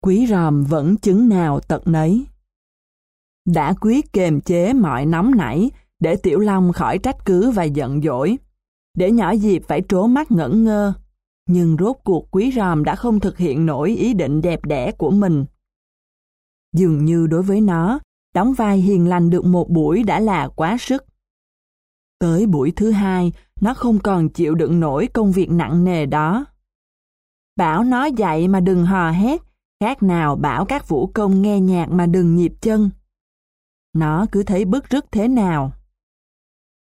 [0.05, 2.25] Quý ròm vẫn chứng nào tật nấy.
[3.45, 8.01] Đã quyết kềm chế mọi nóng nảy để Tiểu Long khỏi trách cứ và giận
[8.01, 8.37] dỗi,
[8.97, 10.93] để nhỏ Diệp phải trố mắt ngẩn ngơ.
[11.49, 15.11] Nhưng rốt cuộc quý ròm đã không thực hiện nổi ý định đẹp đẽ của
[15.11, 15.45] mình.
[16.75, 17.99] Dường như đối với nó,
[18.35, 21.05] đóng vai hiền lành được một buổi đã là quá sức.
[22.19, 23.31] Tới buổi thứ hai,
[23.61, 26.45] nó không còn chịu đựng nổi công việc nặng nề đó.
[27.57, 29.41] Bảo nó dậy mà đừng hò hét,
[29.83, 32.89] khác nào bảo các vũ công nghe nhạc mà đừng nhịp chân.
[33.93, 35.71] Nó cứ thấy bức rứt thế nào.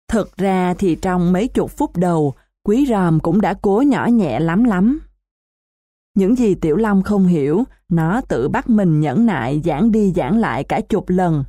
[0.08, 2.34] Thực ra thì trong mấy chục phút đầu,
[2.64, 5.00] quý ròm cũng đã cố nhỏ nhẹ lắm lắm.
[6.16, 10.38] Những gì Tiểu Long không hiểu, nó tự bắt mình nhẫn nại giảng đi giảng
[10.38, 11.44] lại cả chục lần.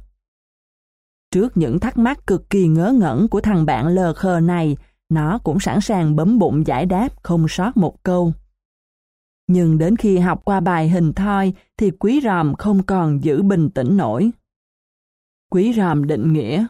[1.31, 4.77] Trước những thắc mắc cực kỳ ngớ ngẩn của thằng bạn lờ khờ này,
[5.09, 8.33] nó cũng sẵn sàng bấm bụng giải đáp không sót một câu.
[9.47, 13.71] Nhưng đến khi học qua bài hình thoi thì quý ròm không còn giữ bình
[13.71, 14.31] tĩnh nổi.
[15.51, 16.67] Quý ròm định nghĩa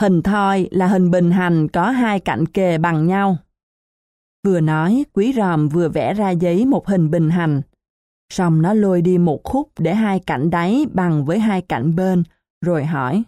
[0.00, 3.36] Hình thoi là hình bình hành có hai cạnh kề bằng nhau.
[4.46, 7.62] Vừa nói, quý ròm vừa vẽ ra giấy một hình bình hành.
[8.32, 12.22] Xong nó lôi đi một khúc để hai cạnh đáy bằng với hai cạnh bên,
[12.60, 13.22] rồi hỏi.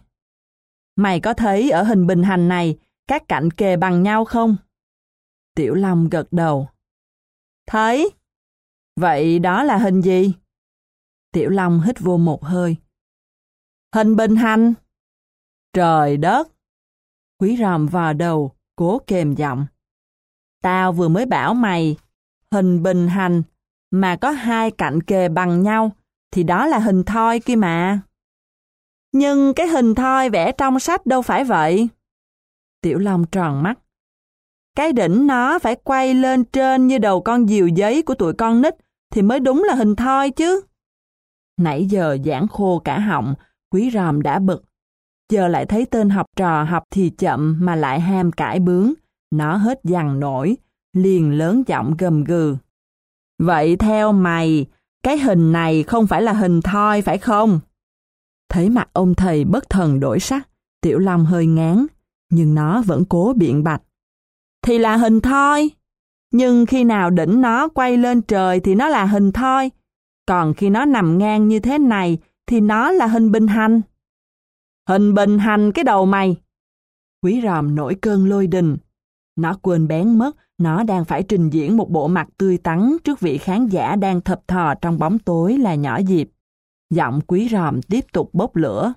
[0.95, 2.77] Mày có thấy ở hình bình hành này
[3.07, 4.55] các cạnh kề bằng nhau không?
[5.55, 6.67] Tiểu Long gật đầu.
[7.67, 8.09] Thấy.
[8.99, 10.33] Vậy đó là hình gì?
[11.31, 12.75] Tiểu Long hít vô một hơi.
[13.95, 14.73] Hình bình hành.
[15.73, 16.47] Trời đất!
[17.39, 19.65] Quý ròm vào đầu, cố kềm giọng.
[20.61, 21.97] Tao vừa mới bảo mày,
[22.51, 23.43] hình bình hành
[23.91, 25.91] mà có hai cạnh kề bằng nhau,
[26.31, 28.01] thì đó là hình thoi kia mà.
[29.11, 31.89] Nhưng cái hình thoi vẽ trong sách đâu phải vậy.
[32.81, 33.79] Tiểu Long tròn mắt.
[34.75, 38.61] Cái đỉnh nó phải quay lên trên như đầu con diều giấy của tụi con
[38.61, 38.75] nít
[39.11, 40.61] thì mới đúng là hình thoi chứ.
[41.57, 43.35] Nãy giờ giảng khô cả họng,
[43.71, 44.63] quý ròm đã bực.
[45.29, 48.93] Giờ lại thấy tên học trò học thì chậm mà lại ham cãi bướng.
[49.31, 50.57] Nó hết dằn nổi,
[50.93, 52.57] liền lớn giọng gầm gừ.
[53.39, 54.65] Vậy theo mày,
[55.03, 57.59] cái hình này không phải là hình thoi phải không?
[58.49, 60.49] Thấy mặt ông thầy bất thần đổi sắc,
[60.81, 61.85] Tiểu Long hơi ngán,
[62.29, 63.81] nhưng nó vẫn cố biện bạch.
[64.61, 65.69] Thì là hình thoi.
[66.31, 69.71] Nhưng khi nào đỉnh nó quay lên trời thì nó là hình thoi.
[70.27, 73.81] Còn khi nó nằm ngang như thế này thì nó là hình bình hành.
[74.87, 76.35] Hình bình hành cái đầu mày.
[77.23, 78.77] Quý ròm nổi cơn lôi đình.
[79.35, 83.19] Nó quên bén mất, nó đang phải trình diễn một bộ mặt tươi tắn trước
[83.19, 86.29] vị khán giả đang thập thò trong bóng tối là nhỏ dịp.
[86.89, 88.93] Giọng quý ròm tiếp tục bốc lửa.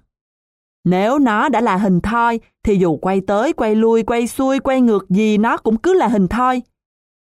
[0.85, 4.81] Nếu nó đã là hình thoi, thì dù quay tới, quay lui, quay xuôi, quay
[4.81, 6.63] ngược gì nó cũng cứ là hình thoi.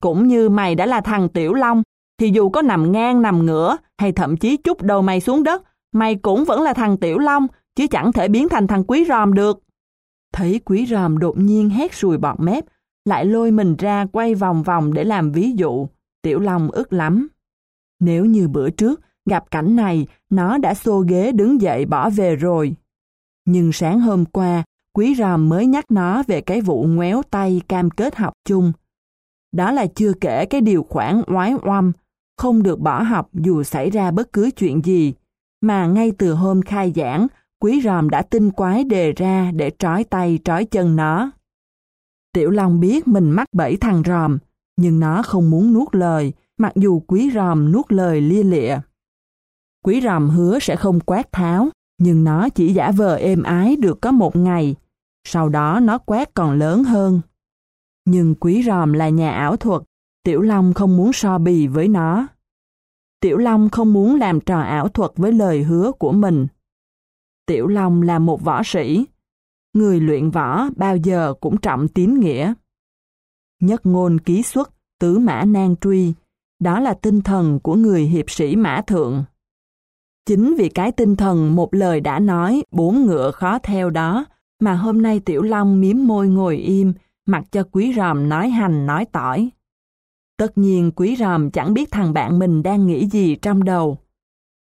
[0.04, 1.82] Cũng như mày đã là thằng Tiểu Long,
[2.20, 5.62] thì dù có nằm ngang nằm ngửa hay thậm chí chút đầu mày xuống đất,
[5.92, 9.34] mày cũng vẫn là thằng Tiểu Long, chứ chẳng thể biến thành thằng Quý Ròm
[9.34, 9.62] được.
[10.32, 12.64] Thấy Quý Ròm đột nhiên hét sùi bọt mép,
[13.04, 15.88] lại lôi mình ra quay vòng vòng để làm ví dụ,
[16.22, 17.28] Tiểu Long ức lắm.
[18.00, 19.00] Nếu như bữa trước,
[19.30, 22.74] gặp cảnh này, nó đã xô ghế đứng dậy bỏ về rồi.
[23.44, 24.64] Nhưng sáng hôm qua,
[24.94, 28.72] Quý Ròm mới nhắc nó về cái vụ ngoéo tay cam kết học chung.
[29.54, 31.92] Đó là chưa kể cái điều khoản oái oăm,
[32.38, 35.14] không được bỏ học dù xảy ra bất cứ chuyện gì,
[35.60, 37.26] mà ngay từ hôm khai giảng,
[37.60, 41.30] Quý Ròm đã tinh quái đề ra để trói tay trói chân nó.
[42.32, 44.38] Tiểu Long biết mình mắc bẫy thằng ròm,
[44.76, 48.78] nhưng nó không muốn nuốt lời, mặc dù quý ròm nuốt lời lia lịa.
[49.84, 51.68] Quý ròm hứa sẽ không quát tháo,
[51.98, 54.74] nhưng nó chỉ giả vờ êm ái được có một ngày,
[55.24, 57.20] sau đó nó quát còn lớn hơn.
[58.04, 59.82] Nhưng quý ròm là nhà ảo thuật,
[60.22, 62.26] Tiểu Long không muốn so bì với nó.
[63.20, 66.46] Tiểu Long không muốn làm trò ảo thuật với lời hứa của mình.
[67.46, 69.04] Tiểu Long là một võ sĩ,
[69.74, 72.54] người luyện võ bao giờ cũng trọng tín nghĩa.
[73.60, 74.70] Nhất ngôn ký xuất,
[75.00, 76.12] tứ mã nan truy,
[76.60, 79.24] đó là tinh thần của người hiệp sĩ mã thượng.
[80.26, 84.24] Chính vì cái tinh thần một lời đã nói, bốn ngựa khó theo đó,
[84.60, 86.92] mà hôm nay Tiểu Long miếm môi ngồi im,
[87.26, 89.50] mặc cho quý ròm nói hành nói tỏi.
[90.36, 93.98] Tất nhiên quý ròm chẳng biết thằng bạn mình đang nghĩ gì trong đầu.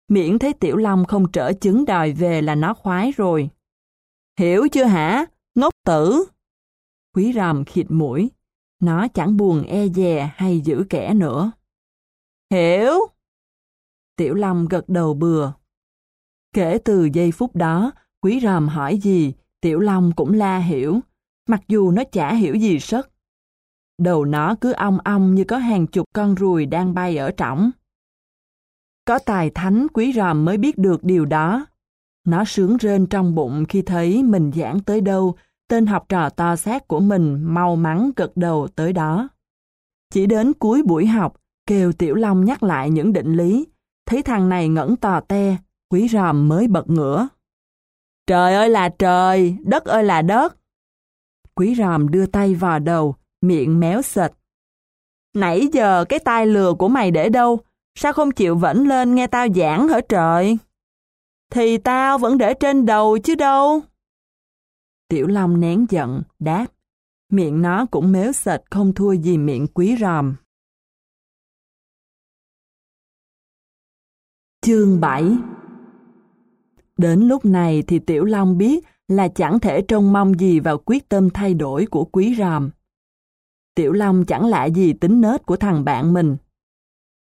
[0.09, 3.51] Miễn thấy Tiểu Long không trở chứng đòi về là nó khoái rồi.
[4.39, 5.27] Hiểu chưa hả?
[5.55, 6.25] Ngốc tử!
[7.15, 8.31] Quý ròm khịt mũi.
[8.81, 11.53] Nó chẳng buồn e dè hay giữ kẻ nữa.
[12.51, 12.95] Hiểu.
[14.17, 15.53] Tiểu Long gật đầu bừa.
[16.53, 21.01] Kể từ giây phút đó, quý ròm hỏi gì, Tiểu Long cũng la hiểu,
[21.49, 23.11] mặc dù nó chả hiểu gì sất.
[23.99, 27.71] Đầu nó cứ ong ong như có hàng chục con ruồi đang bay ở trỏng.
[29.05, 31.67] Có tài thánh quý ròm mới biết được điều đó.
[32.27, 35.35] Nó sướng rên trong bụng khi thấy mình giảng tới đâu,
[35.69, 39.29] tên học trò to xác của mình mau mắn gật đầu tới đó.
[40.11, 43.67] Chỉ đến cuối buổi học, kêu Tiểu Long nhắc lại những định lý,
[44.07, 45.57] thấy thằng này ngẩn tò te,
[45.91, 47.29] quý ròm mới bật ngửa.
[48.27, 50.57] Trời ơi là trời, đất ơi là đất.
[51.57, 54.31] Quý ròm đưa tay vào đầu, miệng méo sệt.
[55.35, 57.61] Nãy giờ cái tai lừa của mày để đâu?
[57.99, 60.59] Sao không chịu vẫn lên nghe tao giảng hả trời?
[61.51, 63.81] Thì tao vẫn để trên đầu chứ đâu.
[65.09, 66.67] Tiểu Long nén giận, đáp.
[67.31, 70.37] Miệng nó cũng méo sệt không thua gì miệng quý ròm.
[74.61, 75.37] Chương 7
[76.97, 81.09] Đến lúc này thì Tiểu Long biết là chẳng thể trông mong gì vào quyết
[81.09, 82.71] tâm thay đổi của quý ròm.
[83.75, 86.37] Tiểu Long chẳng lạ gì tính nết của thằng bạn mình.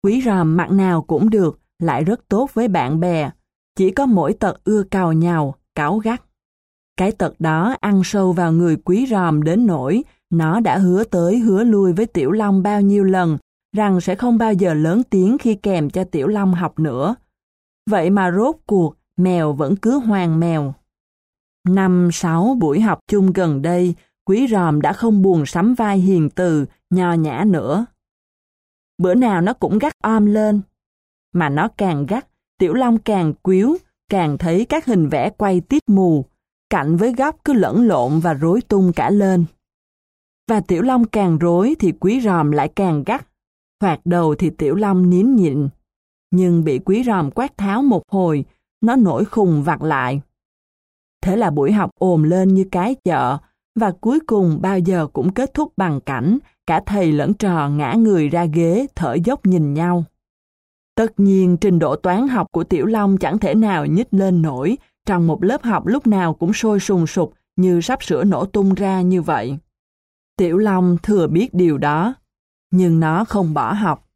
[0.04, 3.32] Quý ròm mặt nào cũng được, lại rất tốt với bạn bè,
[3.76, 6.22] chỉ có mỗi tật ưa cào nhào, cáo gắt.
[6.98, 11.40] Cái tật đó ăn sâu vào người quý ròm đến nỗi nó đã hứa tới
[11.40, 13.38] hứa lui với Tiểu Long bao nhiêu lần
[13.76, 17.16] rằng sẽ không bao giờ lớn tiếng khi kèm cho Tiểu Long học nữa.
[17.90, 20.74] Vậy mà rốt cuộc, mèo vẫn cứ hoàng mèo.
[21.66, 26.30] Năm sáu buổi học chung gần đây, quý ròm đã không buồn sắm vai hiền
[26.30, 27.86] từ, nho nhã nữa.
[28.98, 30.62] Bữa nào nó cũng gắt om lên.
[31.34, 32.28] Mà nó càng gắt,
[32.60, 33.78] Tiểu Long càng quýu,
[34.10, 36.26] càng thấy các hình vẽ quay tít mù,
[36.70, 39.46] cạnh với góc cứ lẫn lộn và rối tung cả lên.
[40.50, 43.28] Và Tiểu Long càng rối thì quý ròm lại càng gắt.
[43.82, 45.70] Hoạt đầu thì Tiểu Long nín nhịn.
[46.32, 48.46] Nhưng bị quý ròm quát tháo một hồi,
[48.82, 50.22] nó nổi khùng vặt lại.
[51.26, 53.38] Thế là buổi học ồm lên như cái chợ,
[53.80, 56.38] và cuối cùng bao giờ cũng kết thúc bằng cảnh
[56.68, 60.04] cả thầy lẫn trò ngã người ra ghế thở dốc nhìn nhau.
[60.96, 64.78] Tất nhiên trình độ toán học của Tiểu Long chẳng thể nào nhích lên nổi
[65.06, 68.74] trong một lớp học lúc nào cũng sôi sùng sục như sắp sửa nổ tung
[68.74, 69.58] ra như vậy.
[70.38, 72.14] Tiểu Long thừa biết điều đó,
[72.72, 74.08] nhưng nó không bỏ học.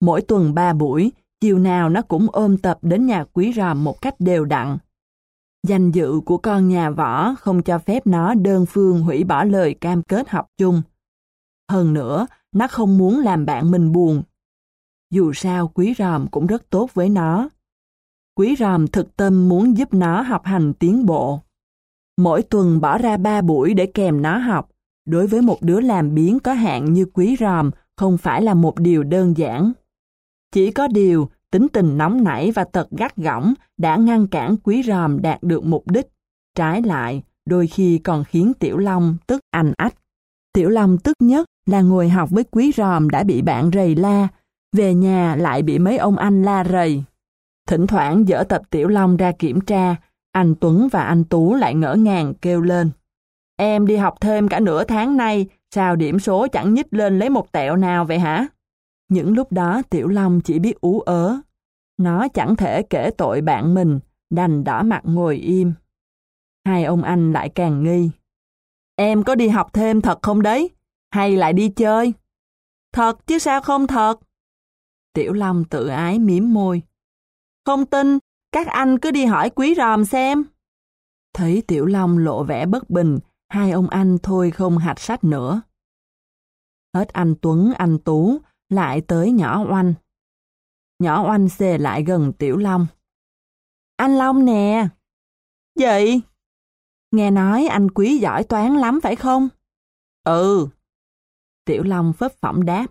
[0.00, 4.02] Mỗi tuần ba buổi, chiều nào nó cũng ôm tập đến nhà quý ròm một
[4.02, 4.78] cách đều đặn.
[5.68, 9.74] Danh dự của con nhà võ không cho phép nó đơn phương hủy bỏ lời
[9.74, 10.82] cam kết học chung.
[11.70, 14.22] Hơn nữa, nó không muốn làm bạn mình buồn.
[15.10, 17.48] Dù sao quý ròm cũng rất tốt với nó.
[18.36, 21.40] Quý ròm thực tâm muốn giúp nó học hành tiến bộ.
[22.16, 24.68] Mỗi tuần bỏ ra ba buổi để kèm nó học,
[25.06, 28.78] đối với một đứa làm biến có hạn như quý ròm không phải là một
[28.78, 29.72] điều đơn giản.
[30.52, 34.82] Chỉ có điều, tính tình nóng nảy và tật gắt gỏng đã ngăn cản quý
[34.82, 36.06] ròm đạt được mục đích.
[36.54, 39.94] Trái lại, đôi khi còn khiến Tiểu Long tức anh ách.
[40.52, 44.28] Tiểu Long tức nhất là ngồi học với quý ròm đã bị bạn rầy la,
[44.76, 47.04] về nhà lại bị mấy ông anh la rầy.
[47.68, 49.96] Thỉnh thoảng dỡ tập Tiểu Long ra kiểm tra,
[50.32, 52.90] anh Tuấn và anh Tú lại ngỡ ngàng kêu lên.
[53.56, 57.30] Em đi học thêm cả nửa tháng nay, sao điểm số chẳng nhích lên lấy
[57.30, 58.46] một tẹo nào vậy hả?
[59.08, 61.40] Những lúc đó Tiểu Long chỉ biết ú ớ.
[61.98, 65.72] Nó chẳng thể kể tội bạn mình, đành đỏ mặt ngồi im.
[66.64, 68.10] Hai ông anh lại càng nghi.
[68.96, 70.70] Em có đi học thêm thật không đấy?
[71.10, 72.12] Hay lại đi chơi?
[72.92, 74.20] Thật chứ sao không thật?
[75.12, 76.82] Tiểu Long tự ái miếm môi.
[77.66, 78.18] Không tin,
[78.52, 80.44] các anh cứ đi hỏi quý ròm xem.
[81.34, 83.18] Thấy Tiểu Long lộ vẻ bất bình,
[83.48, 85.62] hai ông anh thôi không hạch sách nữa.
[86.94, 89.94] Hết anh Tuấn, anh Tú, lại tới nhỏ oanh.
[90.98, 92.86] Nhỏ oanh xề lại gần Tiểu Long.
[93.96, 94.88] Anh Long nè.
[95.78, 96.20] Gì?
[97.10, 99.48] Nghe nói anh quý giỏi toán lắm phải không?
[100.24, 100.68] Ừ.
[101.64, 102.86] Tiểu Long phấp phỏng đáp,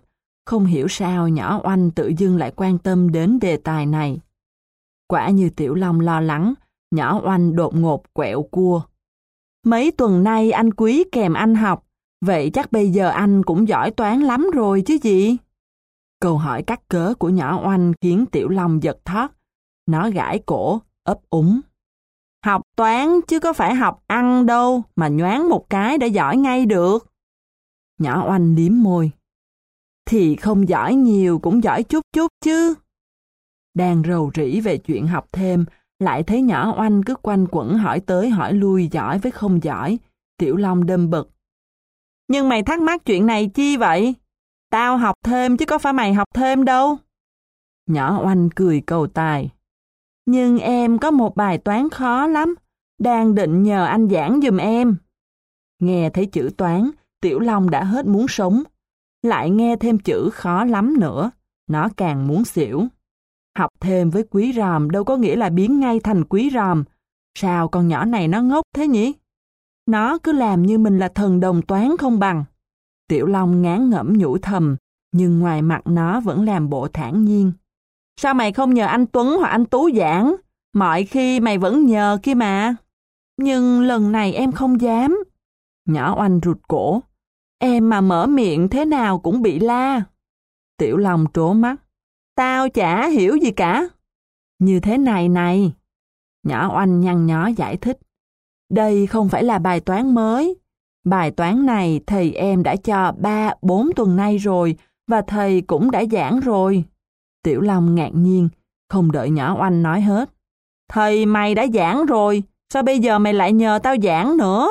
[0.46, 4.20] không hiểu sao nhỏ oanh tự dưng lại quan tâm đến đề tài này.
[5.08, 6.54] Quả như Tiểu Long lo lắng,
[6.90, 8.82] nhỏ oanh đột ngột quẹo cua.
[9.64, 11.86] Mấy tuần nay anh quý kèm anh học,
[12.20, 15.36] vậy chắc bây giờ anh cũng giỏi toán lắm rồi chứ gì?
[16.20, 19.30] Câu hỏi cắt cớ của nhỏ oanh khiến Tiểu Long giật thót.
[19.86, 21.60] Nó gãi cổ, ấp úng.
[22.44, 26.66] Học toán chứ có phải học ăn đâu mà nhoáng một cái đã giỏi ngay
[26.66, 27.06] được.
[27.98, 29.10] Nhỏ oanh liếm môi.
[30.06, 32.74] Thì không giỏi nhiều cũng giỏi chút chút chứ.
[33.74, 35.64] Đang rầu rĩ về chuyện học thêm,
[35.98, 39.98] lại thấy nhỏ oanh cứ quanh quẩn hỏi tới hỏi lui giỏi với không giỏi.
[40.36, 41.30] Tiểu Long đâm bực.
[42.28, 44.14] Nhưng mày thắc mắc chuyện này chi vậy?
[44.70, 46.98] Tao học thêm chứ có phải mày học thêm đâu.
[47.86, 49.50] Nhỏ oanh cười cầu tài.
[50.26, 52.54] Nhưng em có một bài toán khó lắm,
[52.98, 54.96] đang định nhờ anh giảng giùm em.
[55.78, 56.90] Nghe thấy chữ toán,
[57.20, 58.62] Tiểu Long đã hết muốn sống.
[59.22, 61.30] Lại nghe thêm chữ khó lắm nữa,
[61.70, 62.86] nó càng muốn xỉu.
[63.58, 66.84] Học thêm với quý ròm đâu có nghĩa là biến ngay thành quý ròm.
[67.38, 69.12] Sao con nhỏ này nó ngốc thế nhỉ?
[69.86, 72.44] Nó cứ làm như mình là thần đồng toán không bằng.
[73.08, 74.76] Tiểu Long ngán ngẩm nhủ thầm,
[75.12, 77.52] nhưng ngoài mặt nó vẫn làm bộ thản nhiên.
[78.20, 80.36] Sao mày không nhờ anh Tuấn hoặc anh Tú giảng?
[80.74, 82.76] Mọi khi mày vẫn nhờ kia mà.
[83.36, 85.18] Nhưng lần này em không dám.
[85.86, 87.02] Nhỏ oanh rụt cổ.
[87.58, 90.02] Em mà mở miệng thế nào cũng bị la.
[90.76, 91.76] Tiểu Long trố mắt.
[92.36, 93.88] Tao chả hiểu gì cả.
[94.58, 95.72] Như thế này này.
[96.42, 97.98] Nhỏ oanh nhăn nhó giải thích.
[98.70, 100.56] Đây không phải là bài toán mới.
[101.08, 104.76] Bài toán này thầy em đã cho 3-4 tuần nay rồi
[105.10, 106.84] và thầy cũng đã giảng rồi.
[107.42, 108.48] Tiểu Long ngạc nhiên,
[108.90, 110.30] không đợi nhỏ oanh nói hết.
[110.88, 114.68] Thầy mày đã giảng rồi, sao bây giờ mày lại nhờ tao giảng nữa?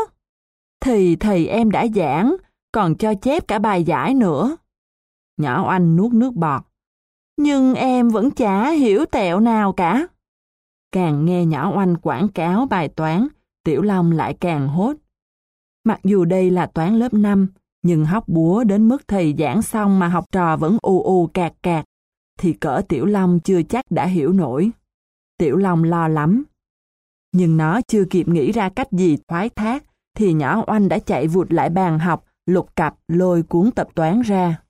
[0.80, 2.35] Thì thầy em đã giảng,
[2.72, 4.57] còn cho chép cả bài giải nữa.
[5.38, 6.61] Nhỏ oanh nuốt nước bọt.
[7.38, 10.07] Nhưng em vẫn chả hiểu tẹo nào cả.
[10.91, 13.27] Càng nghe nhỏ oanh quảng cáo bài toán,
[13.64, 14.93] Tiểu Long lại càng hốt.
[15.88, 17.47] Mặc dù đây là toán lớp 5,
[17.81, 21.53] nhưng hóc búa đến mức thầy giảng xong mà học trò vẫn u u cạc
[21.64, 21.85] cạc,
[22.39, 24.72] thì cỡ Tiểu Long chưa chắc đã hiểu nổi.
[25.38, 26.43] Tiểu Long lo lắm.
[27.31, 29.84] Nhưng nó chưa kịp nghĩ ra cách gì thoái thác,
[30.18, 34.22] thì nhỏ oanh đã chạy vụt lại bàn học, lục cặp lôi cuốn tập toán
[34.22, 34.61] ra.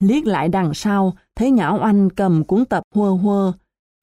[0.00, 3.52] Liếc lại đằng sau, thấy nhỏ oanh cầm cuốn tập hơ hơ.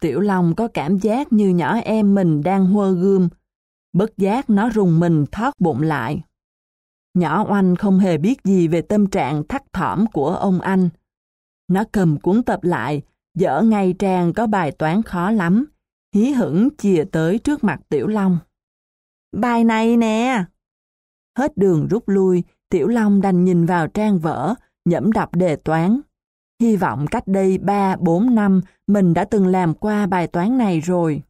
[0.01, 3.29] Tiểu Long có cảm giác như nhỏ em mình đang hơ gươm.
[3.93, 6.21] Bất giác nó rùng mình thoát bụng lại.
[7.13, 10.89] Nhỏ oanh không hề biết gì về tâm trạng thắt thỏm của ông anh.
[11.67, 13.01] Nó cầm cuốn tập lại,
[13.37, 15.65] dở ngay trang có bài toán khó lắm,
[16.15, 18.37] hí hửng chìa tới trước mặt Tiểu Long.
[19.31, 20.43] Bài này nè!
[21.37, 24.55] Hết đường rút lui, Tiểu Long đành nhìn vào trang vở,
[24.85, 26.01] nhẩm đọc đề toán.
[26.61, 31.23] Hy vọng cách đây 3-4 năm mình đã từng làm qua bài toán này rồi.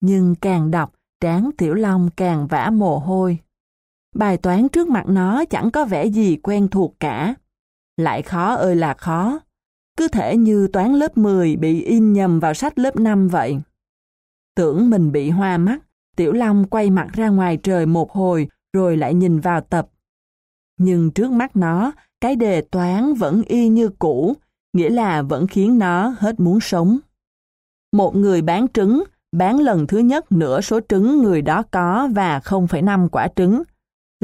[0.00, 3.38] Nhưng càng đọc, trán Tiểu Long càng vã mồ hôi.
[4.16, 7.34] Bài toán trước mặt nó chẳng có vẻ gì quen thuộc cả.
[7.96, 9.40] Lại khó ơi là khó.
[9.96, 13.58] Cứ thể như toán lớp 10 bị in nhầm vào sách lớp 5 vậy.
[14.54, 15.78] Tưởng mình bị hoa mắt,
[16.16, 19.88] Tiểu Long quay mặt ra ngoài trời một hồi rồi lại nhìn vào tập.
[20.78, 24.34] Nhưng trước mắt nó, cái đề toán vẫn y như cũ,
[24.72, 26.98] nghĩa là vẫn khiến nó hết muốn sống.
[27.92, 32.38] Một người bán trứng, bán lần thứ nhất nửa số trứng người đó có và
[32.38, 33.62] 0,5 quả trứng.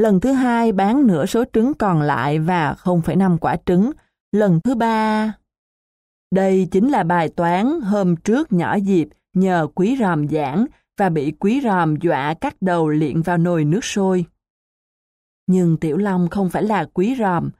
[0.03, 3.93] Lần thứ hai bán nửa số trứng còn lại và 0,5 quả trứng.
[4.33, 5.33] Lần thứ ba...
[6.35, 10.66] Đây chính là bài toán hôm trước nhỏ Diệp nhờ quý ròm giảng
[10.99, 14.24] và bị quý ròm dọa cắt đầu liện vào nồi nước sôi.
[15.47, 17.51] Nhưng Tiểu Long không phải là quý ròm.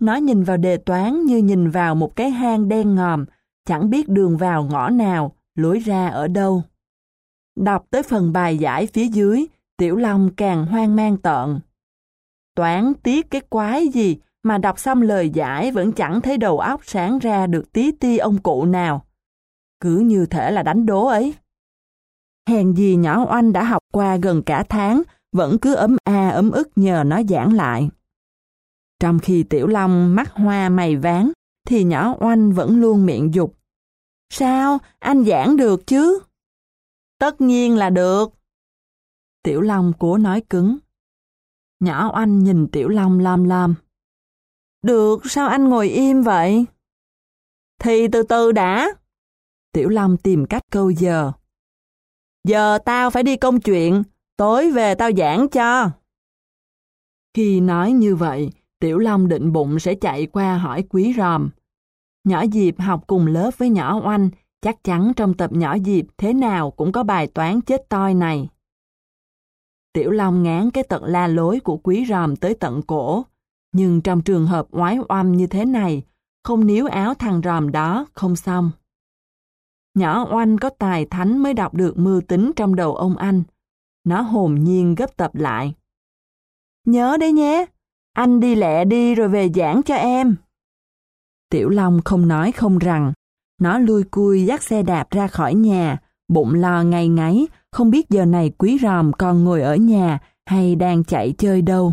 [0.00, 3.24] Nó nhìn vào đề toán như nhìn vào một cái hang đen ngòm,
[3.66, 6.62] chẳng biết đường vào ngõ nào, lối ra ở đâu.
[7.56, 9.46] Đọc tới phần bài giải phía dưới,
[9.76, 11.60] Tiểu Long càng hoang mang tợn.
[12.54, 16.80] Toán tiếc cái quái gì mà đọc xong lời giải vẫn chẳng thấy đầu óc
[16.84, 19.04] sáng ra được tí ti ông cụ nào.
[19.80, 21.34] Cứ như thể là đánh đố ấy.
[22.48, 25.02] Hèn gì nhỏ oanh đã học qua gần cả tháng,
[25.32, 27.90] vẫn cứ ấm a ấm ức nhờ nó giảng lại.
[29.00, 31.32] Trong khi Tiểu Long mắt hoa mày ván,
[31.68, 33.56] thì nhỏ oanh vẫn luôn miệng dục.
[34.30, 36.18] Sao, anh giảng được chứ?
[37.18, 38.34] Tất nhiên là được.
[39.42, 40.78] Tiểu Long cố nói cứng.
[41.84, 43.74] Nhỏ oanh nhìn Tiểu Long lam lam.
[44.82, 46.66] Được, sao anh ngồi im vậy?
[47.80, 48.88] Thì từ từ đã.
[49.72, 51.32] Tiểu Long tìm cách câu giờ.
[52.48, 54.02] Giờ tao phải đi công chuyện,
[54.36, 55.90] tối về tao giảng cho.
[57.34, 61.50] Khi nói như vậy, Tiểu Long định bụng sẽ chạy qua hỏi quý ròm.
[62.24, 64.30] Nhỏ Diệp học cùng lớp với nhỏ Oanh,
[64.62, 68.48] chắc chắn trong tập nhỏ Diệp thế nào cũng có bài toán chết toi này.
[69.94, 73.24] Tiểu Long ngán cái tận la lối của quý ròm tới tận cổ,
[73.72, 76.02] nhưng trong trường hợp oái oăm như thế này,
[76.44, 78.70] không níu áo thằng ròm đó không xong.
[79.94, 83.42] Nhỏ oanh có tài thánh mới đọc được mưu tính trong đầu ông anh.
[84.04, 85.74] Nó hồn nhiên gấp tập lại.
[86.86, 87.66] Nhớ đấy nhé,
[88.12, 90.36] anh đi lẹ đi rồi về giảng cho em.
[91.50, 93.12] Tiểu Long không nói không rằng.
[93.60, 95.98] Nó lui cui dắt xe đạp ra khỏi nhà,
[96.28, 100.76] bụng lo ngay ngáy, không biết giờ này quý ròm còn ngồi ở nhà hay
[100.76, 101.92] đang chạy chơi đâu.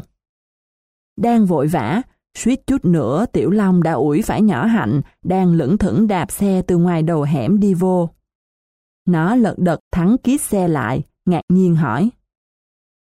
[1.17, 2.01] Đang vội vã,
[2.37, 6.61] Suýt chút nữa Tiểu Long đã ủi phải nhỏ Hạnh đang lững thững đạp xe
[6.67, 8.09] từ ngoài đầu hẻm đi vô.
[9.07, 12.09] Nó lật đật thắng kít xe lại, ngạc nhiên hỏi.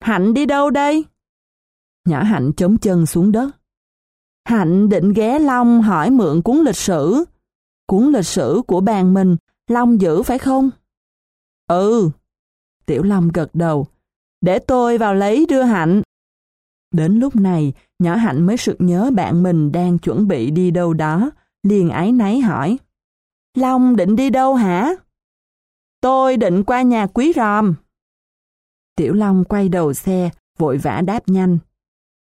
[0.00, 1.04] Hạnh đi đâu đây?
[2.04, 3.50] Nhỏ Hạnh chống chân xuống đất.
[4.44, 7.24] Hạnh định ghé Long hỏi mượn cuốn lịch sử.
[7.86, 9.36] Cuốn lịch sử của bàn mình,
[9.68, 10.70] Long giữ phải không?
[11.68, 12.10] Ừ.
[12.86, 13.86] Tiểu Long gật đầu.
[14.40, 16.02] Để tôi vào lấy đưa Hạnh.
[16.90, 20.94] Đến lúc này, nhỏ Hạnh mới sực nhớ bạn mình đang chuẩn bị đi đâu
[20.94, 21.30] đó,
[21.62, 22.78] liền ái náy hỏi.
[23.56, 24.94] Long định đi đâu hả?
[26.00, 27.74] Tôi định qua nhà quý ròm.
[28.96, 31.58] Tiểu Long quay đầu xe, vội vã đáp nhanh.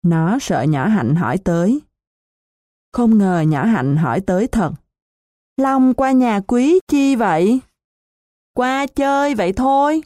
[0.03, 1.81] Nó sợ nhỏ Hạnh hỏi tới.
[2.93, 4.73] Không ngờ nhỏ Hạnh hỏi tới thật.
[5.57, 7.61] Long qua nhà quý chi vậy?
[8.55, 10.03] Qua chơi vậy thôi.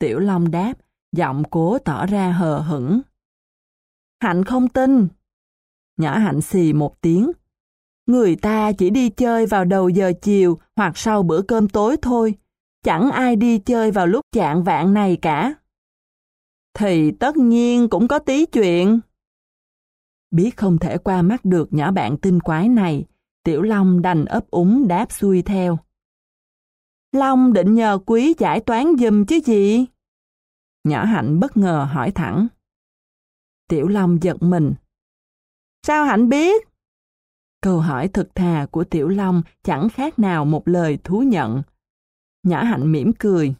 [0.00, 0.74] Tiểu Long đáp,
[1.12, 3.00] giọng cố tỏ ra hờ hững.
[4.22, 5.08] Hạnh không tin.
[5.96, 7.32] Nhỏ Hạnh xì một tiếng.
[8.06, 12.34] Người ta chỉ đi chơi vào đầu giờ chiều hoặc sau bữa cơm tối thôi.
[12.84, 15.54] Chẳng ai đi chơi vào lúc chạng vạn này cả.
[16.74, 19.00] Thì tất nhiên cũng có tí chuyện.
[20.30, 23.04] Biết không thể qua mắt được nhỏ bạn tinh quái này,
[23.44, 25.78] Tiểu Long đành ấp úng đáp xuôi theo.
[27.12, 29.86] Long định nhờ quý giải toán giùm chứ gì?
[30.84, 32.46] Nhỏ Hạnh bất ngờ hỏi thẳng.
[33.68, 34.74] Tiểu Long giật mình.
[35.86, 36.68] Sao Hạnh biết?
[37.62, 41.62] Câu hỏi thực thà của Tiểu Long chẳng khác nào một lời thú nhận.
[42.42, 43.54] Nhỏ Hạnh mỉm cười.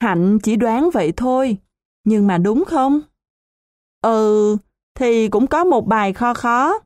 [0.00, 1.58] Hạnh chỉ đoán vậy thôi,
[2.04, 3.00] nhưng mà đúng không?
[4.02, 4.56] Ừ,
[4.94, 6.78] thì cũng có một bài kho khó.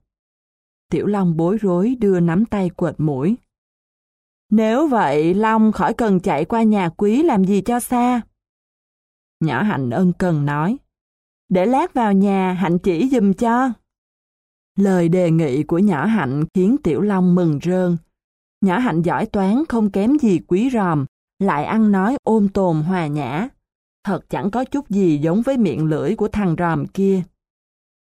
[0.91, 3.37] Tiểu Long bối rối đưa nắm tay quệt mũi.
[4.51, 8.21] Nếu vậy, Long khỏi cần chạy qua nhà quý làm gì cho xa.
[9.41, 10.77] Nhỏ Hạnh ân cần nói.
[11.49, 13.73] Để lát vào nhà Hạnh chỉ dùm cho.
[14.77, 17.97] Lời đề nghị của nhỏ Hạnh khiến Tiểu Long mừng rơn.
[18.61, 21.07] Nhỏ Hạnh giỏi toán không kém gì quý ròm,
[21.39, 23.49] lại ăn nói ôm tồn hòa nhã.
[24.05, 27.23] Thật chẳng có chút gì giống với miệng lưỡi của thằng ròm kia.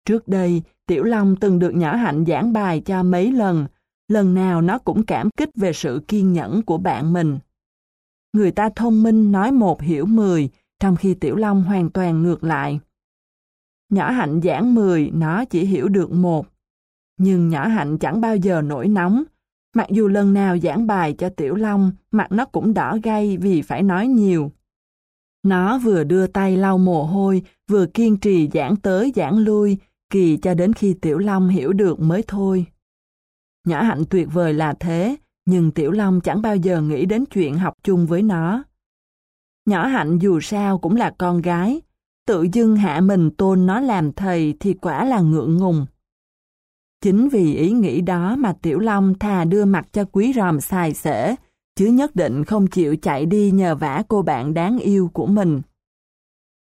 [0.04, 3.66] Trước đây, Tiểu Long từng được nhỏ Hạnh giảng bài cho mấy lần,
[4.08, 7.38] lần nào nó cũng cảm kích về sự kiên nhẫn của bạn mình.
[8.32, 10.50] Người ta thông minh nói một hiểu mười,
[10.80, 12.80] trong khi Tiểu Long hoàn toàn ngược lại.
[13.90, 16.46] Nhỏ Hạnh giảng mười, nó chỉ hiểu được một.
[17.18, 19.22] Nhưng nhỏ Hạnh chẳng bao giờ nổi nóng.
[19.74, 23.62] Mặc dù lần nào giảng bài cho Tiểu Long, mặt nó cũng đỏ gay vì
[23.62, 24.52] phải nói nhiều.
[25.42, 29.78] Nó vừa đưa tay lau mồ hôi, vừa kiên trì giảng tới giảng lui,
[30.10, 32.66] kỳ cho đến khi Tiểu Long hiểu được mới thôi.
[33.66, 35.16] Nhỏ Hạnh tuyệt vời là thế,
[35.46, 38.64] nhưng Tiểu Long chẳng bao giờ nghĩ đến chuyện học chung với nó.
[39.66, 41.80] Nhỏ Hạnh dù sao cũng là con gái,
[42.26, 45.86] tự dưng hạ mình tôn nó làm thầy thì quả là ngượng ngùng.
[47.00, 50.94] Chính vì ý nghĩ đó mà Tiểu Long thà đưa mặt cho quý ròm xài
[50.94, 51.36] xể,
[51.76, 55.62] chứ nhất định không chịu chạy đi nhờ vả cô bạn đáng yêu của mình.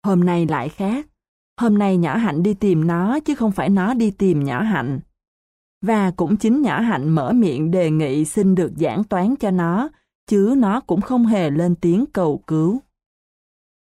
[0.05, 1.07] Hôm nay lại khác.
[1.59, 4.99] Hôm nay nhỏ hạnh đi tìm nó chứ không phải nó đi tìm nhỏ hạnh.
[5.81, 9.89] Và cũng chính nhỏ hạnh mở miệng đề nghị xin được giảng toán cho nó,
[10.27, 12.81] chứ nó cũng không hề lên tiếng cầu cứu.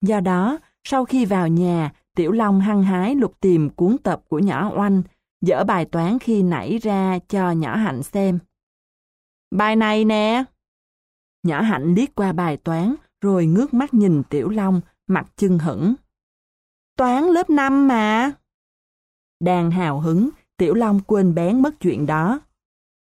[0.02, 4.40] Do đó, sau khi vào nhà, Tiểu Long hăng hái lục tìm cuốn tập của
[4.40, 5.02] nhỏ oanh,
[5.42, 8.40] dở bài toán khi nãy ra cho nhỏ hạnh xem.
[9.52, 10.44] Bài này nè!
[11.44, 15.96] Nhỏ hạnh liếc qua bài toán, rồi ngước mắt nhìn Tiểu Long, mặt chưng hững.
[16.98, 18.32] Toán lớp 5 mà.
[19.40, 22.40] Đang hào hứng, Tiểu Long quên bén mất chuyện đó.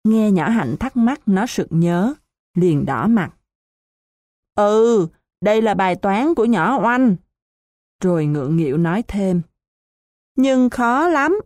[0.04, 2.14] Nghe nhỏ hạnh thắc mắc nó sực nhớ,
[2.54, 3.34] liền đỏ mặt.
[4.56, 5.08] Ừ,
[5.42, 7.16] đây là bài toán của nhỏ oanh.
[8.04, 9.42] Rồi ngượng nghịu nói thêm.
[10.36, 11.42] Nhưng khó lắm.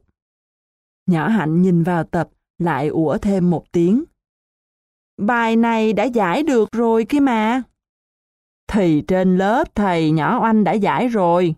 [1.06, 4.04] Nhỏ hạnh nhìn vào tập, lại ủa thêm một tiếng.
[5.18, 7.64] Bài này đã giải được rồi kia mà.
[8.68, 11.56] Thì trên lớp thầy nhỏ oanh đã giải rồi.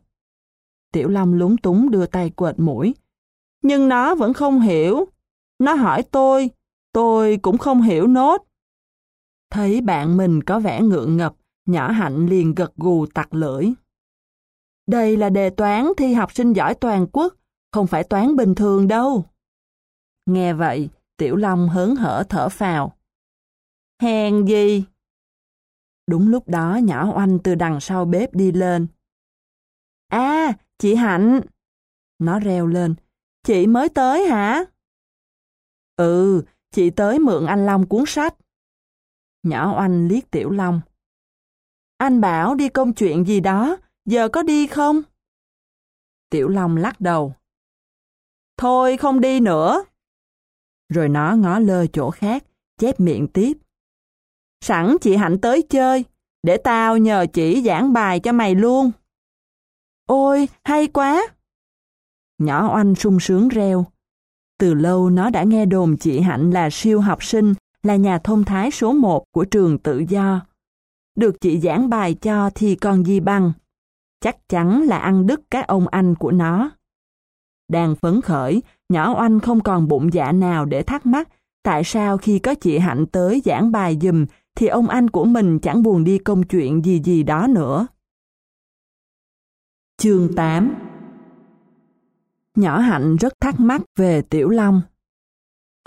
[0.91, 2.95] Tiểu Long lúng túng đưa tay quệt mũi.
[3.65, 5.05] Nhưng nó vẫn không hiểu.
[5.59, 6.49] Nó hỏi tôi,
[6.93, 8.45] tôi cũng không hiểu nốt.
[9.51, 11.35] Thấy bạn mình có vẻ ngượng ngập,
[11.65, 13.71] nhỏ hạnh liền gật gù tặc lưỡi.
[14.87, 17.33] Đây là đề toán thi học sinh giỏi toàn quốc,
[17.71, 19.25] không phải toán bình thường đâu.
[20.25, 22.97] Nghe vậy, Tiểu Long hớn hở thở phào.
[24.01, 24.83] Hèn gì?
[26.07, 28.87] Đúng lúc đó nhỏ oanh từ đằng sau bếp đi lên.
[30.07, 31.41] À, chị Hạnh!
[32.19, 32.95] Nó reo lên.
[33.45, 34.65] Chị mới tới hả?
[35.95, 38.35] Ừ, chị tới mượn anh Long cuốn sách.
[39.43, 40.81] Nhỏ oanh liếc Tiểu Long.
[41.97, 45.01] Anh bảo đi công chuyện gì đó, giờ có đi không?
[46.29, 47.33] Tiểu Long lắc đầu.
[48.57, 49.83] Thôi không đi nữa.
[50.89, 52.43] Rồi nó ngó lơ chỗ khác,
[52.77, 53.57] chép miệng tiếp.
[54.61, 56.05] Sẵn chị Hạnh tới chơi,
[56.43, 58.91] để tao nhờ chỉ giảng bài cho mày luôn.
[60.07, 61.27] Ôi, hay quá!
[62.37, 63.85] Nhỏ oanh sung sướng reo.
[64.59, 67.53] Từ lâu nó đã nghe đồn chị Hạnh là siêu học sinh,
[67.83, 70.41] là nhà thông thái số một của trường tự do.
[71.15, 73.51] Được chị giảng bài cho thì còn gì bằng.
[74.21, 76.71] Chắc chắn là ăn đứt các ông anh của nó.
[77.67, 81.29] Đang phấn khởi, nhỏ oanh không còn bụng dạ nào để thắc mắc
[81.63, 84.25] tại sao khi có chị Hạnh tới giảng bài dùm
[84.55, 87.87] thì ông anh của mình chẳng buồn đi công chuyện gì gì đó nữa.
[89.97, 90.73] Chương 8
[92.55, 94.81] Nhỏ Hạnh rất thắc mắc về Tiểu Long.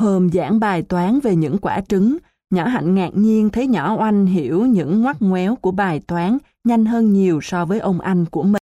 [0.01, 2.17] Hôm giảng bài toán về những quả trứng,
[2.51, 6.85] nhỏ Hạnh ngạc nhiên thấy nhỏ Oanh hiểu những ngoắt ngoéo của bài toán nhanh
[6.85, 8.63] hơn nhiều so với ông anh của mình.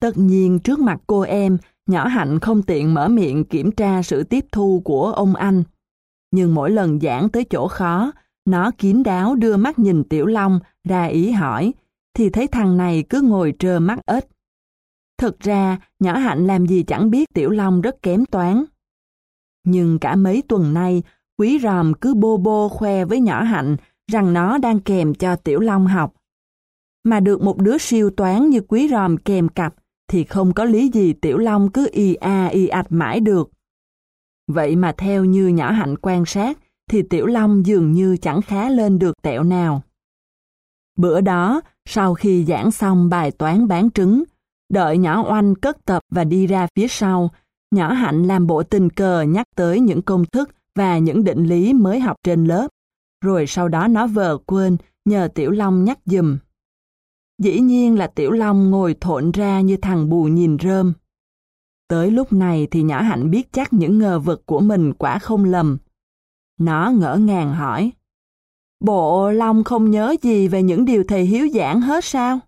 [0.00, 4.22] Tất nhiên trước mặt cô em, nhỏ Hạnh không tiện mở miệng kiểm tra sự
[4.22, 5.62] tiếp thu của ông anh.
[6.30, 8.12] Nhưng mỗi lần giảng tới chỗ khó,
[8.48, 11.72] nó kín đáo đưa mắt nhìn Tiểu Long ra ý hỏi,
[12.14, 14.24] thì thấy thằng này cứ ngồi trơ mắt ếch.
[15.20, 18.64] Thực ra, nhỏ Hạnh làm gì chẳng biết Tiểu Long rất kém toán.
[19.64, 21.02] Nhưng cả mấy tuần nay,
[21.38, 23.76] Quý Ròm cứ bô bô khoe với nhỏ Hạnh
[24.12, 26.14] rằng nó đang kèm cho Tiểu Long học.
[27.04, 29.74] Mà được một đứa siêu toán như Quý Ròm kèm cặp
[30.08, 33.50] thì không có lý gì Tiểu Long cứ y a y ạch mãi được.
[34.48, 36.58] Vậy mà theo như nhỏ Hạnh quan sát
[36.90, 39.82] thì Tiểu Long dường như chẳng khá lên được tẹo nào.
[40.96, 44.24] Bữa đó, sau khi giảng xong bài toán bán trứng,
[44.70, 47.30] đợi nhỏ oanh cất tập và đi ra phía sau,
[47.70, 51.72] nhỏ hạnh làm bộ tình cờ nhắc tới những công thức và những định lý
[51.72, 52.68] mới học trên lớp,
[53.24, 56.38] rồi sau đó nó vờ quên nhờ Tiểu Long nhắc dùm.
[57.38, 60.92] Dĩ nhiên là Tiểu Long ngồi thộn ra như thằng bù nhìn rơm.
[61.88, 65.44] Tới lúc này thì nhỏ hạnh biết chắc những ngờ vực của mình quả không
[65.44, 65.78] lầm.
[66.58, 67.92] Nó ngỡ ngàng hỏi.
[68.80, 72.38] Bộ Long không nhớ gì về những điều thầy hiếu giảng hết sao?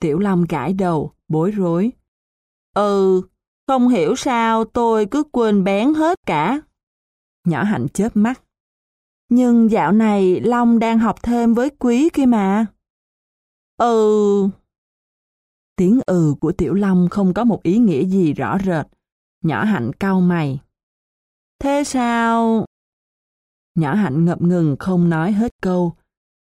[0.00, 1.92] Tiểu Long gãi đầu, bối rối.
[2.74, 3.22] Ừ,
[3.66, 6.60] không hiểu sao tôi cứ quên bén hết cả.
[7.44, 8.42] Nhỏ hạnh chớp mắt.
[9.28, 12.66] Nhưng dạo này Long đang học thêm với Quý kia mà.
[13.76, 14.48] Ừ.
[15.76, 18.86] Tiếng ừ của Tiểu Long không có một ý nghĩa gì rõ rệt.
[19.42, 20.60] Nhỏ hạnh cau mày.
[21.58, 22.66] Thế sao?
[23.74, 25.96] Nhỏ hạnh ngập ngừng không nói hết câu.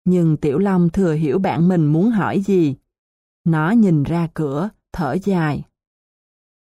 [0.04, 2.76] Nhưng Tiểu Long thừa hiểu bạn mình muốn hỏi gì.
[3.48, 5.62] Nó nhìn ra cửa, thở dài.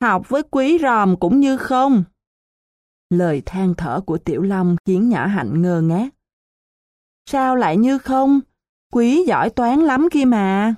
[0.03, 2.05] Học với quý ròm cũng như không.
[3.11, 6.09] Lời than thở của Tiểu Long khiến nhỏ hạnh ngơ ngác.
[7.31, 8.41] Sao lại như không?
[8.93, 10.75] Quý giỏi toán lắm kia mà.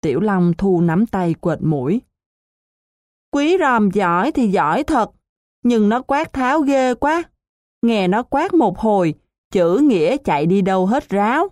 [0.00, 2.00] Tiểu Long thu nắm tay quệt mũi.
[3.30, 5.10] Quý ròm giỏi thì giỏi thật,
[5.62, 7.22] nhưng nó quát tháo ghê quá.
[7.82, 9.14] Nghe nó quát một hồi,
[9.50, 11.48] chữ nghĩa chạy đi đâu hết ráo.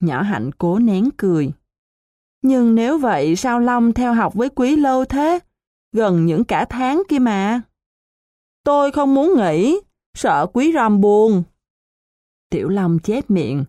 [0.00, 1.52] Nhỏ hạnh cố nén cười.
[2.44, 5.38] Nhưng nếu vậy sao Long theo học với Quý lâu thế?
[5.92, 7.62] Gần những cả tháng kia mà.
[8.64, 9.80] Tôi không muốn nghỉ,
[10.16, 11.42] sợ Quý Rom buồn.
[12.50, 13.64] Tiểu Long chép miệng.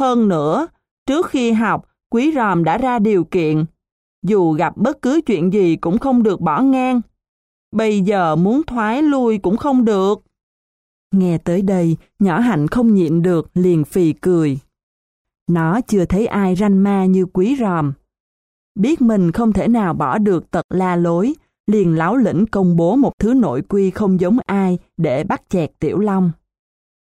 [0.00, 0.66] Hơn nữa,
[1.06, 3.64] trước khi học, Quý Ròm đã ra điều kiện.
[4.22, 7.00] Dù gặp bất cứ chuyện gì cũng không được bỏ ngang.
[7.72, 10.22] Bây giờ muốn thoái lui cũng không được.
[11.12, 14.58] Nghe tới đây, nhỏ hạnh không nhịn được, liền phì cười.
[15.46, 17.92] Nó chưa thấy ai ranh ma như quý ròm.
[18.74, 21.34] Biết mình không thể nào bỏ được tật la lối,
[21.66, 25.70] liền láo lĩnh công bố một thứ nội quy không giống ai để bắt chẹt
[25.78, 26.30] Tiểu Long.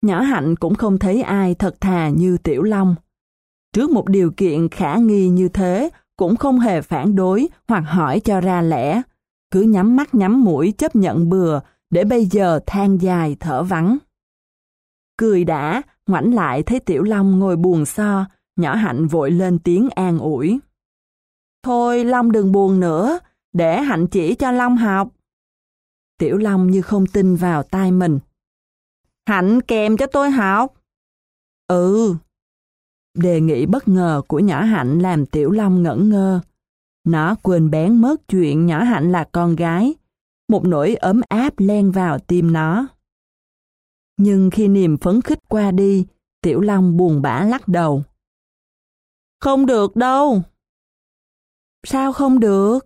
[0.02, 2.94] Nhỏ Hạnh cũng không thấy ai thật thà như Tiểu Long.
[3.72, 8.20] Trước một điều kiện khả nghi như thế, cũng không hề phản đối hoặc hỏi
[8.20, 9.02] cho ra lẽ.
[9.50, 11.60] Cứ nhắm mắt nhắm mũi chấp nhận bừa,
[11.90, 13.98] để bây giờ than dài thở vắng.
[15.18, 18.26] Cười đã, ngoảnh lại thấy Tiểu Long ngồi buồn so,
[18.56, 20.60] nhỏ Hạnh vội lên tiếng an ủi.
[21.62, 23.18] Thôi Long đừng buồn nữa,
[23.52, 25.08] để Hạnh chỉ cho Long học.
[26.18, 28.18] Tiểu Long như không tin vào tai mình.
[29.26, 30.74] Hạnh kèm cho tôi học.
[31.68, 32.14] Ừ.
[33.14, 36.40] Đề nghị bất ngờ của nhỏ Hạnh làm Tiểu Long ngẩn ngơ.
[37.06, 39.94] Nó quên bén mất chuyện nhỏ Hạnh là con gái.
[40.48, 42.86] Một nỗi ấm áp len vào tim nó.
[44.22, 46.06] Nhưng khi niềm phấn khích qua đi,
[46.42, 48.02] Tiểu Long buồn bã lắc đầu.
[49.40, 50.42] Không được đâu.
[51.86, 52.78] Sao không được?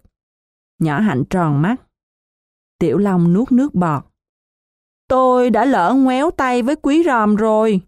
[0.79, 1.77] Nhỏ hạnh tròn mắt.
[2.79, 4.05] Tiểu Long nuốt nước bọt.
[5.09, 7.81] Tôi đã lỡ ngoéo tay với quý ròm rồi.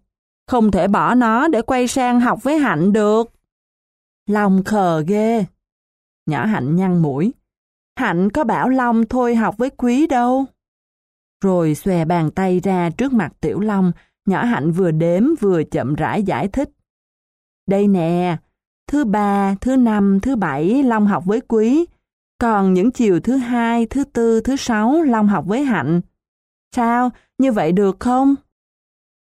[0.47, 3.33] Không thể bỏ nó để quay sang học với hạnh được.
[4.29, 5.45] Long khờ ghê.
[6.25, 7.33] Nhỏ hạnh nhăn mũi.
[7.95, 10.45] Hạnh có bảo Long thôi học với Quý đâu.
[11.43, 13.91] Rồi xòe bàn tay ra trước mặt Tiểu Long,
[14.25, 16.69] nhỏ Hạnh vừa đếm vừa chậm rãi giải thích.
[17.69, 18.37] Đây nè,
[18.87, 21.85] thứ ba, thứ năm, thứ bảy Long học với Quý,
[22.39, 26.01] còn những chiều thứ hai, thứ tư, thứ sáu Long học với Hạnh.
[26.75, 28.35] Sao, như vậy được không?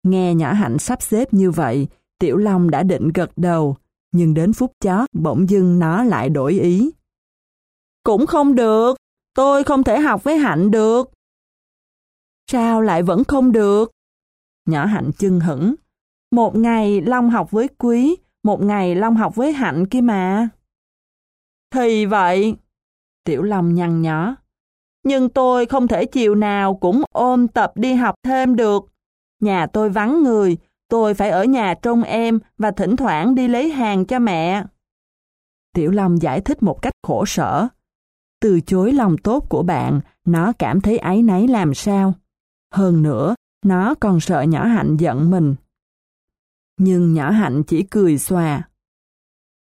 [0.03, 1.89] Nghe nhỏ Hạnh sắp xếp như vậy,
[2.19, 3.77] Tiểu Long đã định gật đầu,
[4.13, 6.91] nhưng đến phút chót bỗng dưng nó lại đổi ý.
[8.05, 8.97] Cũng không được,
[9.35, 11.11] tôi không thể học với Hạnh được.
[12.51, 13.91] Sao lại vẫn không được?
[14.67, 15.75] Nhỏ Hạnh chưng hững.
[16.33, 20.49] Một ngày Long học với Quý, một ngày Long học với Hạnh kia mà.
[21.71, 22.57] Thì vậy.
[23.25, 24.37] Tiểu Long nhăn nhó.
[25.05, 28.85] Nhưng tôi không thể chiều nào cũng ôm tập đi học thêm được.
[29.41, 30.57] Nhà tôi vắng người,
[30.89, 34.65] tôi phải ở nhà trông em và thỉnh thoảng đi lấy hàng cho mẹ.
[35.75, 37.69] Tiểu Long giải thích một cách khổ sở.
[38.41, 42.15] Từ chối lòng tốt của bạn, nó cảm thấy áy náy làm sao.
[42.75, 43.35] Hơn nữa,
[43.65, 45.55] nó còn sợ nhỏ hạnh giận mình.
[46.77, 48.69] Nhưng nhỏ hạnh chỉ cười xòa.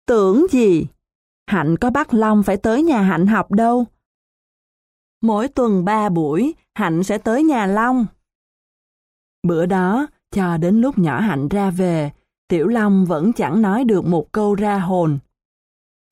[0.07, 0.87] Tưởng gì?
[1.47, 3.87] Hạnh có bắt Long phải tới nhà Hạnh học đâu.
[5.23, 8.07] Mỗi tuần ba buổi, Hạnh sẽ tới nhà Long.
[9.43, 12.11] Bữa đó, cho đến lúc nhỏ Hạnh ra về,
[12.49, 15.19] Tiểu Long vẫn chẳng nói được một câu ra hồn.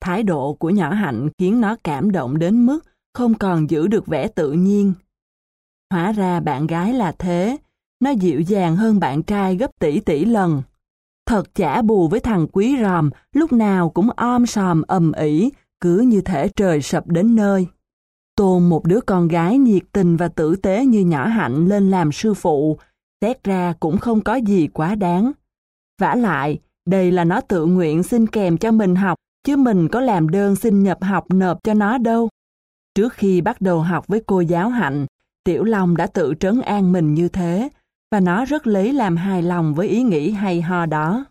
[0.01, 2.79] Thái độ của nhỏ Hạnh khiến nó cảm động đến mức
[3.13, 4.93] không còn giữ được vẻ tự nhiên.
[5.93, 7.57] Hóa ra bạn gái là thế,
[7.99, 10.61] nó dịu dàng hơn bạn trai gấp tỷ tỷ lần.
[11.25, 15.49] Thật chả bù với thằng quý ròm, lúc nào cũng om sòm ầm ĩ,
[15.81, 17.67] cứ như thể trời sập đến nơi.
[18.35, 22.11] Tôn một đứa con gái nhiệt tình và tử tế như nhỏ hạnh lên làm
[22.11, 22.77] sư phụ,
[23.21, 25.31] xét ra cũng không có gì quá đáng.
[26.01, 30.01] vả lại, đây là nó tự nguyện xin kèm cho mình học, chứ mình có
[30.01, 32.29] làm đơn xin nhập học nộp cho nó đâu.
[32.95, 35.05] Trước khi bắt đầu học với cô giáo hạnh,
[35.49, 37.69] Tiểu Long đã tự trấn an mình như thế,
[38.11, 41.25] và nó rất lấy làm hài lòng với ý nghĩ hay ho đó.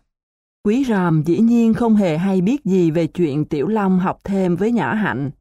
[0.63, 4.55] Quý ròm dĩ nhiên không hề hay biết gì về chuyện Tiểu Long học thêm
[4.55, 5.31] với nhỏ hạnh.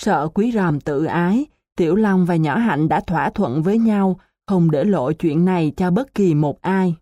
[0.00, 1.46] Sợ quý ròm tự ái,
[1.76, 5.72] Tiểu Long và nhỏ hạnh đã thỏa thuận với nhau không để lộ chuyện này
[5.76, 6.94] cho bất kỳ một ai.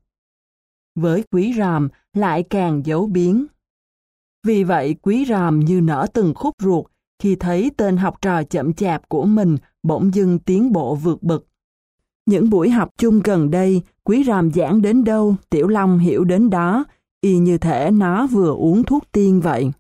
[0.95, 3.47] Với quý ròm lại càng giấu biến.
[4.47, 6.87] Vì vậy quý ròm như nở từng khúc ruột
[7.19, 11.45] khi thấy tên học trò chậm chạp của mình bỗng dưng tiến bộ vượt bậc.
[12.27, 16.51] Những buổi học chung gần đây, quý ròm giảng đến đâu, Tiểu Long hiểu đến
[16.51, 16.85] đó,
[17.21, 19.71] y như thể nó vừa uống thuốc tiên vậy.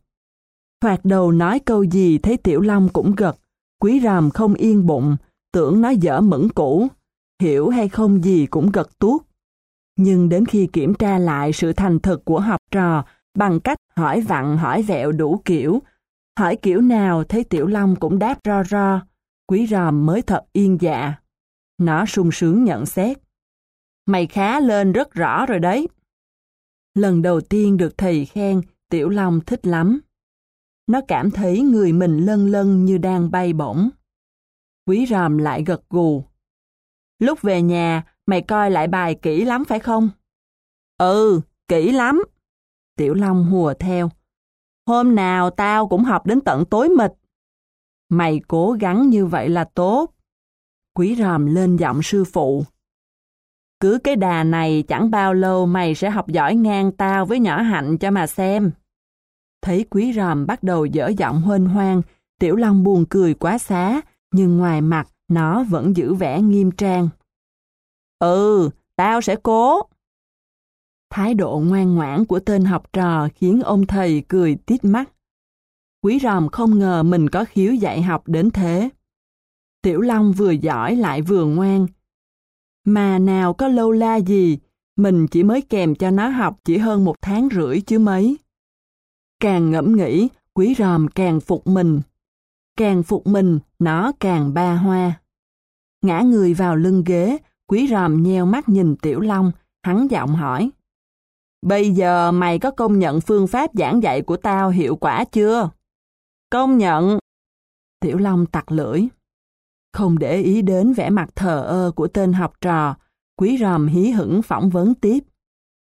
[0.80, 3.36] Thoạt đầu nói câu gì thấy Tiểu Long cũng gật,
[3.80, 5.16] quý ròm không yên bụng,
[5.52, 6.88] tưởng nó dở mẫn cũ,
[7.40, 9.22] hiểu hay không gì cũng gật tuốt.
[9.96, 13.04] Nhưng đến khi kiểm tra lại sự thành thực của học trò
[13.34, 15.82] bằng cách hỏi vặn hỏi vẹo đủ kiểu,
[16.38, 19.00] hỏi kiểu nào thấy Tiểu Long cũng đáp ro ro,
[19.46, 21.14] quý ròm mới thật yên dạ.
[21.78, 23.18] Nó sung sướng nhận xét.
[24.06, 25.88] Mày khá lên rất rõ rồi đấy.
[26.94, 28.60] Lần đầu tiên được thầy khen,
[28.90, 30.00] Tiểu Long thích lắm.
[30.86, 33.90] Nó cảm thấy người mình lân lân như đang bay bổng.
[34.86, 36.24] Quý ròm lại gật gù.
[37.18, 40.10] Lúc về nhà, mày coi lại bài kỹ lắm phải không?
[40.98, 42.22] Ừ, kỹ lắm.
[42.96, 44.10] Tiểu Long hùa theo.
[44.88, 47.12] Hôm nào tao cũng học đến tận tối mịt.
[48.08, 50.10] Mày cố gắng như vậy là tốt.
[50.94, 52.64] Quý ròm lên giọng sư phụ.
[53.80, 57.62] Cứ cái đà này chẳng bao lâu mày sẽ học giỏi ngang tao với nhỏ
[57.62, 58.70] hạnh cho mà xem.
[59.62, 62.02] Thấy quý ròm bắt đầu dở giọng huênh hoang,
[62.40, 64.00] Tiểu Long buồn cười quá xá,
[64.32, 67.08] nhưng ngoài mặt nó vẫn giữ vẻ nghiêm trang.
[68.18, 69.82] Ừ, tao sẽ cố.
[71.10, 75.10] Thái độ ngoan ngoãn của tên học trò khiến ông thầy cười tít mắt.
[76.02, 78.88] Quý ròm không ngờ mình có khiếu dạy học đến thế.
[79.82, 81.86] Tiểu Long vừa giỏi lại vừa ngoan.
[82.84, 84.58] Mà nào có lâu la gì,
[84.96, 88.36] mình chỉ mới kèm cho nó học chỉ hơn một tháng rưỡi chứ mấy.
[89.40, 92.00] Càng ngẫm nghĩ, quý ròm càng phục mình.
[92.76, 95.20] Càng phục mình, nó càng ba hoa.
[96.02, 99.52] Ngã người vào lưng ghế, quý ròm nheo mắt nhìn Tiểu Long,
[99.82, 100.70] hắn giọng hỏi.
[101.62, 105.70] Bây giờ mày có công nhận phương pháp giảng dạy của tao hiệu quả chưa?
[106.50, 107.18] Công nhận.
[108.00, 109.04] Tiểu Long tặc lưỡi.
[109.92, 112.96] Không để ý đến vẻ mặt thờ ơ của tên học trò,
[113.36, 115.24] quý ròm hí hửng phỏng vấn tiếp.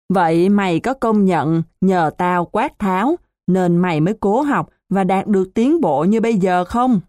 [0.08, 5.04] Vậy mày có công nhận nhờ tao quát tháo nên mày mới cố học và
[5.04, 7.00] đạt được tiến bộ như bây giờ không?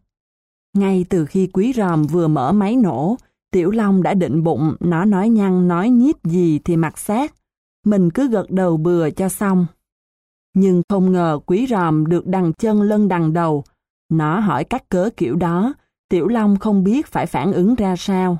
[0.77, 3.15] Ngay từ khi quý ròm vừa mở máy nổ,
[3.51, 7.33] Tiểu Long đã định bụng nó nói nhăn nói nhít gì thì mặc xác.
[7.85, 9.65] Mình cứ gật đầu bừa cho xong.
[10.53, 13.63] Nhưng không ngờ quý ròm được đằng chân lân đằng đầu.
[14.09, 15.73] Nó hỏi các cớ kiểu đó,
[16.09, 18.37] Tiểu Long không biết phải phản ứng ra sao.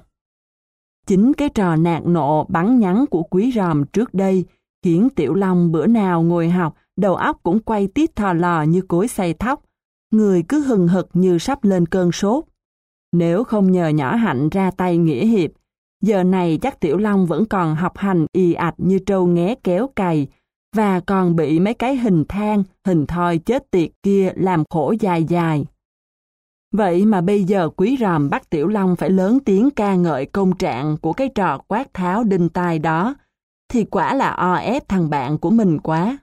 [1.08, 4.46] Chính cái trò nạt nộ bắn nhắn của quý ròm trước đây
[4.84, 8.82] khiến Tiểu Long bữa nào ngồi học, đầu óc cũng quay tít thò lò như
[8.82, 9.64] cối xay thóc,
[10.12, 12.46] người cứ hừng hực như sắp lên cơn sốt.
[13.12, 15.52] Nếu không nhờ nhỏ hạnh ra tay nghĩa hiệp,
[16.02, 19.90] giờ này chắc Tiểu Long vẫn còn học hành y ạch như trâu nghé kéo
[19.96, 20.28] cày,
[20.76, 25.24] và còn bị mấy cái hình thang, hình thoi chết tiệt kia làm khổ dài
[25.24, 25.66] dài.
[26.72, 30.58] Vậy mà bây giờ quý ròm bắt Tiểu Long phải lớn tiếng ca ngợi công
[30.58, 33.16] trạng của cái trò quát tháo đinh tai đó,
[33.72, 36.18] thì quả là o ép thằng bạn của mình quá.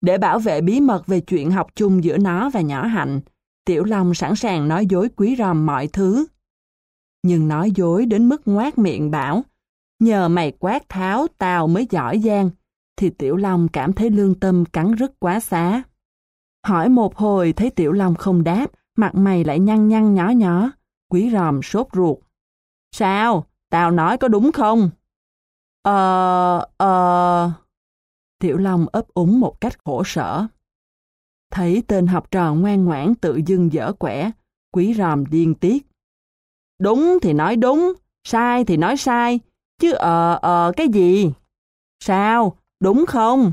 [0.00, 3.20] Để bảo vệ bí mật về chuyện học chung giữa nó và nhỏ hạnh,
[3.64, 6.26] Tiểu Long sẵn sàng nói dối quý ròm mọi thứ.
[7.22, 9.42] Nhưng nói dối đến mức ngoát miệng bảo,
[9.98, 12.50] nhờ mày quát tháo tao mới giỏi giang,
[12.96, 15.82] thì Tiểu Long cảm thấy lương tâm cắn rứt quá xá.
[16.66, 18.66] Hỏi một hồi thấy Tiểu Long không đáp,
[18.96, 20.70] mặt mày lại nhăn nhăn nhỏ nhỏ,
[21.10, 22.18] quý ròm sốt ruột.
[22.92, 23.46] Sao?
[23.70, 24.90] Tao nói có đúng không?
[25.82, 27.50] Ờ, ờ...
[28.38, 30.46] Tiểu Long ấp úng một cách khổ sở.
[31.50, 34.30] Thấy tên học trò ngoan ngoãn tự dưng dở quẻ,
[34.72, 35.86] quý ròm điên tiết.
[36.82, 37.92] Đúng thì nói đúng,
[38.24, 39.40] sai thì nói sai,
[39.78, 41.32] chứ ờ ờ cái gì?
[42.00, 42.56] Sao?
[42.80, 43.52] Đúng không?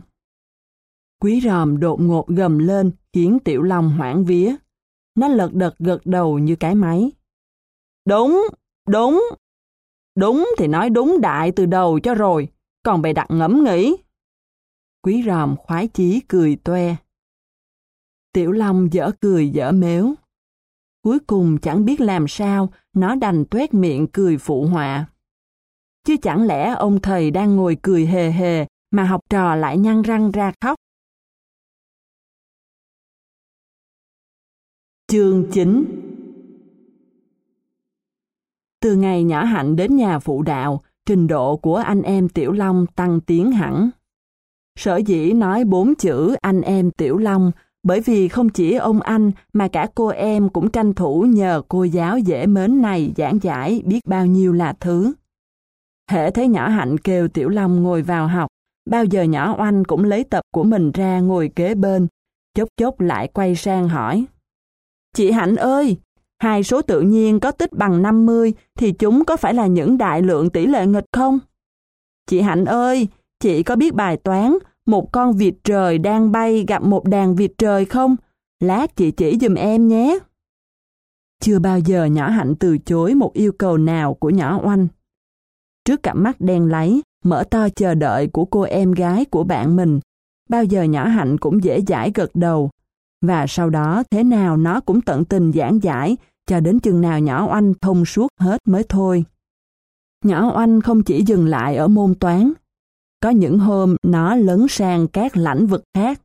[1.22, 4.56] Quý ròm đột ngột gầm lên khiến Tiểu Long hoảng vía.
[5.16, 7.12] Nó lật đật gật đầu như cái máy.
[8.06, 8.48] Đúng,
[8.88, 9.24] đúng.
[10.16, 12.48] Đúng thì nói đúng đại từ đầu cho rồi,
[12.84, 13.96] còn bày đặt ngẫm nghĩ.
[15.02, 16.96] Quý ròm khoái chí cười toe.
[18.34, 20.14] Tiểu Long dở cười dở méo.
[21.04, 25.06] Cuối cùng chẳng biết làm sao, nó đành tuét miệng cười phụ họa.
[26.03, 30.02] Chứ chẳng lẽ ông thầy đang ngồi cười hề hề mà học trò lại nhăn
[30.02, 30.76] răng ra khóc.
[35.07, 35.86] Chương 9
[38.80, 42.86] Từ ngày nhỏ hạnh đến nhà phụ đạo, trình độ của anh em Tiểu Long
[42.95, 43.90] tăng tiến hẳn.
[44.76, 47.52] Sở dĩ nói bốn chữ anh em Tiểu Long
[47.84, 51.84] bởi vì không chỉ ông anh mà cả cô em cũng tranh thủ nhờ cô
[51.84, 55.14] giáo dễ mến này giảng giải biết bao nhiêu là thứ.
[56.12, 58.48] Hệ thấy nhỏ hạnh kêu Tiểu Long ngồi vào học,
[58.90, 62.08] bao giờ nhỏ oanh cũng lấy tập của mình ra ngồi kế bên,
[62.54, 64.26] chốc chốc lại quay sang hỏi.
[65.16, 65.98] Chị Hạnh ơi,
[66.42, 70.22] hai số tự nhiên có tích bằng 50 thì chúng có phải là những đại
[70.22, 71.40] lượng tỷ lệ nghịch không?
[72.28, 73.08] Chị Hạnh ơi,
[73.40, 74.58] chị có biết bài toán
[74.90, 78.16] một con vịt trời đang bay gặp một đàn vịt trời không?
[78.60, 80.20] Lát chị chỉ dùm em nhé.
[81.41, 84.88] Chưa bao giờ nhỏ Hạnh từ chối một yêu cầu nào của nhỏ oanh.
[85.86, 89.76] Trước cặp mắt đen láy, mở to chờ đợi của cô em gái của bạn
[89.76, 89.99] mình,
[90.49, 92.70] bao giờ nhỏ hạnh cũng dễ dãi gật đầu.
[93.22, 96.18] Và sau đó thế nào nó cũng tận tình giảng giải
[96.48, 99.26] cho đến chừng nào nhỏ oanh thông suốt hết mới thôi.
[100.26, 102.53] Nhỏ oanh không chỉ dừng lại ở môn toán.
[103.24, 106.22] Có những hôm nó lấn sang các lãnh vực khác.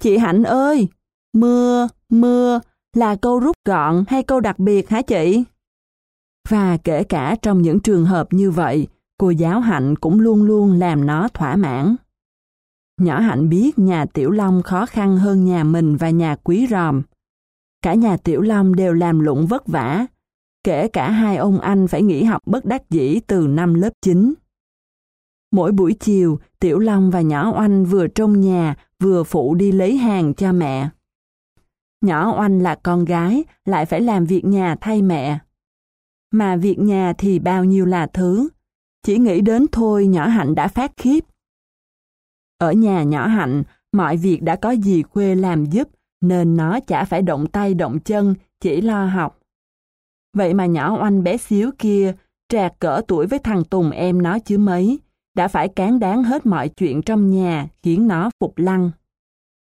[0.00, 0.88] Chị Hạnh ơi,
[1.32, 2.60] mưa, mưa
[2.96, 5.44] là câu rút gọn hay câu đặc biệt hả chị?
[6.48, 8.86] Và kể cả trong những trường hợp như vậy,
[9.18, 11.96] cô giáo Hạnh cũng luôn luôn làm nó thỏa mãn.
[13.00, 17.02] Nhỏ Hạnh biết nhà Tiểu Long khó khăn hơn nhà mình và nhà Quý Ròm.
[17.82, 20.06] Cả nhà Tiểu Long đều làm lụng vất vả,
[20.64, 24.34] kể cả hai ông anh phải nghỉ học bất đắc dĩ từ năm lớp 9.
[25.50, 29.96] Mỗi buổi chiều, Tiểu Long và nhỏ Oanh vừa trong nhà vừa phụ đi lấy
[29.96, 30.88] hàng cho mẹ.
[32.00, 35.38] Nhỏ Oanh là con gái, lại phải làm việc nhà thay mẹ.
[36.32, 38.48] Mà việc nhà thì bao nhiêu là thứ,
[39.02, 41.24] chỉ nghĩ đến thôi nhỏ hạnh đã phát khiếp.
[42.58, 43.62] Ở nhà nhỏ hạnh,
[43.92, 45.88] mọi việc đã có dì Khuê làm giúp,
[46.20, 49.38] nên nó chả phải động tay động chân, chỉ lo học.
[50.36, 52.14] Vậy mà nhỏ oanh bé xíu kia,
[52.48, 54.98] trạc cỡ tuổi với thằng Tùng em nó chứ mấy,
[55.38, 58.90] đã phải cán đáng hết mọi chuyện trong nhà, khiến nó phục lăng.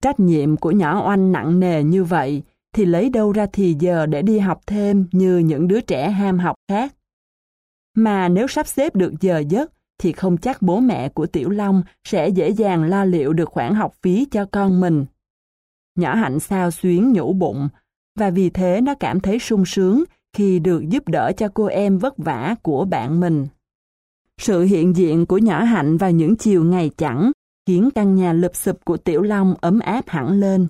[0.03, 2.43] Trách nhiệm của nhỏ oanh nặng nề như vậy,
[2.75, 6.39] thì lấy đâu ra thì giờ để đi học thêm như những đứa trẻ ham
[6.39, 6.95] học khác.
[7.97, 11.83] Mà nếu sắp xếp được giờ giấc, thì không chắc bố mẹ của Tiểu Long
[12.05, 15.07] sẽ dễ dàng lo liệu được khoản học phí cho con mình.
[15.99, 17.69] Nhỏ hạnh sao xuyến nhũ bụng,
[18.19, 20.05] và vì thế nó cảm thấy sung sướng
[20.37, 23.47] khi được giúp đỡ cho cô em vất vả của bạn mình.
[24.39, 27.33] Sự hiện diện của nhỏ hạnh vào những chiều ngày chẳng
[27.67, 30.69] khiến căn nhà lụp xụp của Tiểu Long ấm áp hẳn lên.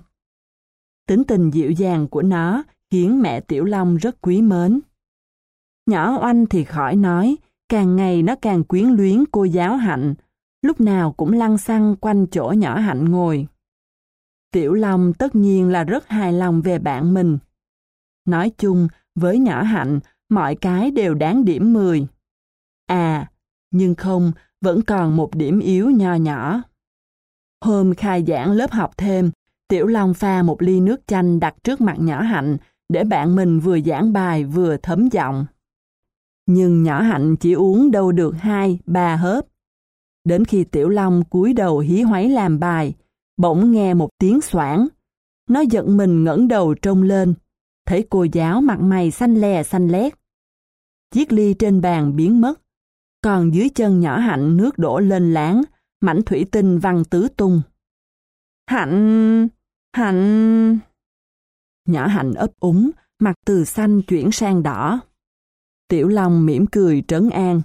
[1.07, 4.79] Tính tình dịu dàng của nó khiến mẹ Tiểu Long rất quý mến.
[5.85, 7.35] Nhỏ oanh thì khỏi nói,
[7.69, 10.15] càng ngày nó càng quyến luyến cô giáo hạnh,
[10.61, 13.47] lúc nào cũng lăn xăng quanh chỗ nhỏ hạnh ngồi.
[14.51, 17.37] Tiểu Long tất nhiên là rất hài lòng về bạn mình.
[18.25, 22.07] Nói chung, với nhỏ hạnh, mọi cái đều đáng điểm 10.
[22.85, 23.31] À,
[23.71, 24.31] nhưng không,
[24.61, 26.61] vẫn còn một điểm yếu nho nhỏ.
[27.65, 29.31] Hôm khai giảng lớp học thêm,
[29.67, 32.57] Tiểu Long pha một ly nước chanh đặt trước mặt nhỏ hạnh
[32.89, 35.45] để bạn mình vừa giảng bài vừa thấm giọng.
[36.45, 39.45] Nhưng nhỏ hạnh chỉ uống đâu được hai, ba hớp.
[40.23, 42.93] Đến khi Tiểu Long cúi đầu hí hoáy làm bài,
[43.37, 44.87] bỗng nghe một tiếng xoảng.
[45.49, 47.33] Nó giận mình ngẩng đầu trông lên,
[47.85, 50.13] thấy cô giáo mặt mày xanh lè xanh lét.
[51.11, 52.61] Chiếc ly trên bàn biến mất,
[53.21, 55.63] còn dưới chân nhỏ hạnh nước đổ lên láng,
[56.01, 57.61] mảnh thủy tinh văng tứ tung.
[58.67, 59.47] Hạnh,
[59.93, 60.79] hạnh...
[61.85, 64.99] Nhỏ hạnh ấp úng, mặt từ xanh chuyển sang đỏ.
[65.87, 67.61] Tiểu Long mỉm cười trấn an.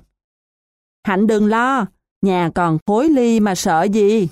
[1.07, 1.87] Hạnh đừng lo,
[2.23, 4.29] nhà còn khối ly mà sợ gì.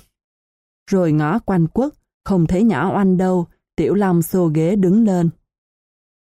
[0.91, 1.93] Rồi ngó quanh quất,
[2.25, 5.29] không thấy nhỏ oanh đâu, Tiểu Long xô ghế đứng lên.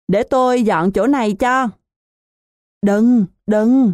[0.08, 1.70] Để tôi dọn chỗ này cho.
[2.82, 3.94] Đừng, đừng.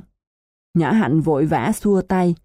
[0.73, 2.35] Nhỏ Hạnh vội vã xua tay.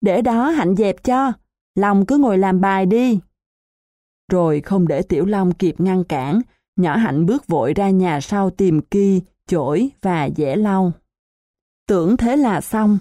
[0.00, 1.32] Để đó Hạnh dẹp cho,
[1.74, 3.18] Long cứ ngồi làm bài đi.
[4.32, 6.40] Rồi không để Tiểu Long kịp ngăn cản,
[6.76, 10.92] nhỏ Hạnh bước vội ra nhà sau tìm ki, chổi và dẻ lau.
[11.88, 12.98] Tưởng thế là xong,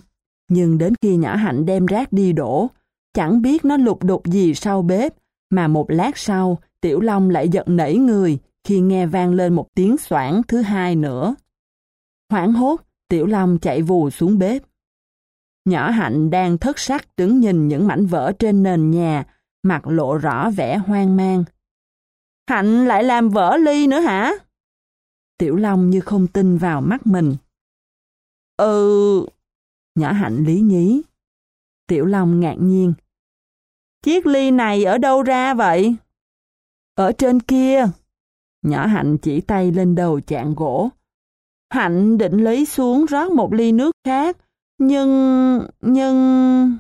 [0.49, 2.67] nhưng đến khi nhỏ Hạnh đem rác đi đổ,
[3.13, 5.13] chẳng biết nó lục đục gì sau bếp,
[5.49, 9.67] mà một lát sau, Tiểu Long lại giận nảy người khi nghe vang lên một
[9.75, 11.35] tiếng xoảng thứ hai nữa.
[12.31, 14.63] Hoảng hốt, Tiểu Long chạy vù xuống bếp.
[15.65, 19.23] Nhỏ Hạnh đang thất sắc đứng nhìn những mảnh vỡ trên nền nhà,
[19.63, 21.43] mặt lộ rõ vẻ hoang mang.
[22.49, 24.33] Hạnh lại làm vỡ ly nữa hả?
[25.37, 27.35] Tiểu Long như không tin vào mắt mình.
[28.57, 29.25] Ừ...
[29.95, 31.01] Nhỏ Hạnh lý nhí.
[31.87, 32.93] Tiểu Long ngạc nhiên.
[34.01, 35.95] Chiếc ly này ở đâu ra vậy?
[36.95, 37.85] Ở trên kia.
[38.61, 40.89] Nhỏ Hạnh chỉ tay lên đầu chạng gỗ.
[41.69, 44.37] Hạnh định lấy xuống rót một ly nước khác,
[44.77, 45.67] nhưng...
[45.81, 46.77] nhưng...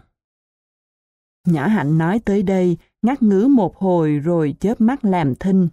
[1.47, 5.69] Nhỏ Hạnh nói tới đây, ngắt ngứ một hồi rồi chớp mắt làm thinh.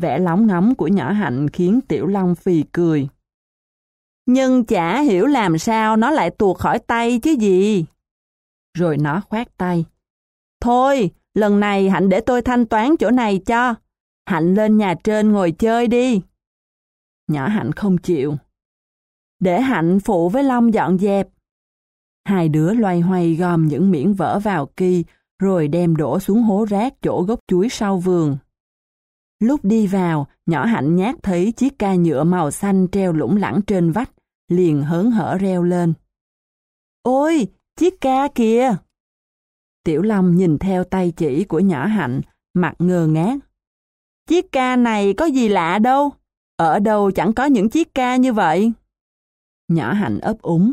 [0.00, 3.08] Vẻ lóng ngóng của nhỏ Hạnh khiến Tiểu Long phì cười.
[4.26, 7.84] Nhưng chả hiểu làm sao nó lại tuột khỏi tay chứ gì.
[8.78, 9.84] Rồi nó khoát tay.
[10.60, 13.74] Thôi, lần này Hạnh để tôi thanh toán chỗ này cho.
[14.26, 16.22] Hạnh lên nhà trên ngồi chơi đi.
[17.28, 18.36] Nhỏ Hạnh không chịu.
[19.40, 21.28] Để Hạnh phụ với Long dọn dẹp.
[22.24, 25.04] Hai đứa loay hoay gom những miếng vỡ vào kỳ,
[25.38, 28.38] rồi đem đổ xuống hố rác chỗ gốc chuối sau vườn.
[29.40, 33.60] Lúc đi vào, nhỏ Hạnh nhát thấy chiếc ca nhựa màu xanh treo lủng lẳng
[33.66, 34.10] trên vách,
[34.48, 35.94] liền hớn hở reo lên.
[37.02, 37.46] Ôi,
[37.76, 38.74] chiếc ca kìa!
[39.84, 42.20] Tiểu Long nhìn theo tay chỉ của nhỏ Hạnh,
[42.54, 43.38] mặt ngơ ngác.
[44.28, 46.12] Chiếc ca này có gì lạ đâu,
[46.58, 48.72] ở đâu chẳng có những chiếc ca như vậy.
[49.68, 50.72] Nhỏ Hạnh ấp úng.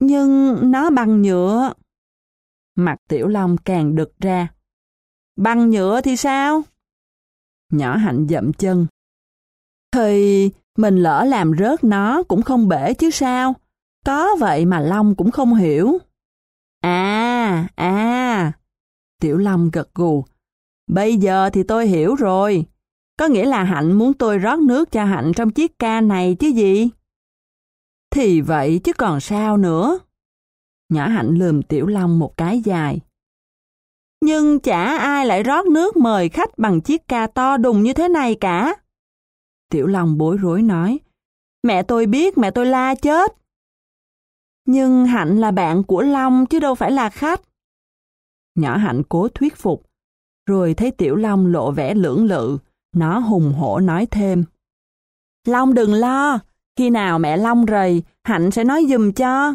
[0.00, 1.72] Nhưng nó bằng nhựa.
[2.76, 4.48] Mặt Tiểu Long càng đực ra.
[5.36, 6.62] Bằng nhựa thì sao?
[7.70, 8.86] Nhỏ Hạnh dậm chân.
[9.92, 13.54] Thì mình lỡ làm rớt nó cũng không bể chứ sao?
[14.06, 15.98] Có vậy mà Long cũng không hiểu.
[16.80, 18.52] À, à.
[19.20, 20.24] Tiểu Long gật gù.
[20.86, 22.66] Bây giờ thì tôi hiểu rồi.
[23.22, 26.48] Có nghĩa là Hạnh muốn tôi rót nước cho Hạnh trong chiếc ca này chứ
[26.48, 26.88] gì?
[28.10, 29.98] Thì vậy chứ còn sao nữa.
[30.88, 33.00] Nhỏ Hạnh lườm Tiểu Long một cái dài.
[34.20, 38.08] Nhưng chả ai lại rót nước mời khách bằng chiếc ca to đùng như thế
[38.08, 38.74] này cả.
[39.70, 41.00] Tiểu Long bối rối nói.
[41.62, 43.32] Mẹ tôi biết mẹ tôi la chết.
[44.66, 47.40] Nhưng Hạnh là bạn của Long chứ đâu phải là khách.
[48.54, 49.90] Nhỏ Hạnh cố thuyết phục.
[50.46, 52.58] Rồi thấy Tiểu Long lộ vẻ lưỡng lự,
[52.94, 54.44] nó hùng hổ nói thêm.
[55.46, 56.38] Long đừng lo,
[56.76, 59.54] khi nào mẹ Long rầy, Hạnh sẽ nói dùm cho.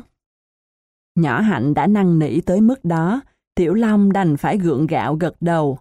[1.15, 3.21] Nhỏ Hạnh đã năn nỉ tới mức đó,
[3.55, 5.79] Tiểu Long đành phải gượng gạo gật đầu.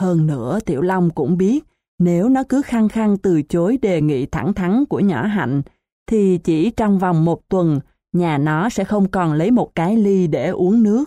[0.00, 1.64] Hơn nữa Tiểu Long cũng biết,
[1.98, 5.62] nếu nó cứ khăng khăng từ chối đề nghị thẳng thắn của nhỏ Hạnh,
[6.06, 7.80] thì chỉ trong vòng một tuần,
[8.12, 11.04] nhà nó sẽ không còn lấy một cái ly để uống nước.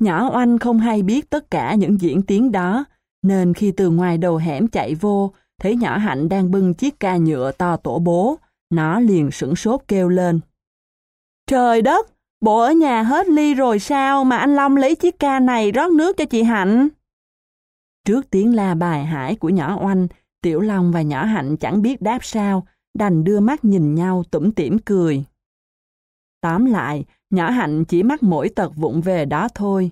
[0.00, 2.84] Nhỏ oanh không hay biết tất cả những diễn tiến đó,
[3.24, 7.16] nên khi từ ngoài đầu hẻm chạy vô, thấy nhỏ Hạnh đang bưng chiếc ca
[7.16, 8.38] nhựa to tổ bố,
[8.70, 10.40] nó liền sửng sốt kêu lên.
[11.46, 12.10] Trời đất,
[12.40, 15.92] bộ ở nhà hết ly rồi sao mà anh Long lấy chiếc ca này rót
[15.92, 16.88] nước cho chị Hạnh?
[18.04, 20.08] Trước tiếng la bài hải của nhỏ oanh,
[20.42, 22.66] Tiểu Long và nhỏ Hạnh chẳng biết đáp sao,
[22.98, 25.24] đành đưa mắt nhìn nhau tủm tỉm cười.
[26.40, 29.90] Tóm lại, nhỏ Hạnh chỉ mắc mỗi tật vụng về đó thôi.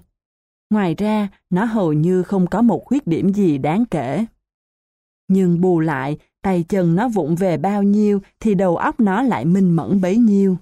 [0.73, 4.24] Ngoài ra, nó hầu như không có một khuyết điểm gì đáng kể.
[5.28, 9.44] Nhưng bù lại, tay chân nó vụng về bao nhiêu thì đầu óc nó lại
[9.44, 10.57] minh mẫn bấy nhiêu.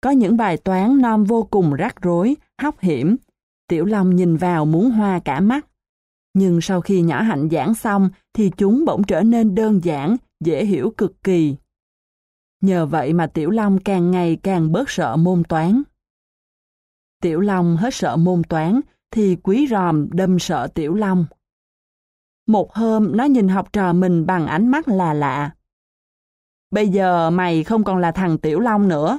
[0.00, 3.16] Có những bài toán non vô cùng rắc rối, hóc hiểm.
[3.68, 5.66] Tiểu Long nhìn vào muốn hoa cả mắt.
[6.34, 10.64] Nhưng sau khi nhỏ hạnh giảng xong thì chúng bỗng trở nên đơn giản, dễ
[10.64, 11.56] hiểu cực kỳ.
[12.60, 15.82] Nhờ vậy mà Tiểu Long càng ngày càng bớt sợ môn toán.
[17.20, 18.80] Tiểu Long hết sợ môn toán
[19.12, 21.26] thì quý ròm đâm sợ Tiểu Long.
[22.46, 25.54] Một hôm nó nhìn học trò mình bằng ánh mắt là lạ.
[26.70, 29.18] Bây giờ mày không còn là thằng Tiểu Long nữa.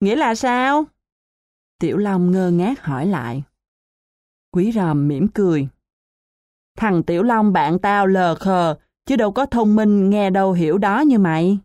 [0.00, 0.84] Nghĩa là sao?
[1.78, 3.42] Tiểu Long ngơ ngác hỏi lại.
[4.50, 5.68] Quý ròm mỉm cười.
[6.76, 8.76] Thằng Tiểu Long bạn tao lờ khờ,
[9.06, 11.58] chứ đâu có thông minh nghe đâu hiểu đó như mày.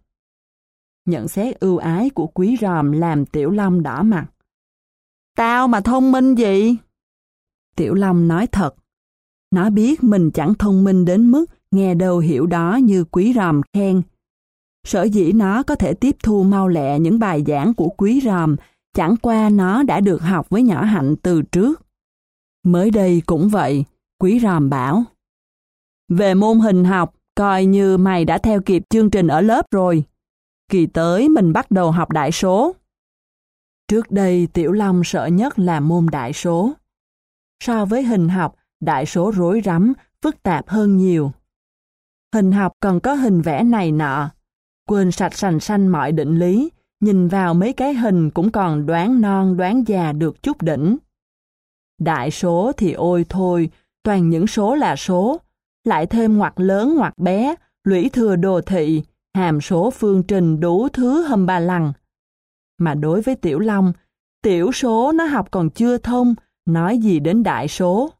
[1.06, 4.26] Nhận xét ưu ái của quý ròm làm Tiểu Long đỏ mặt.
[5.36, 6.78] Tao mà thông minh gì?
[7.80, 8.76] Tiểu Long nói thật.
[9.52, 13.62] Nó biết mình chẳng thông minh đến mức nghe đâu hiểu đó như quý ròm
[13.74, 14.02] khen.
[14.88, 18.56] Sở dĩ nó có thể tiếp thu mau lẹ những bài giảng của quý ròm,
[18.94, 21.82] chẳng qua nó đã được học với nhỏ hạnh từ trước.
[22.64, 23.86] Mới đây cũng vậy,
[24.22, 25.04] quý ròm bảo.
[26.10, 30.04] Về môn hình học, coi như mày đã theo kịp chương trình ở lớp rồi.
[30.72, 32.76] Kỳ tới mình bắt đầu học đại số.
[33.88, 36.74] Trước đây Tiểu Long sợ nhất là môn đại số.
[37.64, 41.32] So với hình học, đại số rối rắm, phức tạp hơn nhiều.
[42.34, 44.30] Hình học còn có hình vẽ này nọ.
[44.88, 46.70] Quên sạch sành xanh mọi định lý,
[47.00, 50.98] nhìn vào mấy cái hình cũng còn đoán non đoán già được chút đỉnh.
[52.00, 53.70] Đại số thì ôi thôi,
[54.04, 55.38] toàn những số là số,
[55.84, 59.04] lại thêm ngoặc lớn ngoặc bé, lũy thừa đồ thị,
[59.34, 61.94] hàm số phương trình đủ thứ hâm ba lằng.
[62.78, 63.94] Mà đối với Tiểu Long,
[64.44, 66.36] tiểu số nó học còn chưa thông,
[66.70, 68.12] nói gì đến đại số.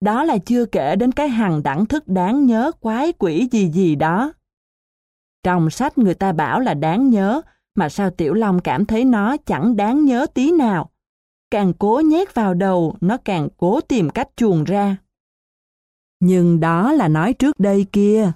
[0.00, 3.94] Đó là chưa kể đến cái hằng đẳng thức đáng nhớ quái quỷ gì gì
[3.94, 4.32] đó.
[5.42, 7.40] Trong sách người ta bảo là đáng nhớ,
[7.74, 10.90] mà sao Tiểu Long cảm thấy nó chẳng đáng nhớ tí nào.
[11.50, 14.96] Càng cố nhét vào đầu, nó càng cố tìm cách chuồn ra.
[16.20, 18.32] Nhưng đó là nói trước đây kia.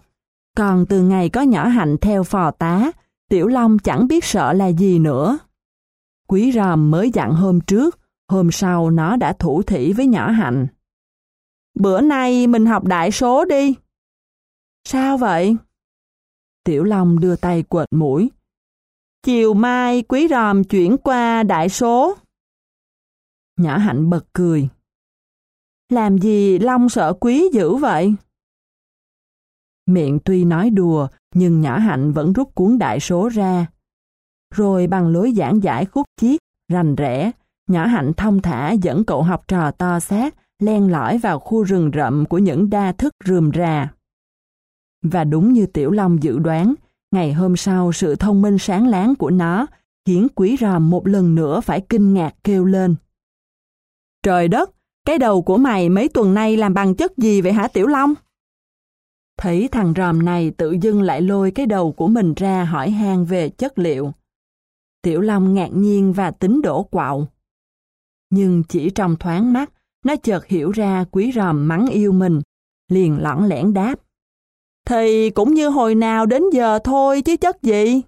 [0.57, 2.91] Còn từ ngày có nhỏ hạnh theo phò tá,
[3.29, 5.39] Tiểu Long chẳng biết sợ là gì nữa.
[6.29, 10.66] Quý ròm mới dặn hôm trước, hôm sau nó đã thủ thỉ với nhỏ hạnh.
[11.74, 13.74] Bữa nay mình học đại số đi.
[14.85, 15.57] Sao vậy?
[16.65, 18.31] Tiểu Long đưa tay quệt mũi.
[19.23, 22.16] Chiều mai quý ròm chuyển qua đại số.
[23.57, 24.69] Nhỏ hạnh bật cười.
[25.89, 28.15] Làm gì Long sợ quý dữ vậy?
[29.86, 33.66] Miệng tuy nói đùa, nhưng nhỏ hạnh vẫn rút cuốn đại số ra.
[34.55, 36.40] Rồi bằng lối giảng giải khúc chiết,
[36.73, 37.31] rành rẽ,
[37.67, 41.91] nhỏ hạnh thông thả dẫn cậu học trò to xác len lỏi vào khu rừng
[41.95, 43.93] rậm của những đa thức rườm rà.
[45.03, 46.75] Và đúng như Tiểu Long dự đoán,
[47.11, 49.67] ngày hôm sau sự thông minh sáng láng của nó
[50.07, 52.95] khiến quý ròm một lần nữa phải kinh ngạc kêu lên.
[54.23, 54.71] Trời đất,
[55.05, 58.15] cái đầu của mày mấy tuần nay làm bằng chất gì vậy hả Tiểu Long?
[59.39, 63.25] Thấy thằng ròm này tự dưng lại lôi cái đầu của mình ra hỏi han
[63.25, 64.13] về chất liệu.
[65.03, 67.29] Tiểu Long ngạc nhiên và tính đổ quạo.
[68.31, 69.73] Nhưng chỉ trong thoáng mắt,
[70.05, 72.40] nó chợt hiểu ra quý ròm mắng yêu mình,
[72.89, 73.94] liền lỏng lẻn đáp.
[74.86, 78.03] Thì cũng như hồi nào đến giờ thôi chứ chất gì.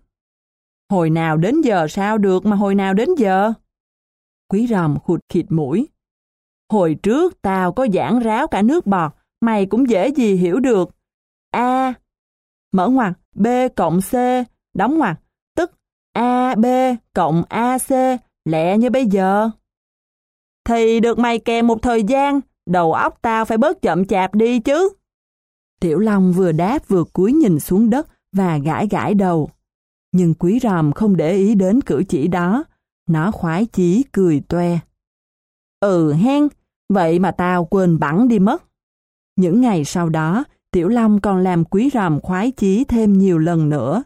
[0.90, 3.53] Hồi nào đến giờ sao được mà hồi nào đến giờ?
[4.49, 5.89] Quý ròm khụt khịt mũi.
[6.73, 10.90] Hồi trước tao có giảng ráo cả nước bọt, mày cũng dễ gì hiểu được.
[11.51, 11.95] A,
[12.73, 13.47] mở ngoặc, B
[13.77, 14.15] cộng C,
[14.74, 15.20] đóng ngoặc,
[15.57, 15.73] tức
[16.12, 16.66] a b
[17.15, 17.90] cộng a c
[18.45, 19.51] lẹ như bây giờ.
[20.69, 24.61] Thì được mày kèm một thời gian, đầu óc tao phải bớt chậm chạp đi
[24.61, 24.89] chứ.
[25.81, 29.51] Tiểu Long vừa đáp vừa cúi nhìn xuống đất và gãi gãi đầu.
[30.12, 32.65] Nhưng quý ròm không để ý đến cử chỉ đó,
[33.09, 34.78] nó khoái chí cười toe.
[35.81, 36.49] Ừ hen,
[36.89, 38.62] vậy mà tao quên bẵng đi mất.
[39.36, 43.69] Những ngày sau đó, Tiểu Long còn làm quý ròm khoái chí thêm nhiều lần
[43.69, 44.03] nữa.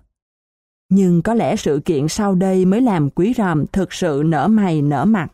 [0.89, 4.83] Nhưng có lẽ sự kiện sau đây mới làm quý ròm thực sự nở mày
[4.83, 5.33] nở mặt.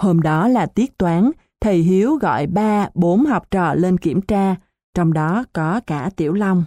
[0.00, 4.56] Hôm đó là tiết toán, thầy Hiếu gọi ba, bốn học trò lên kiểm tra,
[4.94, 6.64] trong đó có cả Tiểu Long.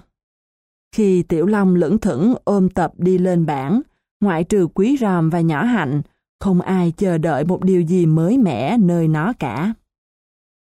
[0.96, 3.82] Khi Tiểu Long lững thững ôm tập đi lên bảng,
[4.22, 6.02] ngoại trừ quý ròm và nhỏ hạnh,
[6.40, 9.74] không ai chờ đợi một điều gì mới mẻ nơi nó cả.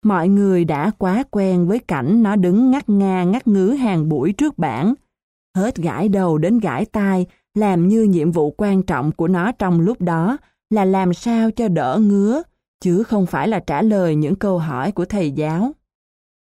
[0.05, 4.33] Mọi người đã quá quen với cảnh nó đứng ngắt nga ngắt ngứ hàng buổi
[4.33, 4.93] trước bảng,
[5.55, 9.79] hết gãi đầu đến gãi tai, làm như nhiệm vụ quan trọng của nó trong
[9.79, 10.37] lúc đó
[10.69, 12.41] là làm sao cho đỡ ngứa,
[12.81, 15.71] chứ không phải là trả lời những câu hỏi của thầy giáo.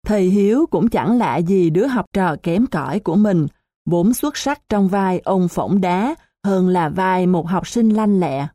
[0.06, 3.46] Thầy Hiếu cũng chẳng lạ gì đứa học trò kém cỏi của mình,
[3.86, 6.14] vốn xuất sắc trong vai ông phỏng đá
[6.44, 8.46] hơn là vai một học sinh lanh lẹ.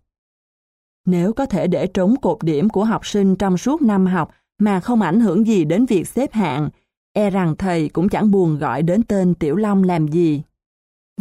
[1.05, 4.79] Nếu có thể để trống cột điểm của học sinh trong suốt năm học mà
[4.79, 6.69] không ảnh hưởng gì đến việc xếp hạng,
[7.13, 10.41] e rằng thầy cũng chẳng buồn gọi đến tên Tiểu Long làm gì.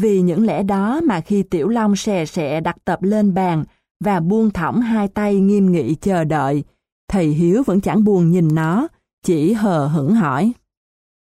[0.01, 3.65] Vì những lẽ đó mà khi Tiểu Long xè xẹ đặt tập lên bàn
[4.01, 6.65] và buông thõng hai tay nghiêm nghị chờ đợi,
[7.09, 8.89] thầy Hiếu vẫn chẳng buồn nhìn nó,
[9.25, 10.53] chỉ hờ hững hỏi.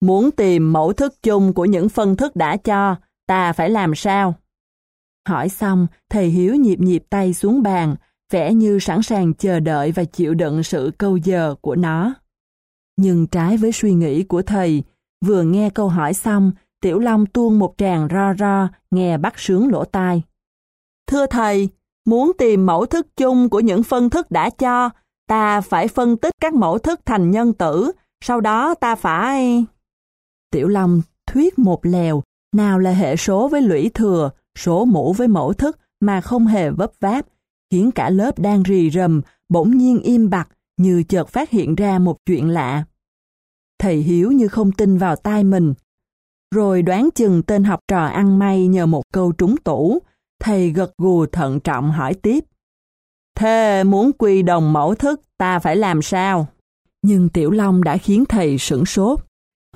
[0.00, 4.34] Muốn tìm mẫu thức chung của những phân thức đã cho, ta phải làm sao?
[5.28, 7.96] Hỏi xong, thầy Hiếu nhịp nhịp tay xuống bàn,
[8.32, 12.14] vẻ như sẵn sàng chờ đợi và chịu đựng sự câu giờ của nó.
[12.96, 14.82] Nhưng trái với suy nghĩ của thầy,
[15.24, 19.68] vừa nghe câu hỏi xong, Tiểu Long tuôn một tràng ro ro, nghe bắt sướng
[19.68, 20.22] lỗ tai.
[21.06, 21.68] Thưa thầy,
[22.06, 24.90] muốn tìm mẫu thức chung của những phân thức đã cho,
[25.28, 27.92] ta phải phân tích các mẫu thức thành nhân tử,
[28.24, 29.64] sau đó ta phải...
[30.50, 32.22] Tiểu Long thuyết một lèo,
[32.56, 36.70] nào là hệ số với lũy thừa, số mũ với mẫu thức mà không hề
[36.70, 37.26] vấp váp,
[37.70, 41.98] khiến cả lớp đang rì rầm, bỗng nhiên im bặt như chợt phát hiện ra
[41.98, 42.84] một chuyện lạ.
[43.78, 45.74] Thầy Hiếu như không tin vào tai mình.
[46.54, 49.98] Rồi đoán chừng tên học trò ăn may nhờ một câu trúng tủ,
[50.40, 52.44] thầy gật gù thận trọng hỏi tiếp.
[53.38, 56.48] Thế muốn quy đồng mẫu thức ta phải làm sao?
[57.02, 59.20] Nhưng Tiểu Long đã khiến thầy sửng sốt.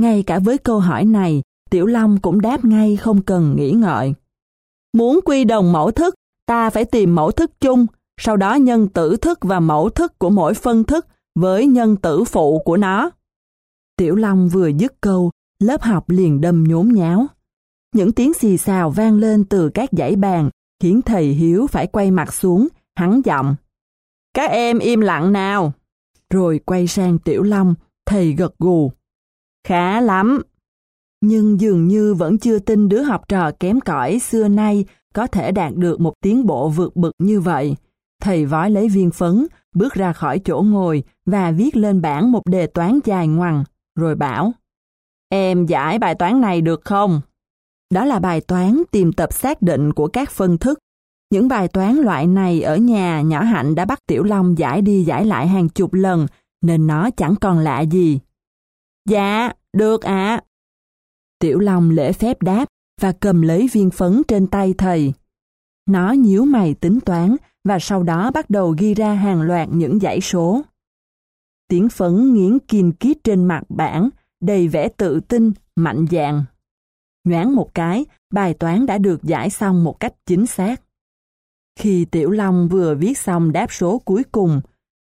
[0.00, 4.14] Ngay cả với câu hỏi này, Tiểu Long cũng đáp ngay không cần nghĩ ngợi.
[4.92, 6.14] Muốn quy đồng mẫu thức,
[6.46, 7.86] ta phải tìm mẫu thức chung,
[8.20, 12.24] sau đó nhân tử thức và mẫu thức của mỗi phân thức với nhân tử
[12.24, 13.10] phụ của nó.
[13.96, 15.30] Tiểu Long vừa dứt câu,
[15.62, 17.26] lớp học liền đâm nhốn nháo.
[17.94, 20.50] Những tiếng xì xào vang lên từ các dãy bàn,
[20.82, 23.56] khiến thầy Hiếu phải quay mặt xuống, hắn giọng.
[24.34, 25.72] Các em im lặng nào.
[26.30, 27.74] Rồi quay sang Tiểu Long,
[28.06, 28.92] thầy gật gù.
[29.68, 30.42] Khá lắm.
[31.20, 34.84] Nhưng dường như vẫn chưa tin đứa học trò kém cỏi xưa nay
[35.14, 37.76] có thể đạt được một tiến bộ vượt bực như vậy.
[38.22, 42.42] Thầy vói lấy viên phấn, bước ra khỏi chỗ ngồi và viết lên bảng một
[42.46, 43.64] đề toán dài ngoằng,
[43.98, 44.52] rồi bảo
[45.28, 47.20] Em giải bài toán này được không?
[47.90, 50.78] Đó là bài toán tìm tập xác định của các phân thức.
[51.30, 55.04] Những bài toán loại này ở nhà nhỏ Hạnh đã bắt Tiểu Long giải đi
[55.04, 56.26] giải lại hàng chục lần,
[56.62, 58.20] nên nó chẳng còn lạ gì.
[59.08, 60.40] Dạ, được ạ.
[61.38, 62.64] Tiểu Long lễ phép đáp
[63.00, 65.12] và cầm lấy viên phấn trên tay thầy.
[65.86, 70.00] Nó nhíu mày tính toán và sau đó bắt đầu ghi ra hàng loạt những
[70.00, 70.62] dãy số.
[71.68, 74.08] Tiếng phấn nghiến kiên kít trên mặt bảng,
[74.40, 76.44] đầy vẻ tự tin, mạnh dạn.
[77.24, 80.82] Nhoáng một cái, bài toán đã được giải xong một cách chính xác.
[81.78, 84.60] Khi Tiểu Long vừa viết xong đáp số cuối cùng,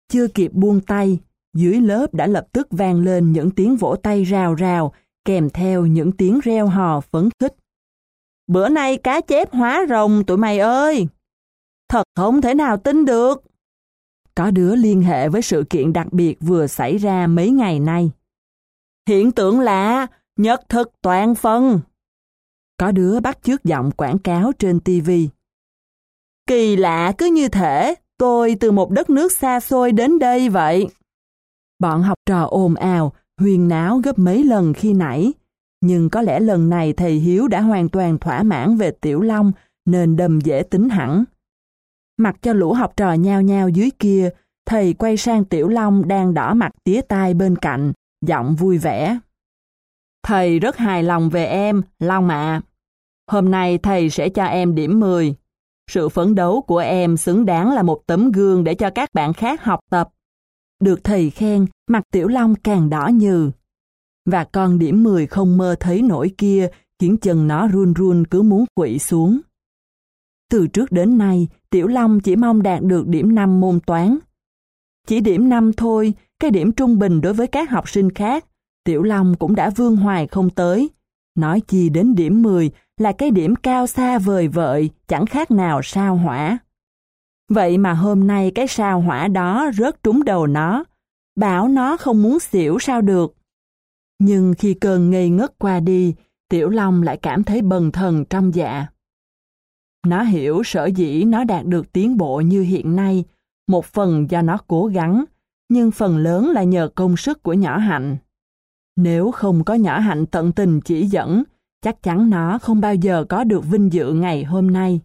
[0.09, 1.19] chưa kịp buông tay,
[1.53, 4.93] dưới lớp đã lập tức vang lên những tiếng vỗ tay rào rào,
[5.25, 7.55] kèm theo những tiếng reo hò phấn khích.
[8.47, 11.07] Bữa nay cá chép hóa rồng tụi mày ơi!
[11.89, 13.43] Thật không thể nào tin được!
[14.35, 18.11] Có đứa liên hệ với sự kiện đặc biệt vừa xảy ra mấy ngày nay.
[19.07, 20.07] Hiện tượng lạ,
[20.37, 21.79] nhất thực toàn phân.
[22.77, 25.11] Có đứa bắt chước giọng quảng cáo trên TV.
[26.47, 30.87] Kỳ lạ cứ như thể tôi từ một đất nước xa xôi đến đây vậy.
[31.79, 35.33] Bọn học trò ồn ào, huyền náo gấp mấy lần khi nãy.
[35.81, 39.51] Nhưng có lẽ lần này thầy Hiếu đã hoàn toàn thỏa mãn về Tiểu Long
[39.85, 41.23] nên đầm dễ tính hẳn.
[42.17, 44.29] Mặc cho lũ học trò nhao nhao dưới kia,
[44.65, 47.93] thầy quay sang Tiểu Long đang đỏ mặt tía tai bên cạnh,
[48.25, 49.19] giọng vui vẻ.
[50.23, 52.61] Thầy rất hài lòng về em, Long ạ.
[53.31, 55.35] Hôm nay thầy sẽ cho em điểm 10.
[55.91, 59.33] Sự phấn đấu của em xứng đáng là một tấm gương để cho các bạn
[59.33, 60.09] khác học tập.
[60.79, 63.51] Được thầy khen, mặt Tiểu Long càng đỏ nhừ.
[64.25, 66.69] Và con điểm 10 không mơ thấy nổi kia
[66.99, 69.39] khiến chân nó run run cứ muốn quỵ xuống.
[70.51, 74.17] Từ trước đến nay, Tiểu Long chỉ mong đạt được điểm 5 môn toán.
[75.07, 78.45] Chỉ điểm 5 thôi, cái điểm trung bình đối với các học sinh khác,
[78.83, 80.89] Tiểu Long cũng đã vương hoài không tới.
[81.35, 85.81] Nói chi đến điểm 10 là cái điểm cao xa vời vợi, chẳng khác nào
[85.83, 86.57] sao hỏa.
[87.49, 90.83] Vậy mà hôm nay cái sao hỏa đó rớt trúng đầu nó,
[91.35, 93.35] bảo nó không muốn xỉu sao được.
[94.19, 96.15] Nhưng khi cơn ngây ngất qua đi,
[96.49, 98.87] Tiểu Long lại cảm thấy bần thần trong dạ.
[100.05, 103.23] Nó hiểu sở dĩ nó đạt được tiến bộ như hiện nay,
[103.67, 105.25] một phần do nó cố gắng,
[105.69, 108.17] nhưng phần lớn là nhờ công sức của nhỏ hạnh.
[108.95, 111.43] Nếu không có nhỏ hạnh tận tình chỉ dẫn,
[111.81, 115.01] chắc chắn nó không bao giờ có được vinh dự ngày hôm nay.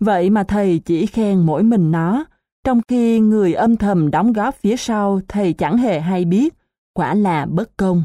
[0.00, 2.24] Vậy mà thầy chỉ khen mỗi mình nó,
[2.64, 6.54] trong khi người âm thầm đóng góp phía sau thầy chẳng hề hay biết,
[6.94, 8.04] quả là bất công.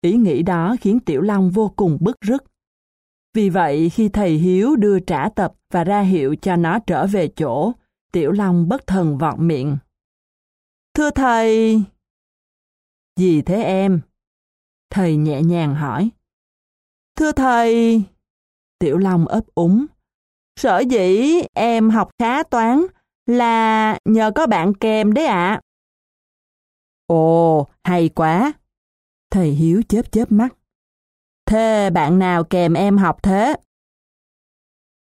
[0.00, 2.44] Ý nghĩ đó khiến Tiểu Long vô cùng bức rứt.
[3.34, 7.28] Vì vậy khi thầy Hiếu đưa trả tập và ra hiệu cho nó trở về
[7.28, 7.72] chỗ,
[8.12, 9.76] Tiểu Long bất thần vọt miệng.
[10.94, 11.82] Thưa thầy...
[13.16, 14.00] Gì thế em?
[14.90, 16.10] Thầy nhẹ nhàng hỏi.
[17.16, 18.02] Thưa thầy...
[18.78, 19.86] Tiểu Long ấp úng.
[20.56, 22.86] Sở dĩ em học khá toán
[23.26, 25.60] là nhờ có bạn kèm đấy ạ.
[27.06, 28.52] Ồ, hay quá.
[29.30, 30.54] Thầy Hiếu chớp chớp mắt.
[31.46, 33.56] Thế bạn nào kèm em học thế?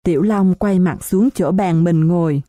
[0.04, 2.42] Tiểu Long quay mặt xuống chỗ bàn mình ngồi.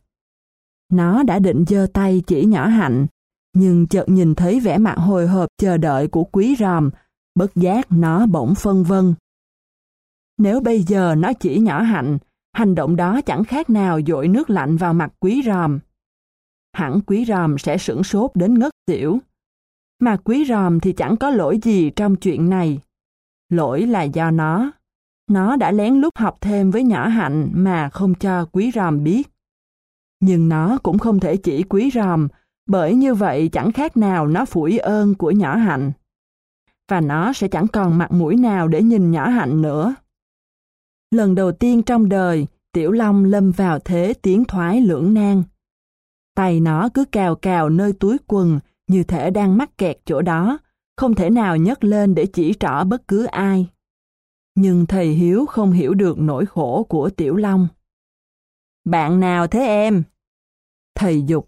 [0.91, 3.07] Nó đã định giơ tay chỉ nhỏ hạnh,
[3.53, 6.89] nhưng chợt nhìn thấy vẻ mặt hồi hộp chờ đợi của quý ròm,
[7.35, 9.13] bất giác nó bỗng phân vân.
[10.37, 12.17] Nếu bây giờ nó chỉ nhỏ hạnh,
[12.53, 15.79] hành động đó chẳng khác nào dội nước lạnh vào mặt quý ròm.
[16.73, 19.19] Hẳn quý ròm sẽ sửng sốt đến ngất xỉu.
[19.99, 22.79] Mà quý ròm thì chẳng có lỗi gì trong chuyện này.
[23.49, 24.71] Lỗi là do nó.
[25.29, 29.29] Nó đã lén lút học thêm với nhỏ hạnh mà không cho quý ròm biết.
[30.19, 32.27] Nhưng nó cũng không thể chỉ quý ròm,
[32.67, 35.91] bởi như vậy chẳng khác nào nó phủi ơn của nhỏ hạnh.
[36.89, 39.95] Và nó sẽ chẳng còn mặt mũi nào để nhìn nhỏ hạnh nữa.
[41.11, 45.43] Lần đầu tiên trong đời, Tiểu Long lâm vào thế tiến thoái lưỡng nan.
[46.35, 50.57] Tay nó cứ cào cào nơi túi quần, như thể đang mắc kẹt chỗ đó,
[50.97, 53.67] không thể nào nhấc lên để chỉ trỏ bất cứ ai.
[54.55, 57.67] Nhưng thầy Hiếu không hiểu được nỗi khổ của Tiểu Long.
[58.85, 60.03] Bạn nào thế em?
[60.95, 61.47] Thầy dục.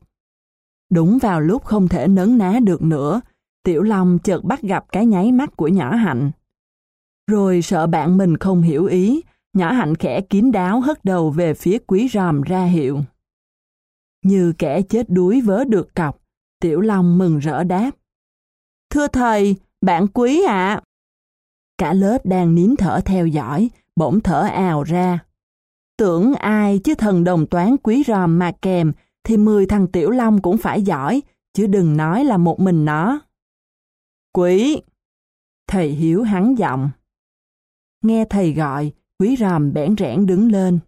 [0.89, 3.21] Đúng vào lúc không thể nấn ná được nữa,
[3.67, 6.31] Tiểu Long chợt bắt gặp cái nháy mắt của nhỏ hạnh.
[7.31, 9.21] Rồi sợ bạn mình không hiểu ý,
[9.53, 12.99] nhỏ hạnh khẽ kín đáo hất đầu về phía quý ròm ra hiệu.
[14.25, 16.21] Như kẻ chết đuối vớ được cọc,
[16.61, 17.91] Tiểu Long mừng rỡ đáp.
[18.89, 20.81] Thưa thầy, bạn quý ạ.
[21.77, 25.19] Cả lớp đang nín thở theo dõi, bỗng thở ào ra.
[25.97, 30.41] Tưởng ai chứ thần đồng toán quý ròm mà kèm thì mười thằng Tiểu Long
[30.41, 31.21] cũng phải giỏi,
[31.53, 33.21] chứ đừng nói là một mình nó.
[34.37, 34.81] Quý!
[35.67, 36.89] Thầy Hiếu hắn giọng.
[38.03, 40.79] Nghe thầy gọi, quý ròm bẽn rẽn đứng lên.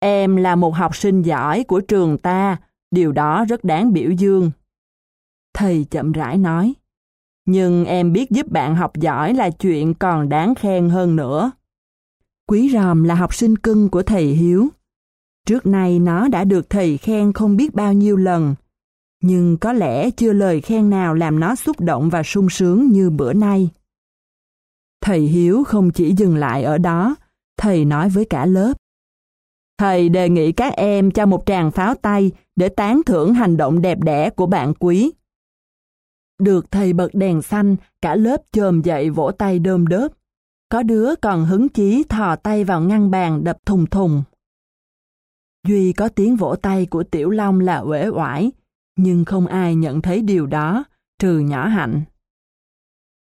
[0.00, 2.56] Em là một học sinh giỏi của trường ta,
[2.90, 4.50] điều đó rất đáng biểu dương.
[5.54, 6.74] Thầy chậm rãi nói.
[7.46, 11.50] Nhưng em biết giúp bạn học giỏi là chuyện còn đáng khen hơn nữa.
[12.48, 14.68] Quý ròm là học sinh cưng của thầy Hiếu.
[15.46, 18.54] Trước nay nó đã được thầy khen không biết bao nhiêu lần,
[19.26, 23.10] nhưng có lẽ chưa lời khen nào làm nó xúc động và sung sướng như
[23.10, 23.70] bữa nay.
[25.00, 27.16] Thầy Hiếu không chỉ dừng lại ở đó,
[27.58, 28.72] thầy nói với cả lớp.
[29.78, 33.82] Thầy đề nghị các em cho một tràng pháo tay để tán thưởng hành động
[33.82, 35.12] đẹp đẽ của bạn quý.
[36.38, 40.12] Được thầy bật đèn xanh, cả lớp chồm dậy vỗ tay đơm đớp.
[40.68, 44.22] Có đứa còn hứng chí thò tay vào ngăn bàn đập thùng thùng.
[45.68, 48.50] Duy có tiếng vỗ tay của Tiểu Long là uể oải,
[48.96, 50.84] nhưng không ai nhận thấy điều đó,
[51.18, 52.04] trừ nhỏ hạnh.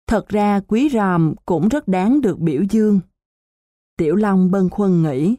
[0.07, 2.99] Thật ra quý ròm cũng rất đáng được biểu dương.
[3.97, 5.35] Tiểu Long bân khuân nghĩ,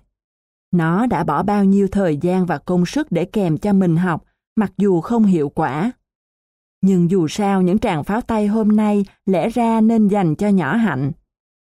[0.73, 4.25] nó đã bỏ bao nhiêu thời gian và công sức để kèm cho mình học,
[4.57, 5.93] mặc dù không hiệu quả.
[6.81, 10.77] Nhưng dù sao những tràng pháo tay hôm nay lẽ ra nên dành cho nhỏ
[10.77, 11.13] hạnh.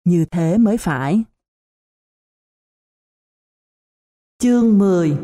[0.03, 1.23] Như thế mới phải.
[4.39, 5.17] Chương 10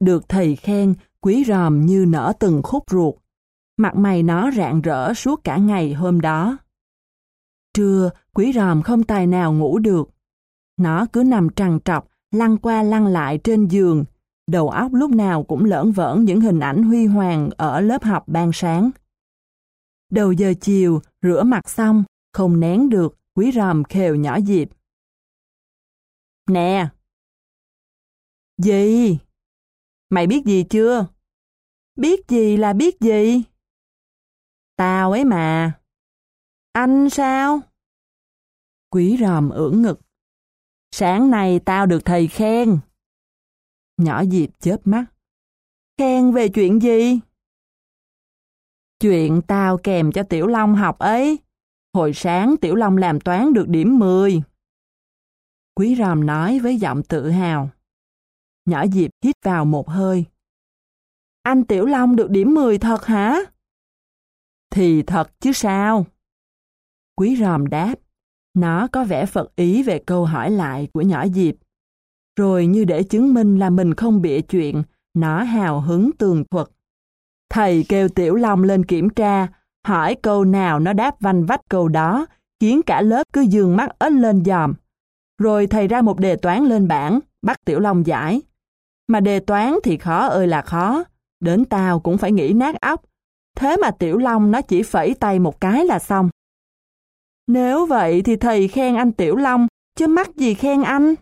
[0.00, 0.94] Được thầy khen,
[1.24, 3.14] quý ròm như nở từng khúc ruột.
[3.76, 6.58] Mặt mày nó rạng rỡ suốt cả ngày hôm đó.
[7.74, 10.10] Trưa, quý ròm không tài nào ngủ được.
[10.76, 14.04] Nó cứ nằm trằn trọc, lăn qua lăn lại trên giường,
[14.46, 18.24] đầu óc lúc nào cũng lởn vởn những hình ảnh huy hoàng ở lớp học
[18.26, 18.90] ban sáng.
[20.10, 24.68] Đầu giờ chiều, rửa mặt xong, không nén được, quý ròm khều nhỏ dịp.
[26.46, 26.88] Nè!
[28.58, 29.18] Gì?
[30.10, 31.06] Mày biết gì chưa?
[31.96, 33.42] Biết gì là biết gì?
[34.76, 35.78] Tao ấy mà.
[36.72, 37.60] Anh sao?
[38.90, 40.00] Quý ròm ưỡn ngực.
[40.90, 42.78] Sáng nay tao được thầy khen.
[43.96, 45.04] Nhỏ Diệp chớp mắt.
[45.98, 47.20] Khen về chuyện gì?
[49.00, 51.38] Chuyện tao kèm cho Tiểu Long học ấy.
[51.92, 54.42] Hồi sáng Tiểu Long làm toán được điểm 10.
[55.74, 57.70] Quý ròm nói với giọng tự hào.
[58.64, 60.24] Nhỏ Diệp hít vào một hơi.
[61.44, 63.40] Anh Tiểu Long được điểm 10 thật hả?
[64.70, 66.06] Thì thật chứ sao?
[67.16, 67.94] Quý ròm đáp.
[68.54, 71.54] Nó có vẻ phật ý về câu hỏi lại của nhỏ Diệp.
[72.36, 74.82] Rồi như để chứng minh là mình không bịa chuyện,
[75.14, 76.66] Nó hào hứng tường thuật.
[77.50, 79.48] Thầy kêu Tiểu Long lên kiểm tra,
[79.86, 82.26] hỏi câu nào nó đáp vanh vách câu đó,
[82.60, 84.74] khiến cả lớp cứ dương mắt ếch lên dòm.
[85.38, 88.42] Rồi thầy ra một đề toán lên bảng, bắt Tiểu Long giải.
[89.08, 91.04] Mà đề toán thì khó ơi là khó,
[91.44, 93.04] đến tao cũng phải nghĩ nát óc.
[93.56, 96.30] Thế mà Tiểu Long nó chỉ phẩy tay một cái là xong.
[97.46, 99.66] Nếu vậy thì thầy khen anh Tiểu Long,
[99.96, 101.14] chứ mắc gì khen anh?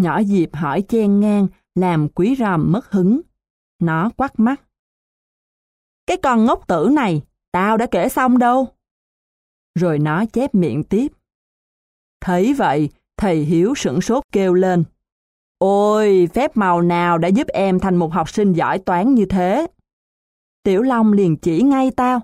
[0.00, 3.20] Nhỏ Diệp hỏi chen ngang, làm quý ròm mất hứng.
[3.82, 4.62] Nó quắt mắt.
[6.06, 7.22] Cái con ngốc tử này,
[7.52, 8.68] tao đã kể xong đâu.
[9.74, 11.12] Rồi nó chép miệng tiếp.
[12.20, 14.84] Thấy vậy, thầy Hiếu sửng sốt kêu lên.
[15.58, 19.66] Ôi, phép màu nào đã giúp em thành một học sinh giỏi toán như thế?
[20.62, 22.20] Tiểu Long liền chỉ ngay tao.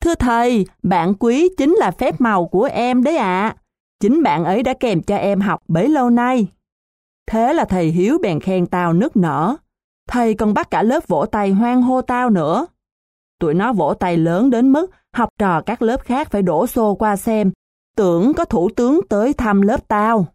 [0.00, 3.56] Thưa thầy, bạn quý chính là phép màu của em đấy ạ.
[4.00, 6.46] Chính bạn ấy đã kèm cho em học bấy lâu nay.
[7.26, 9.56] Thế là thầy Hiếu bèn khen tao nức nở.
[10.08, 12.66] Thầy còn bắt cả lớp vỗ tay hoan hô tao nữa.
[13.40, 16.94] Tụi nó vỗ tay lớn đến mức học trò các lớp khác phải đổ xô
[16.94, 17.52] qua xem,
[17.96, 20.26] tưởng có thủ tướng tới thăm lớp tao.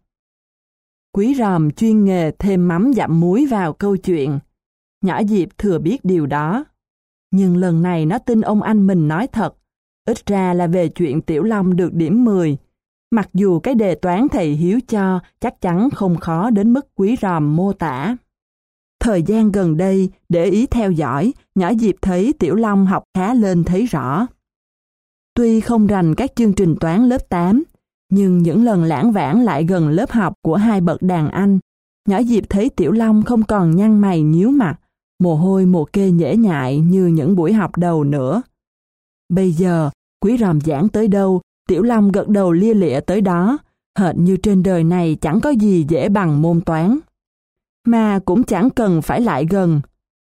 [1.12, 4.38] Quý ròm chuyên nghề thêm mắm dặm muối vào câu chuyện.
[5.04, 6.64] Nhỏ Diệp thừa biết điều đó.
[7.30, 9.54] Nhưng lần này nó tin ông anh mình nói thật.
[10.06, 12.56] Ít ra là về chuyện Tiểu Long được điểm 10.
[13.10, 17.16] Mặc dù cái đề toán thầy Hiếu cho chắc chắn không khó đến mức quý
[17.22, 18.16] ròm mô tả.
[19.00, 23.34] Thời gian gần đây, để ý theo dõi, nhỏ Diệp thấy Tiểu Long học khá
[23.34, 24.26] lên thấy rõ.
[25.34, 27.64] Tuy không rành các chương trình toán lớp 8,
[28.10, 31.58] nhưng những lần lãng vãng lại gần lớp học của hai bậc đàn anh,
[32.08, 34.76] nhỏ Diệp thấy Tiểu Long không còn nhăn mày nhíu mặt,
[35.22, 38.42] mồ hôi mồ kê nhễ nhại như những buổi học đầu nữa.
[39.28, 39.90] Bây giờ,
[40.20, 43.58] quý ròm giảng tới đâu, Tiểu Long gật đầu lia lịa tới đó,
[43.98, 46.98] hệt như trên đời này chẳng có gì dễ bằng môn toán.
[47.86, 49.80] Mà cũng chẳng cần phải lại gần.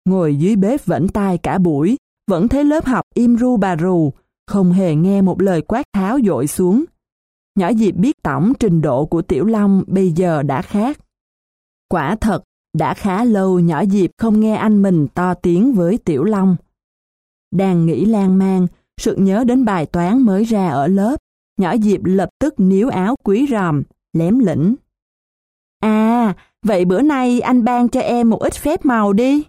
[0.10, 1.98] Ngồi dưới bếp vẫn tai cả buổi,
[2.32, 4.12] vẫn thấy lớp học im ru bà rù,
[4.48, 6.86] không hề nghe một lời quát tháo dội xuống.
[7.56, 11.00] Nhỏ Diệp biết tổng trình độ của Tiểu Long bây giờ đã khác.
[11.90, 12.44] Quả thật,
[12.78, 16.56] đã khá lâu nhỏ Diệp không nghe anh mình to tiếng với Tiểu Long.
[17.52, 18.68] Đang nghĩ lan man,
[18.98, 21.16] sự nhớ đến bài toán mới ra ở lớp,
[21.58, 24.76] nhỏ Diệp lập tức níu áo quý ròm, lém lĩnh.
[25.80, 26.34] À,
[26.66, 29.44] vậy bữa nay anh ban cho em một ít phép màu đi.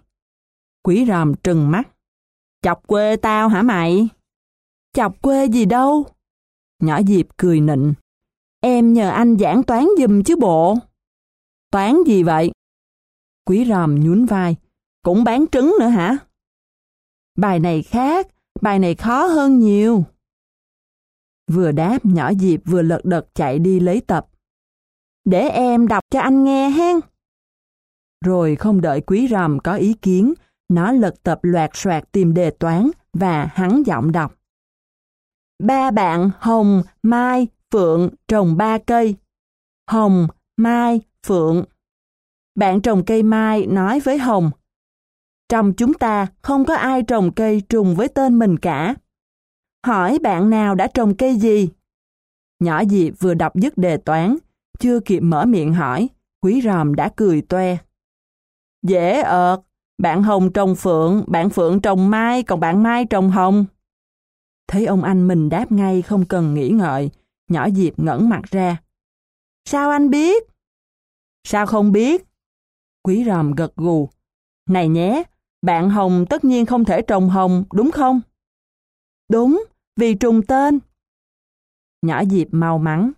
[0.83, 1.89] Quý ròm trừng mắt.
[2.61, 4.07] Chọc quê tao hả mày?
[4.93, 6.05] Chọc quê gì đâu?
[6.79, 7.93] Nhỏ Diệp cười nịnh.
[8.61, 10.77] Em nhờ anh giảng toán giùm chứ bộ.
[11.71, 12.51] Toán gì vậy?
[13.45, 14.55] Quý ròm nhún vai.
[15.03, 16.17] Cũng bán trứng nữa hả?
[17.37, 18.27] Bài này khác,
[18.61, 20.03] bài này khó hơn nhiều.
[21.51, 24.27] Vừa đáp nhỏ Diệp vừa lật đật chạy đi lấy tập.
[25.25, 26.99] Để em đọc cho anh nghe hen.
[28.25, 30.33] Rồi không đợi quý ròm có ý kiến,
[30.69, 34.35] nó lật tập loạt soạt tìm đề toán và hắn giọng đọc.
[35.63, 39.15] Ba bạn Hồng, Mai, Phượng trồng ba cây.
[39.89, 40.27] Hồng,
[40.57, 41.63] Mai, Phượng.
[42.55, 44.51] Bạn trồng cây mai nói với Hồng.
[45.49, 48.95] Trong chúng ta không có ai trồng cây trùng với tên mình cả.
[49.85, 51.69] Hỏi bạn nào đã trồng cây gì?
[52.59, 54.37] Nhỏ Diệp vừa đọc dứt đề toán,
[54.79, 56.09] chưa kịp mở miệng hỏi,
[56.41, 57.77] quý ròm đã cười toe.
[58.83, 59.59] Dễ ợt,
[59.97, 63.65] bạn Hồng trồng Phượng, bạn Phượng trồng Mai, còn bạn Mai trồng Hồng.
[64.67, 67.09] Thấy ông anh mình đáp ngay không cần nghĩ ngợi,
[67.47, 68.81] nhỏ Diệp ngẩn mặt ra.
[69.65, 70.43] Sao anh biết?
[71.43, 72.25] Sao không biết?
[73.03, 74.09] Quý ròm gật gù.
[74.69, 75.23] Này nhé,
[75.61, 78.21] bạn Hồng tất nhiên không thể trồng Hồng, đúng không?
[79.29, 79.65] Đúng,
[79.95, 80.79] vì trùng tên.
[82.01, 83.11] Nhỏ Diệp mau mắn.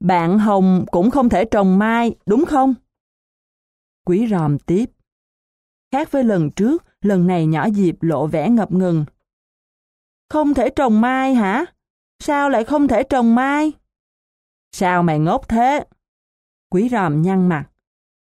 [0.00, 2.74] Bạn Hồng cũng không thể trồng Mai, đúng không?
[4.04, 4.84] Quý ròm tiếp.
[5.92, 9.04] Khác với lần trước, lần này nhỏ Diệp lộ vẻ ngập ngừng.
[10.30, 11.64] Không thể trồng mai hả?
[12.22, 13.72] Sao lại không thể trồng mai?
[14.72, 15.84] Sao mày ngốc thế?
[16.70, 17.70] Quý ròm nhăn mặt.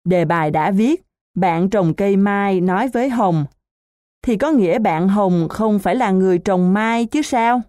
[0.05, 1.02] Đề bài đã viết,
[1.35, 3.47] bạn trồng cây mai nói với Hồng.
[4.23, 7.62] Thì có nghĩa bạn Hồng không phải là người trồng mai chứ sao?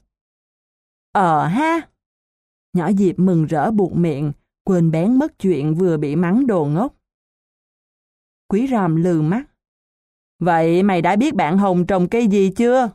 [1.12, 1.82] Ờ ha!
[2.74, 4.32] Nhỏ Diệp mừng rỡ buộc miệng,
[4.64, 6.96] quên bén mất chuyện vừa bị mắng đồ ngốc.
[8.48, 9.44] Quý ròm lừ mắt.
[10.40, 12.90] Vậy mày đã biết bạn Hồng trồng cây gì chưa?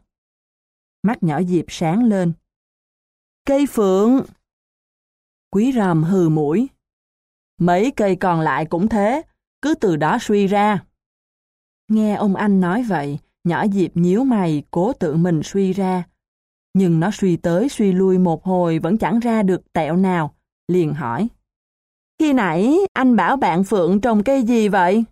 [1.06, 2.32] Mắt nhỏ Diệp sáng lên.
[3.44, 4.26] Cây phượng!
[5.50, 6.68] Quý ròm hừ mũi.
[7.60, 9.22] Mấy cây còn lại cũng thế,
[9.62, 10.84] cứ từ đó suy ra.
[11.88, 16.04] Nghe ông anh nói vậy, nhỏ Diệp nhíu mày cố tự mình suy ra.
[16.74, 20.34] Nhưng nó suy tới suy lui một hồi vẫn chẳng ra được tẹo nào,
[20.68, 21.28] liền hỏi.
[22.18, 25.04] Khi nãy anh bảo bạn Phượng trồng cây gì vậy?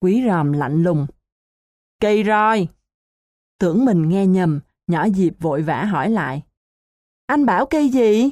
[0.00, 1.06] Quý ròm lạnh lùng.
[2.00, 2.68] Cây roi.
[3.58, 6.42] Tưởng mình nghe nhầm, nhỏ Diệp vội vã hỏi lại.
[7.26, 8.30] Anh bảo cây gì?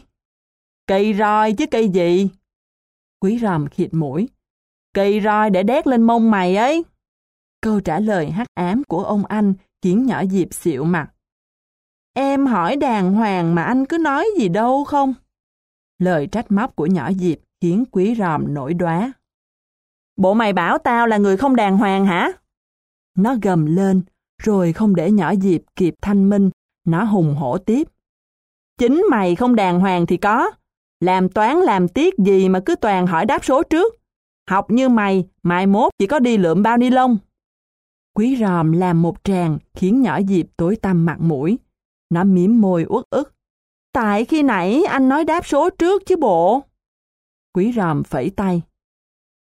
[0.87, 2.29] Cây roi chứ cây gì?
[3.21, 4.29] Quý ròm khịt mũi.
[4.95, 6.85] Cây roi để đét lên mông mày ấy.
[7.61, 11.11] Câu trả lời hắc ám của ông anh khiến nhỏ Diệp xịu mặt.
[12.15, 15.15] Em hỏi đàng hoàng mà anh cứ nói gì đâu không?
[15.99, 19.13] Lời trách móc của nhỏ Diệp khiến quý ròm nổi đoá.
[20.17, 22.33] Bộ mày bảo tao là người không đàng hoàng hả?
[23.17, 24.03] Nó gầm lên,
[24.41, 26.51] rồi không để nhỏ Diệp kịp thanh minh,
[26.87, 27.89] nó hùng hổ tiếp.
[28.79, 30.51] Chính mày không đàng hoàng thì có.
[31.01, 33.95] Làm toán làm tiết gì mà cứ toàn hỏi đáp số trước.
[34.51, 37.19] Học như mày, mai mốt chỉ có đi lượm bao ni lông.
[38.15, 41.59] Quý ròm làm một tràng khiến nhỏ Diệp tối tăm mặt mũi.
[42.11, 43.35] Nó miếm môi uất ức.
[43.93, 46.63] Tại khi nãy anh nói đáp số trước chứ bộ.
[47.55, 48.63] Quý ròm phẩy tay.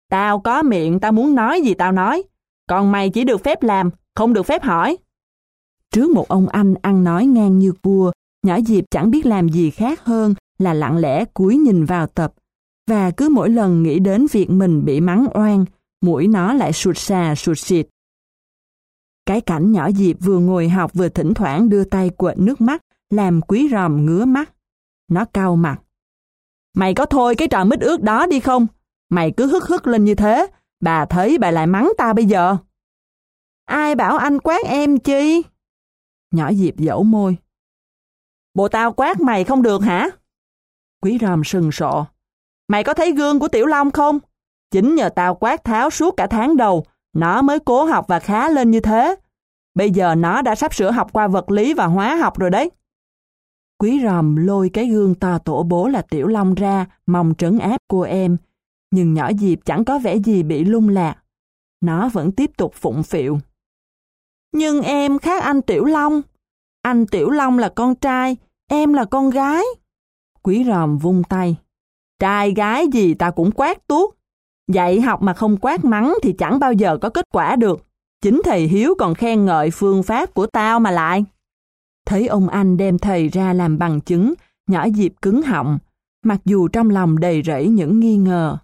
[0.10, 2.24] Tao có miệng, tao muốn nói gì tao nói.
[2.68, 4.98] Còn mày chỉ được phép làm, không được phép hỏi.
[5.94, 8.12] Trước một ông anh ăn nói ngang như vua,
[8.46, 12.34] nhỏ Diệp chẳng biết làm gì khác hơn là lặng lẽ cúi nhìn vào tập.
[12.88, 15.66] Và cứ mỗi lần nghĩ đến việc mình bị mắng oan,
[16.02, 17.88] mũi nó lại sụt xà sụt xịt.
[19.26, 22.82] Cái cảnh nhỏ Diệp vừa ngồi học vừa thỉnh thoảng đưa tay quệt nước mắt,
[23.10, 24.54] làm quý ròm ngứa mắt.
[25.12, 25.82] Nó cau mặt.
[26.76, 28.68] Mày có thôi cái trò mít ướt đó đi không?
[29.10, 30.48] Mày cứ hức hức lên như thế,
[30.84, 32.58] bà thấy bà lại mắng ta bây giờ.
[33.70, 35.44] Ai bảo anh quát em chi?
[36.32, 37.38] Nhỏ Diệp dẫu môi.
[38.54, 40.10] Bộ tao quát mày không được hả?
[41.02, 42.06] Quý ròm sừng sộ.
[42.68, 44.20] Mày có thấy gương của Tiểu Long không?
[44.72, 48.50] Chính nhờ tao quát tháo suốt cả tháng đầu, nó mới cố học và khá
[48.50, 49.16] lên như thế.
[49.76, 52.72] Bây giờ nó đã sắp sửa học qua vật lý và hóa học rồi đấy.
[53.78, 57.78] Quý ròm lôi cái gương to tổ bố là Tiểu Long ra, mong trấn áp
[57.88, 58.38] cô em.
[58.92, 61.16] Nhưng nhỏ Diệp chẳng có vẻ gì bị lung lạc.
[61.82, 63.40] Nó vẫn tiếp tục phụng phịu.
[64.52, 66.22] Nhưng em khác anh Tiểu Long.
[66.82, 68.38] Anh Tiểu Long là con trai,
[68.70, 69.64] em là con gái.
[70.44, 71.56] Quý ròm vung tay.
[72.20, 74.10] Trai gái gì ta cũng quát tuốt.
[74.72, 77.86] Dạy học mà không quát mắng thì chẳng bao giờ có kết quả được.
[78.22, 81.26] Chính thầy Hiếu còn khen ngợi phương pháp của tao mà lại.
[82.06, 84.34] Thấy ông anh đem thầy ra làm bằng chứng,
[84.68, 85.80] nhỏ dịp cứng họng,
[86.24, 88.58] mặc dù trong lòng đầy rẫy những nghi ngờ.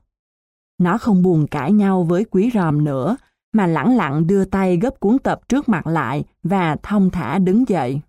[0.77, 3.17] Nó không buồn cãi nhau với quý ròm nữa,
[3.56, 7.67] mà lẳng lặng đưa tay gấp cuốn tập trước mặt lại và thông thả đứng
[7.67, 8.01] dậy.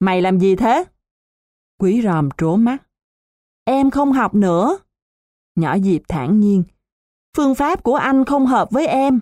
[0.00, 0.84] Mày làm gì thế?
[1.80, 2.82] Quý ròm trố mắt.
[3.64, 4.78] Em không học nữa.
[5.56, 6.62] Nhỏ Diệp thản nhiên.
[7.36, 9.20] Phương pháp của anh không hợp với em.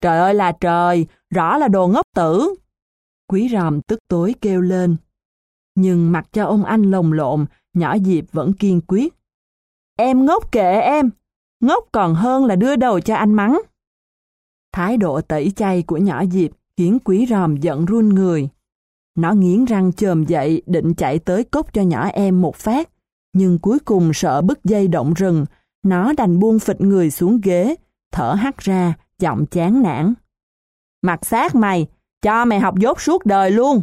[0.00, 2.54] Trời ơi là trời, rõ là đồ ngốc tử.
[3.28, 4.96] Quý ròm tức tối kêu lên.
[5.74, 9.14] Nhưng mặc cho ông anh lồng lộn, nhỏ Diệp vẫn kiên quyết.
[9.98, 11.10] Em ngốc kệ em,
[11.60, 13.60] ngốc còn hơn là đưa đầu cho anh mắng.
[14.72, 18.48] Thái độ tẩy chay của nhỏ Diệp khiến quý ròm giận run người.
[19.14, 22.88] Nó nghiến răng chồm dậy định chạy tới cốc cho nhỏ em một phát,
[23.32, 25.46] nhưng cuối cùng sợ bức dây động rừng,
[25.82, 27.74] nó đành buông phịch người xuống ghế,
[28.12, 30.14] thở hắt ra, giọng chán nản.
[31.02, 31.86] Mặt xác mày,
[32.22, 33.82] cho mày học dốt suốt đời luôn.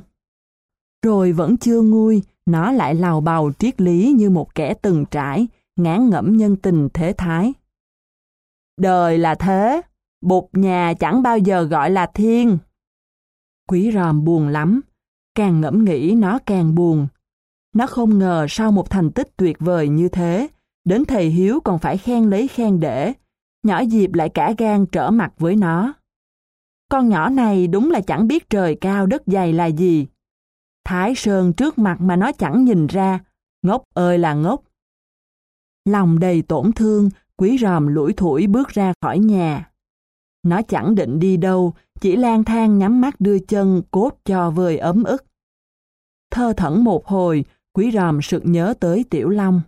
[1.06, 5.48] Rồi vẫn chưa nguôi, nó lại lào bào triết lý như một kẻ từng trải,
[5.76, 7.54] ngán ngẩm nhân tình thế thái.
[8.78, 9.82] Đời là thế,
[10.26, 12.58] bột nhà chẳng bao giờ gọi là thiên.
[13.68, 14.82] Quý ròm buồn lắm,
[15.36, 17.08] càng ngẫm nghĩ nó càng buồn.
[17.74, 20.48] Nó không ngờ sau một thành tích tuyệt vời như thế,
[20.86, 23.14] đến thầy Hiếu còn phải khen lấy khen để,
[23.64, 25.94] nhỏ Diệp lại cả gan trở mặt với nó.
[26.90, 30.08] Con nhỏ này đúng là chẳng biết trời cao đất dày là gì.
[30.86, 33.20] Thái Sơn trước mặt mà nó chẳng nhìn ra,
[33.62, 34.64] ngốc ơi là ngốc.
[35.86, 39.72] Lòng đầy tổn thương, quý ròm lủi thủi bước ra khỏi nhà.
[40.46, 44.78] Nó chẳng định đi đâu, chỉ lang thang nhắm mắt đưa chân cốt cho vơi
[44.78, 45.26] ấm ức.
[46.32, 49.62] Thơ thẩn một hồi, quý ròm sực nhớ tới Tiểu Long.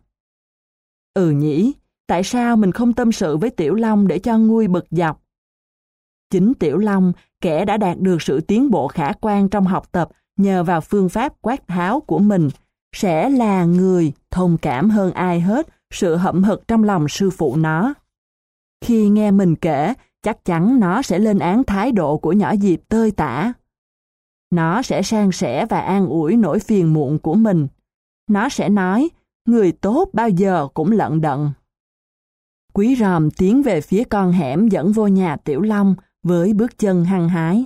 [1.14, 1.74] Ừ nhỉ,
[2.08, 5.22] tại sao mình không tâm sự với Tiểu Long để cho nguôi bực dọc?
[6.30, 10.10] Chính Tiểu Long, kẻ đã đạt được sự tiến bộ khả quan trong học tập
[10.38, 12.50] nhờ vào phương pháp quát tháo của mình,
[12.96, 17.56] sẽ là người thông cảm hơn ai hết sự hậm hực trong lòng sư phụ
[17.56, 17.94] nó.
[18.86, 19.94] Khi nghe mình kể,
[20.28, 23.54] chắc chắn nó sẽ lên án thái độ của nhỏ Diệp tơi tả.
[24.52, 27.68] Nó sẽ san sẻ và an ủi nỗi phiền muộn của mình.
[28.30, 29.10] Nó sẽ nói,
[29.46, 31.52] người tốt bao giờ cũng lận đận.
[32.74, 37.06] Quý ròm tiến về phía con hẻm dẫn vô nhà Tiểu Long với bước chân
[37.06, 37.66] hăng hái.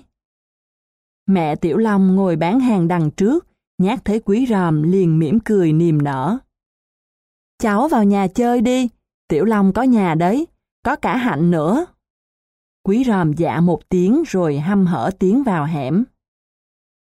[1.27, 5.73] Mẹ Tiểu Long ngồi bán hàng đằng trước, nhát thấy quý ròm liền mỉm cười
[5.73, 6.37] niềm nở.
[7.59, 8.89] Cháu vào nhà chơi đi,
[9.27, 10.47] Tiểu Long có nhà đấy,
[10.85, 11.85] có cả hạnh nữa.
[12.83, 16.03] Quý ròm dạ một tiếng rồi hăm hở tiến vào hẻm.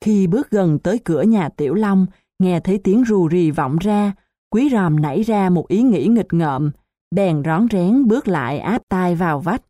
[0.05, 2.07] Khi bước gần tới cửa nhà Tiểu Long,
[2.39, 4.13] nghe thấy tiếng rù rì vọng ra,
[4.51, 6.71] quý ròm nảy ra một ý nghĩ nghịch ngợm,
[7.11, 9.63] bèn rón rén bước lại áp tai vào vách.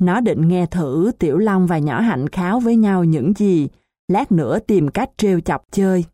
[0.00, 3.68] Nó định nghe thử Tiểu Long và Nhỏ Hạnh kháo với nhau những gì,
[4.08, 6.04] lát nữa tìm cách trêu chọc chơi.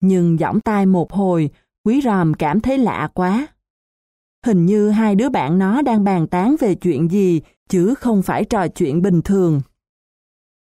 [0.00, 1.50] Nhưng giọng tai một hồi,
[1.84, 3.46] quý ròm cảm thấy lạ quá.
[4.46, 7.40] Hình như hai đứa bạn nó đang bàn tán về chuyện gì,
[7.70, 9.60] chứ không phải trò chuyện bình thường.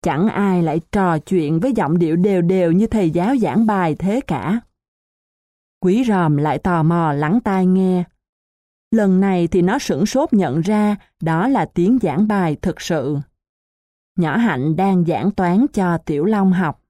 [0.02, 3.96] Chẳng ai lại trò chuyện với giọng điệu đều đều như thầy giáo giảng bài
[4.00, 4.60] thế cả.
[5.80, 8.04] Quý ròm lại tò mò lắng tai nghe.
[8.92, 13.18] Lần này thì nó sửng sốt nhận ra đó là tiếng giảng bài thực sự.
[14.18, 16.82] Nhỏ Hạnh đang giảng toán cho Tiểu Long học.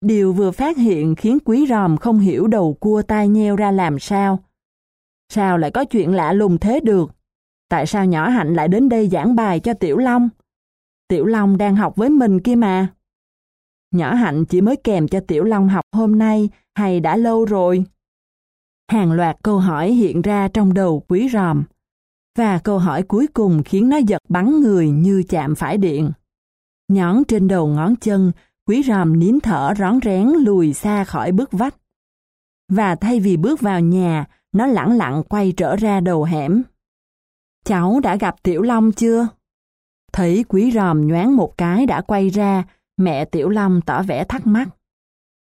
[0.00, 3.98] Điều vừa phát hiện khiến quý ròm không hiểu đầu cua tai nheo ra làm
[3.98, 4.44] sao.
[5.28, 7.15] Sao lại có chuyện lạ lùng thế được?
[7.68, 10.28] Tại sao nhỏ Hạnh lại đến đây giảng bài cho Tiểu Long?
[11.08, 12.88] Tiểu Long đang học với mình kia mà.
[13.90, 17.84] Nhỏ Hạnh chỉ mới kèm cho Tiểu Long học hôm nay hay đã lâu rồi?
[18.90, 21.64] Hàng loạt câu hỏi hiện ra trong đầu quý ròm.
[22.38, 26.12] Và câu hỏi cuối cùng khiến nó giật bắn người như chạm phải điện.
[26.88, 28.32] Nhón trên đầu ngón chân,
[28.66, 31.76] quý ròm nín thở rón rén lùi xa khỏi bức vách.
[32.68, 36.62] Và thay vì bước vào nhà, nó lẳng lặng quay trở ra đầu hẻm.
[37.66, 39.28] Cháu đã gặp Tiểu Long chưa?
[40.12, 42.64] Thấy quý ròm nhoáng một cái đã quay ra,
[42.96, 44.68] mẹ Tiểu Long tỏ vẻ thắc mắc.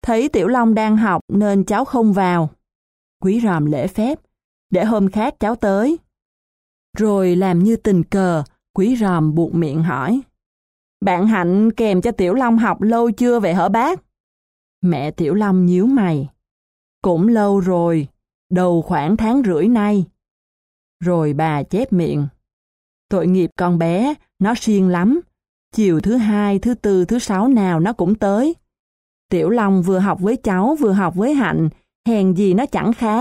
[0.03, 2.51] Thấy Tiểu Long đang học nên cháu không vào.
[3.23, 4.19] Quý ròm lễ phép,
[4.71, 5.99] để hôm khác cháu tới.
[6.99, 8.43] Rồi làm như tình cờ,
[8.75, 10.21] quý ròm buộc miệng hỏi.
[11.01, 14.01] Bạn Hạnh kèm cho Tiểu Long học lâu chưa vậy hả bác?
[14.83, 16.29] Mẹ Tiểu Long nhíu mày.
[17.03, 18.09] Cũng lâu rồi,
[18.51, 20.05] đầu khoảng tháng rưỡi nay.
[21.03, 22.27] Rồi bà chép miệng.
[23.09, 25.21] Tội nghiệp con bé, nó siêng lắm.
[25.75, 28.55] Chiều thứ hai, thứ tư, thứ sáu nào nó cũng tới.
[29.29, 31.69] Tiểu Long vừa học với cháu vừa học với Hạnh,
[32.09, 33.19] hèn gì nó chẳng khá.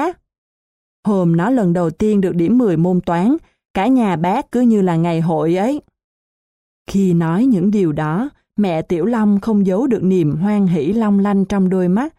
[1.07, 3.37] Hôm nó lần đầu tiên được điểm 10 môn toán,
[3.73, 5.81] cả nhà bác cứ như là ngày hội ấy.
[6.89, 11.19] Khi nói những điều đó, mẹ Tiểu Long không giấu được niềm hoan hỷ long
[11.19, 12.13] lanh trong đôi mắt,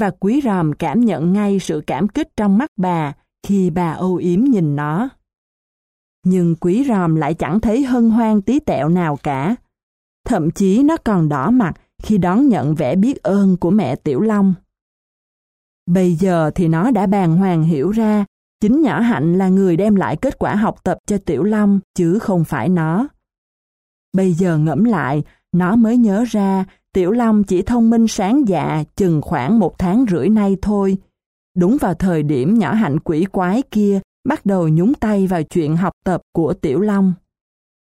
[0.00, 4.16] và quý ròm cảm nhận ngay sự cảm kích trong mắt bà khi bà âu
[4.16, 5.08] yếm nhìn nó.
[6.24, 9.56] Nhưng quý ròm lại chẳng thấy hân hoan tí tẹo nào cả.
[10.24, 14.20] Thậm chí nó còn đỏ mặt khi đón nhận vẻ biết ơn của mẹ Tiểu
[14.20, 14.54] Long.
[15.86, 18.24] Bây giờ thì nó đã bàng hoàng hiểu ra
[18.60, 22.18] chính nhỏ Hạnh là người đem lại kết quả học tập cho Tiểu Long chứ
[22.18, 23.08] không phải nó.
[24.12, 28.84] Bây giờ ngẫm lại, nó mới nhớ ra Tiểu Long chỉ thông minh sáng dạ
[28.96, 30.98] chừng khoảng một tháng rưỡi nay thôi.
[31.58, 35.76] Đúng vào thời điểm nhỏ hạnh quỷ quái kia bắt đầu nhúng tay vào chuyện
[35.76, 37.12] học tập của Tiểu Long.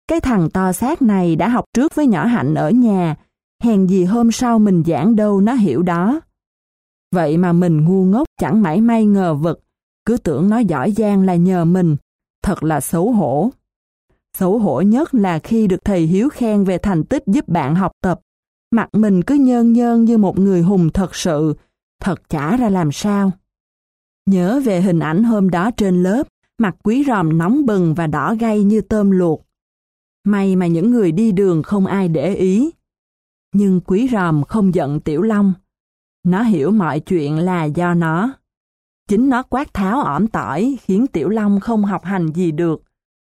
[0.09, 3.17] Cái thằng to xác này đã học trước với nhỏ hạnh ở nhà,
[3.63, 6.21] hèn gì hôm sau mình giảng đâu nó hiểu đó.
[7.15, 9.61] Vậy mà mình ngu ngốc chẳng mảy may ngờ vực,
[10.05, 11.97] cứ tưởng nó giỏi giang là nhờ mình,
[12.43, 13.51] thật là xấu hổ.
[14.37, 17.93] Xấu hổ nhất là khi được thầy Hiếu khen về thành tích giúp bạn học
[18.03, 18.21] tập.
[18.71, 21.55] Mặt mình cứ nhơn nhơn như một người hùng thật sự,
[22.01, 23.33] thật chả ra làm sao.
[24.29, 28.35] Nhớ về hình ảnh hôm đó trên lớp, mặt quý ròm nóng bừng và đỏ
[28.35, 29.47] gay như tôm luộc.
[30.25, 32.71] May mà những người đi đường không ai để ý.
[33.55, 35.53] Nhưng quý ròm không giận Tiểu Long.
[36.25, 38.33] Nó hiểu mọi chuyện là do nó.
[39.09, 42.83] Chính nó quát tháo ỏm tỏi khiến Tiểu Long không học hành gì được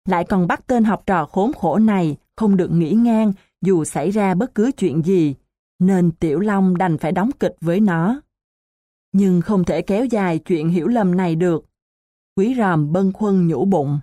[0.07, 4.11] lại còn bắt tên học trò khốn khổ này không được nghỉ ngang dù xảy
[4.11, 5.35] ra bất cứ chuyện gì,
[5.79, 8.21] nên Tiểu Long đành phải đóng kịch với nó.
[9.11, 11.65] Nhưng không thể kéo dài chuyện hiểu lầm này được.
[12.35, 13.99] Quý ròm bân khuân nhủ bụng.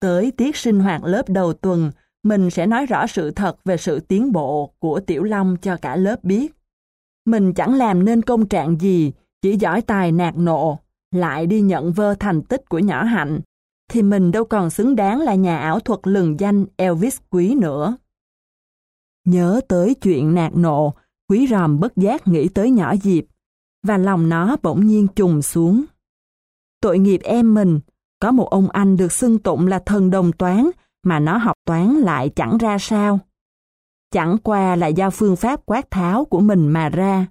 [0.00, 1.90] Tới tiết sinh hoạt lớp đầu tuần,
[2.22, 5.96] mình sẽ nói rõ sự thật về sự tiến bộ của Tiểu Long cho cả
[5.96, 6.54] lớp biết.
[7.26, 10.78] Mình chẳng làm nên công trạng gì, chỉ giỏi tài nạt nộ,
[11.14, 13.40] lại đi nhận vơ thành tích của nhỏ Hạnh,
[13.90, 17.96] thì mình đâu còn xứng đáng là nhà ảo thuật lừng danh Elvis Quý nữa.
[19.24, 20.94] Nhớ tới chuyện nạt nộ,
[21.28, 23.24] Quý ròm bất giác nghĩ tới nhỏ Diệp,
[23.88, 25.84] và lòng nó bỗng nhiên trùng xuống.
[26.80, 27.80] Tội nghiệp em mình,
[28.20, 30.70] có một ông anh được xưng tụng là thần đồng toán,
[31.02, 33.20] mà nó học toán lại chẳng ra sao.
[34.12, 37.26] Chẳng qua là do phương pháp quát tháo của mình mà ra.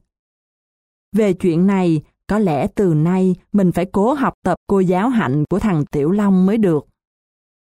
[1.15, 5.43] Về chuyện này, có lẽ từ nay mình phải cố học tập cô giáo hạnh
[5.49, 6.87] của thằng Tiểu Long mới được.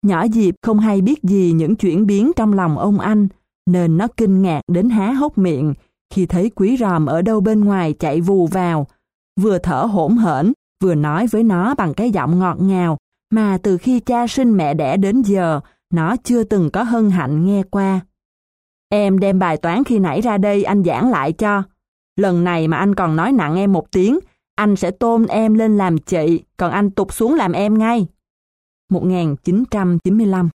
[0.02, 3.28] Nhỏ Diệp không hay biết gì những chuyển biến trong lòng ông anh,
[3.66, 5.74] nên nó kinh ngạc đến há hốc miệng
[6.14, 8.86] khi thấy quý ròm ở đâu bên ngoài chạy vù vào,
[9.40, 12.98] vừa thở hổn hển, vừa nói với nó bằng cái giọng ngọt ngào
[13.30, 17.46] mà từ khi cha sinh mẹ đẻ đến giờ, Nó chưa từng có hân hạnh
[17.46, 18.00] nghe qua.
[18.88, 21.62] Em đem bài toán khi nãy ra đây anh giảng lại cho.
[22.16, 24.18] Lần này mà anh còn nói nặng em một tiếng,
[24.54, 28.06] anh sẽ tôn em lên làm chị, còn anh tụt xuống làm em ngay.
[28.90, 30.48] 1995